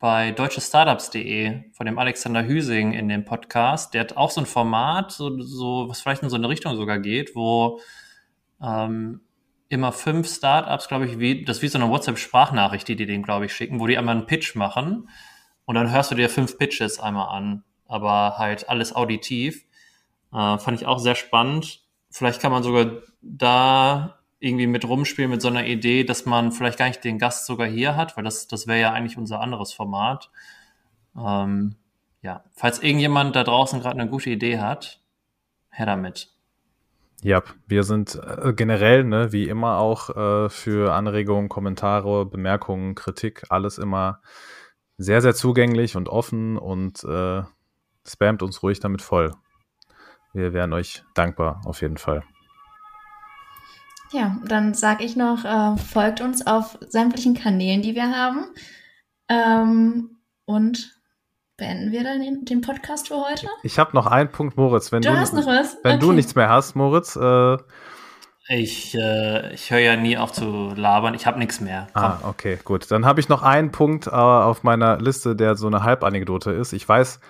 bei 0.00 0.30
deutschestartups.de 0.32 1.70
von 1.72 1.86
dem 1.86 1.98
Alexander 1.98 2.44
Hüsing 2.44 2.94
in 2.94 3.08
dem 3.08 3.26
Podcast, 3.26 3.92
der 3.92 4.00
hat 4.00 4.16
auch 4.16 4.30
so 4.30 4.40
ein 4.40 4.46
Format, 4.46 5.12
so, 5.12 5.40
so 5.42 5.88
was 5.88 6.00
vielleicht 6.00 6.22
in 6.22 6.30
so 6.30 6.36
eine 6.36 6.48
Richtung 6.48 6.74
sogar 6.74 6.98
geht, 6.98 7.36
wo 7.36 7.80
ähm, 8.62 9.20
immer 9.68 9.92
fünf 9.92 10.26
Startups, 10.26 10.88
glaube 10.88 11.06
ich, 11.06 11.18
wie, 11.18 11.44
das 11.44 11.58
ist 11.58 11.62
wie 11.62 11.68
so 11.68 11.78
eine 11.78 11.90
WhatsApp-Sprachnachricht, 11.90 12.88
die 12.88 12.96
die 12.96 13.04
dem, 13.04 13.22
glaube 13.22 13.44
ich, 13.44 13.52
schicken, 13.52 13.78
wo 13.78 13.86
die 13.86 13.98
einmal 13.98 14.16
einen 14.16 14.26
Pitch 14.26 14.56
machen 14.56 15.10
und 15.66 15.74
dann 15.74 15.92
hörst 15.92 16.10
du 16.10 16.14
dir 16.14 16.30
fünf 16.30 16.56
Pitches 16.56 16.98
einmal 16.98 17.28
an, 17.28 17.62
aber 17.86 18.38
halt 18.38 18.70
alles 18.70 18.96
auditiv. 18.96 19.66
Äh, 20.32 20.56
fand 20.56 20.80
ich 20.80 20.86
auch 20.86 20.98
sehr 20.98 21.14
spannend. 21.14 21.82
Vielleicht 22.10 22.40
kann 22.40 22.52
man 22.52 22.62
sogar 22.62 23.02
da 23.20 24.19
irgendwie 24.40 24.66
mit 24.66 24.88
rumspielen 24.88 25.30
mit 25.30 25.42
so 25.42 25.48
einer 25.48 25.66
Idee, 25.66 26.02
dass 26.02 26.26
man 26.26 26.50
vielleicht 26.50 26.78
gar 26.78 26.88
nicht 26.88 27.04
den 27.04 27.18
Gast 27.18 27.46
sogar 27.46 27.68
hier 27.68 27.94
hat, 27.94 28.16
weil 28.16 28.24
das, 28.24 28.48
das 28.48 28.66
wäre 28.66 28.80
ja 28.80 28.92
eigentlich 28.92 29.18
unser 29.18 29.40
anderes 29.40 29.72
Format. 29.72 30.30
Ähm, 31.16 31.76
ja, 32.22 32.44
falls 32.54 32.82
irgendjemand 32.82 33.36
da 33.36 33.44
draußen 33.44 33.80
gerade 33.80 34.00
eine 34.00 34.10
gute 34.10 34.30
Idee 34.30 34.58
hat, 34.58 35.00
her 35.70 35.86
damit. 35.86 36.30
Ja, 37.22 37.42
wir 37.66 37.82
sind 37.82 38.14
äh, 38.14 38.54
generell, 38.54 39.04
ne, 39.04 39.30
wie 39.30 39.46
immer 39.46 39.76
auch 39.76 40.08
äh, 40.16 40.48
für 40.48 40.94
Anregungen, 40.94 41.50
Kommentare, 41.50 42.24
Bemerkungen, 42.24 42.94
Kritik, 42.94 43.44
alles 43.50 43.76
immer 43.76 44.22
sehr, 44.96 45.20
sehr 45.20 45.34
zugänglich 45.34 45.96
und 45.96 46.08
offen 46.08 46.56
und 46.56 47.04
äh, 47.04 47.42
spamt 48.06 48.42
uns 48.42 48.62
ruhig 48.62 48.80
damit 48.80 49.02
voll. 49.02 49.34
Wir 50.32 50.54
wären 50.54 50.72
euch 50.72 51.02
dankbar, 51.14 51.60
auf 51.66 51.82
jeden 51.82 51.98
Fall. 51.98 52.22
Ja, 54.12 54.36
dann 54.46 54.74
sage 54.74 55.04
ich 55.04 55.16
noch, 55.16 55.44
äh, 55.44 55.76
folgt 55.76 56.20
uns 56.20 56.46
auf 56.46 56.78
sämtlichen 56.88 57.34
Kanälen, 57.34 57.82
die 57.82 57.94
wir 57.94 58.10
haben. 58.10 58.46
Ähm, 59.28 60.18
und 60.44 61.00
beenden 61.56 61.92
wir 61.92 62.02
dann 62.02 62.20
den, 62.20 62.44
den 62.44 62.60
Podcast 62.60 63.08
für 63.08 63.16
heute? 63.16 63.46
Ich 63.62 63.78
habe 63.78 63.94
noch 63.94 64.06
einen 64.06 64.30
Punkt, 64.30 64.56
Moritz. 64.56 64.90
Wenn 64.90 65.02
du, 65.02 65.10
du 65.10 65.16
hast 65.16 65.34
noch 65.34 65.46
was? 65.46 65.76
Wenn 65.84 65.96
okay. 65.96 66.06
du 66.06 66.12
nichts 66.12 66.34
mehr 66.34 66.48
hast, 66.48 66.74
Moritz. 66.74 67.14
Äh, 67.14 67.58
ich 68.48 68.96
äh, 68.96 69.54
ich 69.54 69.70
höre 69.70 69.78
ja 69.78 69.96
nie 69.96 70.18
auf 70.18 70.32
zu 70.32 70.72
labern. 70.74 71.14
Ich 71.14 71.26
habe 71.26 71.38
nichts 71.38 71.60
mehr. 71.60 71.86
Komm. 71.92 72.02
Ah, 72.02 72.20
okay, 72.24 72.58
gut. 72.64 72.90
Dann 72.90 73.06
habe 73.06 73.20
ich 73.20 73.28
noch 73.28 73.44
einen 73.44 73.70
Punkt 73.70 74.08
äh, 74.08 74.10
auf 74.10 74.64
meiner 74.64 74.98
Liste, 74.98 75.36
der 75.36 75.54
so 75.54 75.68
eine 75.68 75.84
Halbanekdote 75.84 76.50
ist. 76.50 76.72
Ich 76.72 76.88
weiß, 76.88 77.20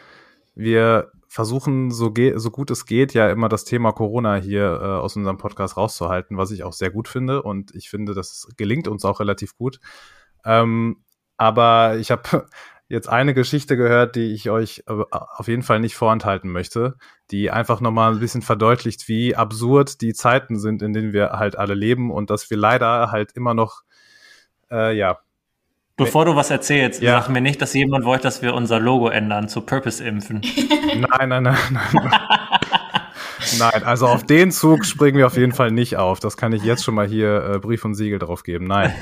wir 0.54 1.12
versuchen, 1.30 1.92
so, 1.92 2.12
so 2.34 2.50
gut 2.50 2.72
es 2.72 2.86
geht, 2.86 3.14
ja 3.14 3.30
immer 3.30 3.48
das 3.48 3.64
Thema 3.64 3.92
Corona 3.92 4.34
hier 4.34 4.80
äh, 4.82 4.84
aus 4.84 5.14
unserem 5.14 5.38
Podcast 5.38 5.76
rauszuhalten, 5.76 6.36
was 6.36 6.50
ich 6.50 6.64
auch 6.64 6.72
sehr 6.72 6.90
gut 6.90 7.06
finde. 7.06 7.44
Und 7.44 7.72
ich 7.72 7.88
finde, 7.88 8.14
das 8.14 8.48
gelingt 8.56 8.88
uns 8.88 9.04
auch 9.04 9.20
relativ 9.20 9.56
gut. 9.56 9.78
Ähm, 10.44 11.04
aber 11.36 11.98
ich 11.98 12.10
habe 12.10 12.48
jetzt 12.88 13.08
eine 13.08 13.32
Geschichte 13.32 13.76
gehört, 13.76 14.16
die 14.16 14.34
ich 14.34 14.50
euch 14.50 14.82
auf 14.88 15.46
jeden 15.46 15.62
Fall 15.62 15.78
nicht 15.78 15.94
vorenthalten 15.94 16.50
möchte, 16.50 16.96
die 17.30 17.52
einfach 17.52 17.80
nochmal 17.80 18.12
ein 18.12 18.18
bisschen 18.18 18.42
verdeutlicht, 18.42 19.06
wie 19.06 19.36
absurd 19.36 20.00
die 20.00 20.14
Zeiten 20.14 20.58
sind, 20.58 20.82
in 20.82 20.92
denen 20.92 21.12
wir 21.12 21.30
halt 21.30 21.56
alle 21.56 21.74
leben 21.74 22.10
und 22.10 22.30
dass 22.30 22.50
wir 22.50 22.56
leider 22.56 23.12
halt 23.12 23.30
immer 23.36 23.54
noch, 23.54 23.82
äh, 24.68 24.96
ja. 24.96 25.20
Bevor 26.04 26.24
du 26.24 26.36
was 26.36 26.50
erzählst, 26.50 27.02
ja. 27.02 27.20
sag 27.20 27.28
mir 27.28 27.40
nicht, 27.40 27.60
dass 27.60 27.74
jemand 27.74 28.04
wollte, 28.04 28.24
dass 28.24 28.42
wir 28.42 28.54
unser 28.54 28.80
Logo 28.80 29.08
ändern 29.08 29.48
zu 29.48 29.60
Purpose 29.60 30.02
impfen. 30.02 30.40
Nein, 30.96 31.28
nein, 31.28 31.42
nein, 31.42 31.56
nein. 31.92 32.10
Nein, 33.58 33.82
also 33.84 34.06
auf 34.06 34.24
den 34.24 34.50
Zug 34.50 34.84
springen 34.84 35.18
wir 35.18 35.26
auf 35.26 35.36
jeden 35.36 35.52
Fall 35.52 35.70
nicht 35.70 35.96
auf. 35.96 36.20
Das 36.20 36.36
kann 36.36 36.52
ich 36.52 36.62
jetzt 36.62 36.84
schon 36.84 36.94
mal 36.94 37.06
hier 37.06 37.54
äh, 37.54 37.58
Brief 37.58 37.84
und 37.84 37.94
Siegel 37.94 38.18
drauf 38.18 38.42
geben. 38.42 38.66
Nein. 38.66 38.94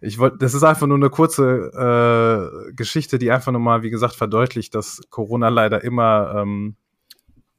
Ich 0.00 0.18
wollte, 0.18 0.38
das 0.38 0.54
ist 0.54 0.62
einfach 0.62 0.86
nur 0.86 0.96
eine 0.96 1.10
kurze 1.10 2.68
äh, 2.68 2.72
Geschichte, 2.72 3.18
die 3.18 3.30
einfach 3.30 3.52
nur 3.52 3.60
mal, 3.60 3.82
wie 3.82 3.90
gesagt, 3.90 4.14
verdeutlicht, 4.14 4.74
dass 4.74 5.02
Corona 5.10 5.48
leider 5.48 5.84
immer, 5.84 6.34
ähm, 6.36 6.76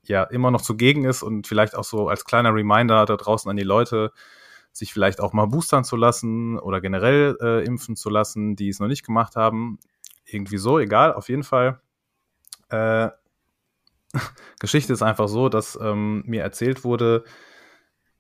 ja, 0.03 0.23
immer 0.23 0.49
noch 0.49 0.61
zugegen 0.61 1.05
ist 1.05 1.21
und 1.21 1.45
vielleicht 1.47 1.75
auch 1.75 1.83
so 1.83 2.07
als 2.07 2.25
kleiner 2.25 2.53
Reminder 2.53 3.05
da 3.05 3.15
draußen 3.15 3.49
an 3.49 3.57
die 3.57 3.63
Leute, 3.63 4.11
sich 4.71 4.93
vielleicht 4.93 5.19
auch 5.19 5.33
mal 5.33 5.47
boostern 5.47 5.83
zu 5.83 5.95
lassen 5.95 6.57
oder 6.59 6.81
generell 6.81 7.37
äh, 7.41 7.65
impfen 7.65 7.95
zu 7.95 8.09
lassen, 8.09 8.55
die 8.55 8.69
es 8.69 8.79
noch 8.79 8.87
nicht 8.87 9.05
gemacht 9.05 9.35
haben. 9.35 9.79
Irgendwie 10.25 10.57
so, 10.57 10.79
egal, 10.79 11.13
auf 11.13 11.29
jeden 11.29 11.43
Fall. 11.43 11.81
Äh, 12.69 13.09
Geschichte 14.59 14.93
ist 14.93 15.01
einfach 15.01 15.27
so, 15.27 15.49
dass 15.49 15.77
ähm, 15.81 16.23
mir 16.25 16.41
erzählt 16.41 16.83
wurde, 16.83 17.23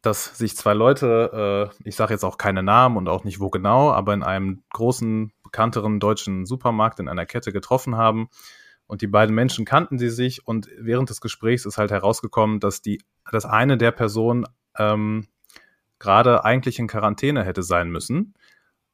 dass 0.01 0.37
sich 0.37 0.57
zwei 0.57 0.73
Leute, 0.73 1.71
äh, 1.83 1.87
ich 1.87 1.95
sage 1.95 2.13
jetzt 2.13 2.23
auch 2.23 2.37
keine 2.37 2.63
Namen 2.63 2.97
und 2.97 3.07
auch 3.07 3.23
nicht 3.23 3.39
wo 3.39 3.49
genau, 3.49 3.91
aber 3.91 4.13
in 4.13 4.23
einem 4.23 4.63
großen, 4.71 5.31
bekannteren 5.43 5.99
deutschen 5.99 6.45
Supermarkt 6.45 6.99
in 6.99 7.09
einer 7.09 7.25
Kette 7.25 7.51
getroffen 7.51 7.97
haben. 7.97 8.29
Und 8.87 9.01
die 9.01 9.07
beiden 9.07 9.35
Menschen 9.35 9.63
kannten 9.65 9.99
sie 9.99 10.09
sich 10.09 10.47
und 10.47 10.69
während 10.77 11.09
des 11.09 11.21
Gesprächs 11.21 11.65
ist 11.65 11.77
halt 11.77 11.91
herausgekommen, 11.91 12.59
dass 12.59 12.81
die, 12.81 13.01
dass 13.31 13.45
eine 13.45 13.77
der 13.77 13.91
Personen 13.91 14.45
ähm, 14.77 15.27
gerade 16.01 16.43
eigentlich 16.43 16.79
in 16.79 16.87
Quarantäne 16.87 17.43
hätte 17.43 17.63
sein 17.63 17.89
müssen, 17.89 18.33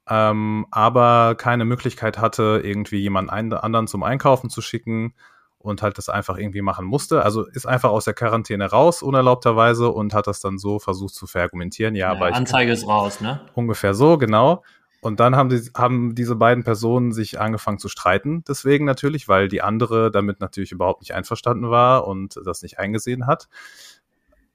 ähm, 0.10 0.68
aber 0.72 1.36
keine 1.36 1.66
Möglichkeit 1.66 2.20
hatte, 2.20 2.62
irgendwie 2.64 3.00
jemanden 3.00 3.30
anderen 3.30 3.88
zum 3.88 4.04
Einkaufen 4.04 4.50
zu 4.50 4.62
schicken 4.62 5.14
und 5.58 5.82
halt 5.82 5.98
das 5.98 6.10
einfach 6.10 6.38
irgendwie 6.38 6.62
machen 6.62 6.86
musste. 6.86 7.24
Also 7.24 7.46
ist 7.46 7.66
einfach 7.66 7.90
aus 7.90 8.06
der 8.06 8.14
Quarantäne 8.14 8.70
raus, 8.70 9.02
unerlaubterweise, 9.02 9.90
und 9.90 10.14
hat 10.14 10.28
das 10.28 10.40
dann 10.40 10.58
so 10.58 10.80
versucht 10.80 11.16
zu 11.16 11.28
verargumentieren. 11.28 11.96
Ja, 11.96 12.12
ja 12.12 12.16
aber 12.16 12.34
Anzeige 12.34 12.72
ist 12.72 12.88
raus, 12.88 13.22
ne? 13.22 13.42
Ungefähr 13.56 13.94
so, 13.94 14.18
genau. 14.18 14.64
Und 15.00 15.20
dann 15.20 15.36
haben, 15.36 15.50
die, 15.50 15.62
haben 15.76 16.16
diese 16.16 16.36
beiden 16.36 16.64
Personen 16.64 17.12
sich 17.12 17.40
angefangen 17.40 17.80
zu 17.80 17.88
streiten, 17.88 18.44
deswegen 18.48 18.84
natürlich, 18.86 19.28
weil 19.28 19.48
die 19.48 19.62
andere 19.62 20.12
damit 20.12 20.42
natürlich 20.42 20.72
überhaupt 20.72 21.02
nicht 21.02 21.14
einverstanden 21.14 21.70
war 21.70 22.08
und 22.08 22.40
das 22.44 22.64
nicht 22.64 22.80
eingesehen 22.80 23.28
hat. 23.28 23.48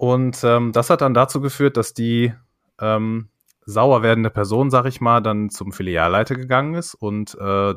Und 0.02 0.42
ähm, 0.42 0.72
das 0.72 0.90
hat 0.90 1.00
dann 1.00 1.14
dazu 1.14 1.40
geführt, 1.40 1.76
dass 1.76 1.94
die 1.94 2.34
ähm, 2.80 3.28
sauer 3.66 4.02
werdende 4.02 4.30
Person, 4.30 4.68
sag 4.68 4.84
ich 4.86 5.00
mal, 5.00 5.20
dann 5.20 5.48
zum 5.48 5.70
Filialleiter 5.70 6.34
gegangen 6.34 6.74
ist 6.74 6.94
und 6.94 7.36
äh, 7.38 7.74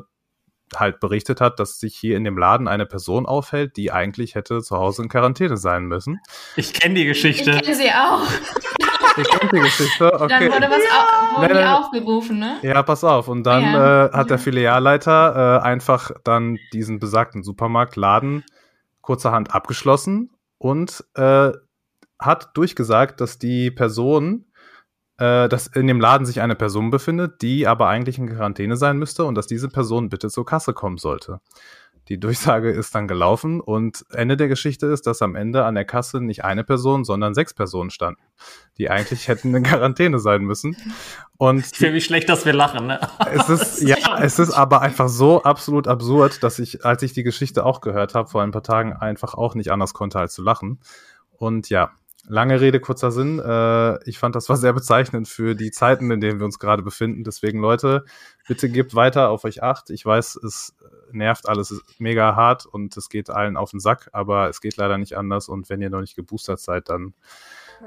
halt 0.74 0.98
berichtet 0.98 1.40
hat, 1.40 1.60
dass 1.60 1.78
sich 1.78 1.94
hier 1.94 2.16
in 2.16 2.24
dem 2.24 2.36
Laden 2.36 2.66
eine 2.66 2.84
Person 2.84 3.26
aufhält, 3.26 3.76
die 3.76 3.92
eigentlich 3.92 4.34
hätte 4.34 4.60
zu 4.60 4.76
Hause 4.76 5.04
in 5.04 5.08
Quarantäne 5.08 5.56
sein 5.56 5.84
müssen. 5.84 6.18
Ich 6.56 6.72
kenne 6.72 6.96
die 6.96 7.04
Geschichte. 7.04 7.52
Ich 7.52 7.62
kenne 7.62 7.76
sie 7.76 7.90
auch. 7.90 8.26
Ich 9.18 9.28
kenne 9.28 9.50
die 9.50 9.60
Geschichte. 9.60 10.12
Okay. 10.12 10.28
Dann 10.28 10.52
wurde 10.52 10.68
was 10.68 10.82
au 10.82 11.40
wurde 11.40 11.54
nein, 11.54 11.64
nein, 11.64 11.74
aufgerufen, 11.74 12.38
ne? 12.38 12.58
Ja, 12.60 12.82
pass 12.82 13.02
auf. 13.02 13.28
Und 13.28 13.44
dann 13.44 13.62
ja. 13.62 14.06
äh, 14.06 14.12
hat 14.12 14.28
der 14.28 14.38
Filialleiter 14.38 15.60
äh, 15.60 15.64
einfach 15.64 16.10
dann 16.22 16.58
diesen 16.74 16.98
besagten 16.98 17.42
Supermarktladen 17.42 18.44
kurzerhand 19.00 19.54
abgeschlossen 19.54 20.36
und 20.58 21.02
äh, 21.14 21.52
hat 22.18 22.56
durchgesagt, 22.56 23.20
dass 23.20 23.38
die 23.38 23.70
Person 23.70 24.46
äh, 25.18 25.48
dass 25.48 25.66
in 25.66 25.86
dem 25.86 26.00
Laden 26.00 26.26
sich 26.26 26.40
eine 26.40 26.56
Person 26.56 26.90
befindet, 26.90 27.40
die 27.42 27.66
aber 27.66 27.88
eigentlich 27.88 28.18
in 28.18 28.28
Quarantäne 28.28 28.76
sein 28.76 28.98
müsste 28.98 29.24
und 29.24 29.34
dass 29.34 29.46
diese 29.46 29.68
Person 29.68 30.08
bitte 30.08 30.28
zur 30.28 30.44
Kasse 30.44 30.74
kommen 30.74 30.98
sollte. 30.98 31.40
Die 32.08 32.20
Durchsage 32.20 32.70
ist 32.70 32.94
dann 32.94 33.08
gelaufen 33.08 33.60
und 33.60 34.04
Ende 34.12 34.36
der 34.36 34.46
Geschichte 34.46 34.86
ist, 34.86 35.08
dass 35.08 35.22
am 35.22 35.34
Ende 35.34 35.64
an 35.64 35.74
der 35.74 35.84
Kasse 35.84 36.20
nicht 36.20 36.44
eine 36.44 36.62
Person, 36.62 37.04
sondern 37.04 37.34
sechs 37.34 37.52
Personen 37.52 37.90
standen, 37.90 38.20
die 38.78 38.90
eigentlich 38.90 39.26
hätten 39.26 39.52
in 39.52 39.64
Quarantäne 39.64 40.20
sein 40.20 40.42
müssen. 40.42 40.76
Und 41.36 41.66
ich 41.66 41.76
fühle 41.76 41.92
mich 41.92 42.04
schlecht, 42.04 42.28
dass 42.28 42.46
wir 42.46 42.52
lachen. 42.52 42.86
Ne? 42.86 43.00
Es 43.32 43.48
ist 43.48 43.80
ja, 43.88 44.20
es 44.20 44.38
ist 44.38 44.52
aber 44.52 44.82
einfach 44.82 45.08
so 45.08 45.42
absolut 45.42 45.88
absurd, 45.88 46.44
dass 46.44 46.60
ich, 46.60 46.84
als 46.84 47.02
ich 47.02 47.12
die 47.12 47.24
Geschichte 47.24 47.66
auch 47.66 47.80
gehört 47.80 48.14
habe 48.14 48.28
vor 48.28 48.42
ein 48.42 48.52
paar 48.52 48.62
Tagen, 48.62 48.92
einfach 48.92 49.34
auch 49.34 49.56
nicht 49.56 49.72
anders 49.72 49.92
konnte 49.92 50.20
als 50.20 50.34
zu 50.34 50.42
lachen. 50.42 50.78
Und 51.38 51.70
ja, 51.70 51.90
Lange 52.28 52.60
Rede, 52.60 52.80
kurzer 52.80 53.12
Sinn. 53.12 53.38
Äh, 53.38 54.02
ich 54.08 54.18
fand, 54.18 54.34
das 54.34 54.48
war 54.48 54.56
sehr 54.56 54.72
bezeichnend 54.72 55.28
für 55.28 55.54
die 55.54 55.70
Zeiten, 55.70 56.10
in 56.10 56.20
denen 56.20 56.40
wir 56.40 56.44
uns 56.44 56.58
gerade 56.58 56.82
befinden. 56.82 57.22
Deswegen, 57.22 57.60
Leute, 57.60 58.04
bitte 58.48 58.68
gebt 58.68 58.94
weiter 58.94 59.30
auf 59.30 59.44
euch 59.44 59.62
acht. 59.62 59.90
Ich 59.90 60.04
weiß, 60.04 60.36
es 60.36 60.74
nervt 61.12 61.48
alles 61.48 61.82
mega 61.98 62.34
hart 62.34 62.66
und 62.66 62.96
es 62.96 63.08
geht 63.08 63.30
allen 63.30 63.56
auf 63.56 63.70
den 63.70 63.80
Sack, 63.80 64.10
aber 64.12 64.48
es 64.48 64.60
geht 64.60 64.76
leider 64.76 64.98
nicht 64.98 65.16
anders. 65.16 65.48
Und 65.48 65.70
wenn 65.70 65.80
ihr 65.80 65.90
noch 65.90 66.00
nicht 66.00 66.16
geboostert 66.16 66.58
seid, 66.58 66.88
dann 66.88 67.14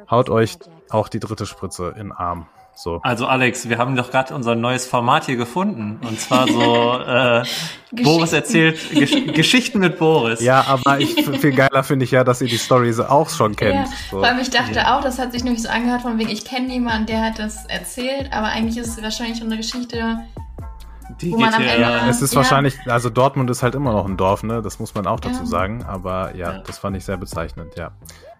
haut 0.10 0.30
euch 0.30 0.58
auch 0.90 1.10
die 1.10 1.20
dritte 1.20 1.46
Spritze 1.46 1.90
in 1.90 2.08
den 2.08 2.12
Arm. 2.14 2.48
So. 2.76 2.99
Also 3.03 3.28
Alex, 3.28 3.67
wir 3.67 3.78
haben 3.78 3.95
doch 3.95 4.09
gerade 4.09 4.34
unser 4.34 4.55
neues 4.55 4.88
Format 4.88 5.26
hier 5.26 5.36
gefunden. 5.36 5.99
Und 6.07 6.20
zwar 6.20 6.47
so 6.47 6.99
äh, 7.07 8.03
Boris 8.03 8.32
erzählt 8.32 8.80
Gesch 8.91 9.11
Geschichten 9.34 9.80
mit 9.80 9.99
Boris. 9.99 10.41
Ja, 10.41 10.65
aber 10.67 10.99
ich, 10.99 11.13
viel 11.26 11.51
geiler 11.51 11.84
finde 11.84 12.05
ich 12.05 12.11
ja, 12.11 12.24
dass 12.24 12.41
ihr 12.41 12.47
die 12.47 12.57
Stories 12.57 12.99
auch 12.99 13.30
schon 13.30 13.55
kennt. 13.55 13.76
Ja, 13.76 13.86
so. 14.09 14.20
Vor 14.20 14.26
allem 14.26 14.39
ich 14.39 14.49
dachte 14.49 14.76
ja. 14.76 14.97
auch, 14.97 15.03
das 15.03 15.20
hat 15.20 15.34
sich 15.34 15.43
nämlich 15.43 15.61
so 15.61 15.70
angehört 15.70 16.03
von 16.03 16.17
wegen, 16.17 16.30
ich 16.30 16.45
kenne 16.45 16.72
jemanden, 16.72 17.07
der 17.07 17.22
hat 17.22 17.39
das 17.39 17.65
erzählt, 17.65 18.32
aber 18.32 18.47
eigentlich 18.47 18.78
ist 18.78 18.97
es 18.97 19.03
wahrscheinlich 19.03 19.39
schon 19.39 19.47
eine 19.47 19.57
Geschichte, 19.57 20.20
die 21.22 21.32
geht 21.32 21.55
hier, 21.55 21.80
ja. 21.80 22.07
Es 22.07 22.22
ist 22.22 22.34
ja. 22.34 22.38
wahrscheinlich, 22.38 22.78
also 22.86 23.09
Dortmund 23.09 23.49
ist 23.49 23.63
halt 23.63 23.76
immer 23.76 23.91
noch 23.91 24.05
ein 24.05 24.17
Dorf, 24.17 24.43
ne? 24.43 24.61
Das 24.61 24.80
muss 24.80 24.95
man 24.95 25.07
auch 25.07 25.20
dazu 25.20 25.41
ja. 25.41 25.45
sagen. 25.45 25.84
Aber 25.84 26.36
ja, 26.36 26.53
ja, 26.53 26.59
das 26.59 26.80
fand 26.80 26.95
ich 26.97 27.05
sehr 27.05 27.17
bezeichnend, 27.17 27.76
ja. 27.78 27.91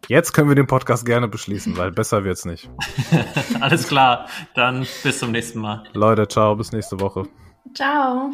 Jetzt 0.08 0.34
können 0.34 0.50
wir 0.50 0.56
den 0.56 0.68
Podcast 0.68 1.06
gerne 1.06 1.28
beschließen, 1.28 1.78
weil 1.78 1.92
besser 1.92 2.24
wird's 2.24 2.46
nicht. 2.46 2.70
Alles 3.60 3.88
klar, 3.88 4.28
dann 4.56 4.88
bis 5.04 5.20
zum 5.20 5.32
nächsten 5.32 5.60
Mal. 5.60 5.84
Leute, 5.94 6.28
ciao, 6.28 6.56
bis 6.56 6.72
nächste 6.72 7.00
Woche. 7.00 7.28
Ciao. 7.76 8.32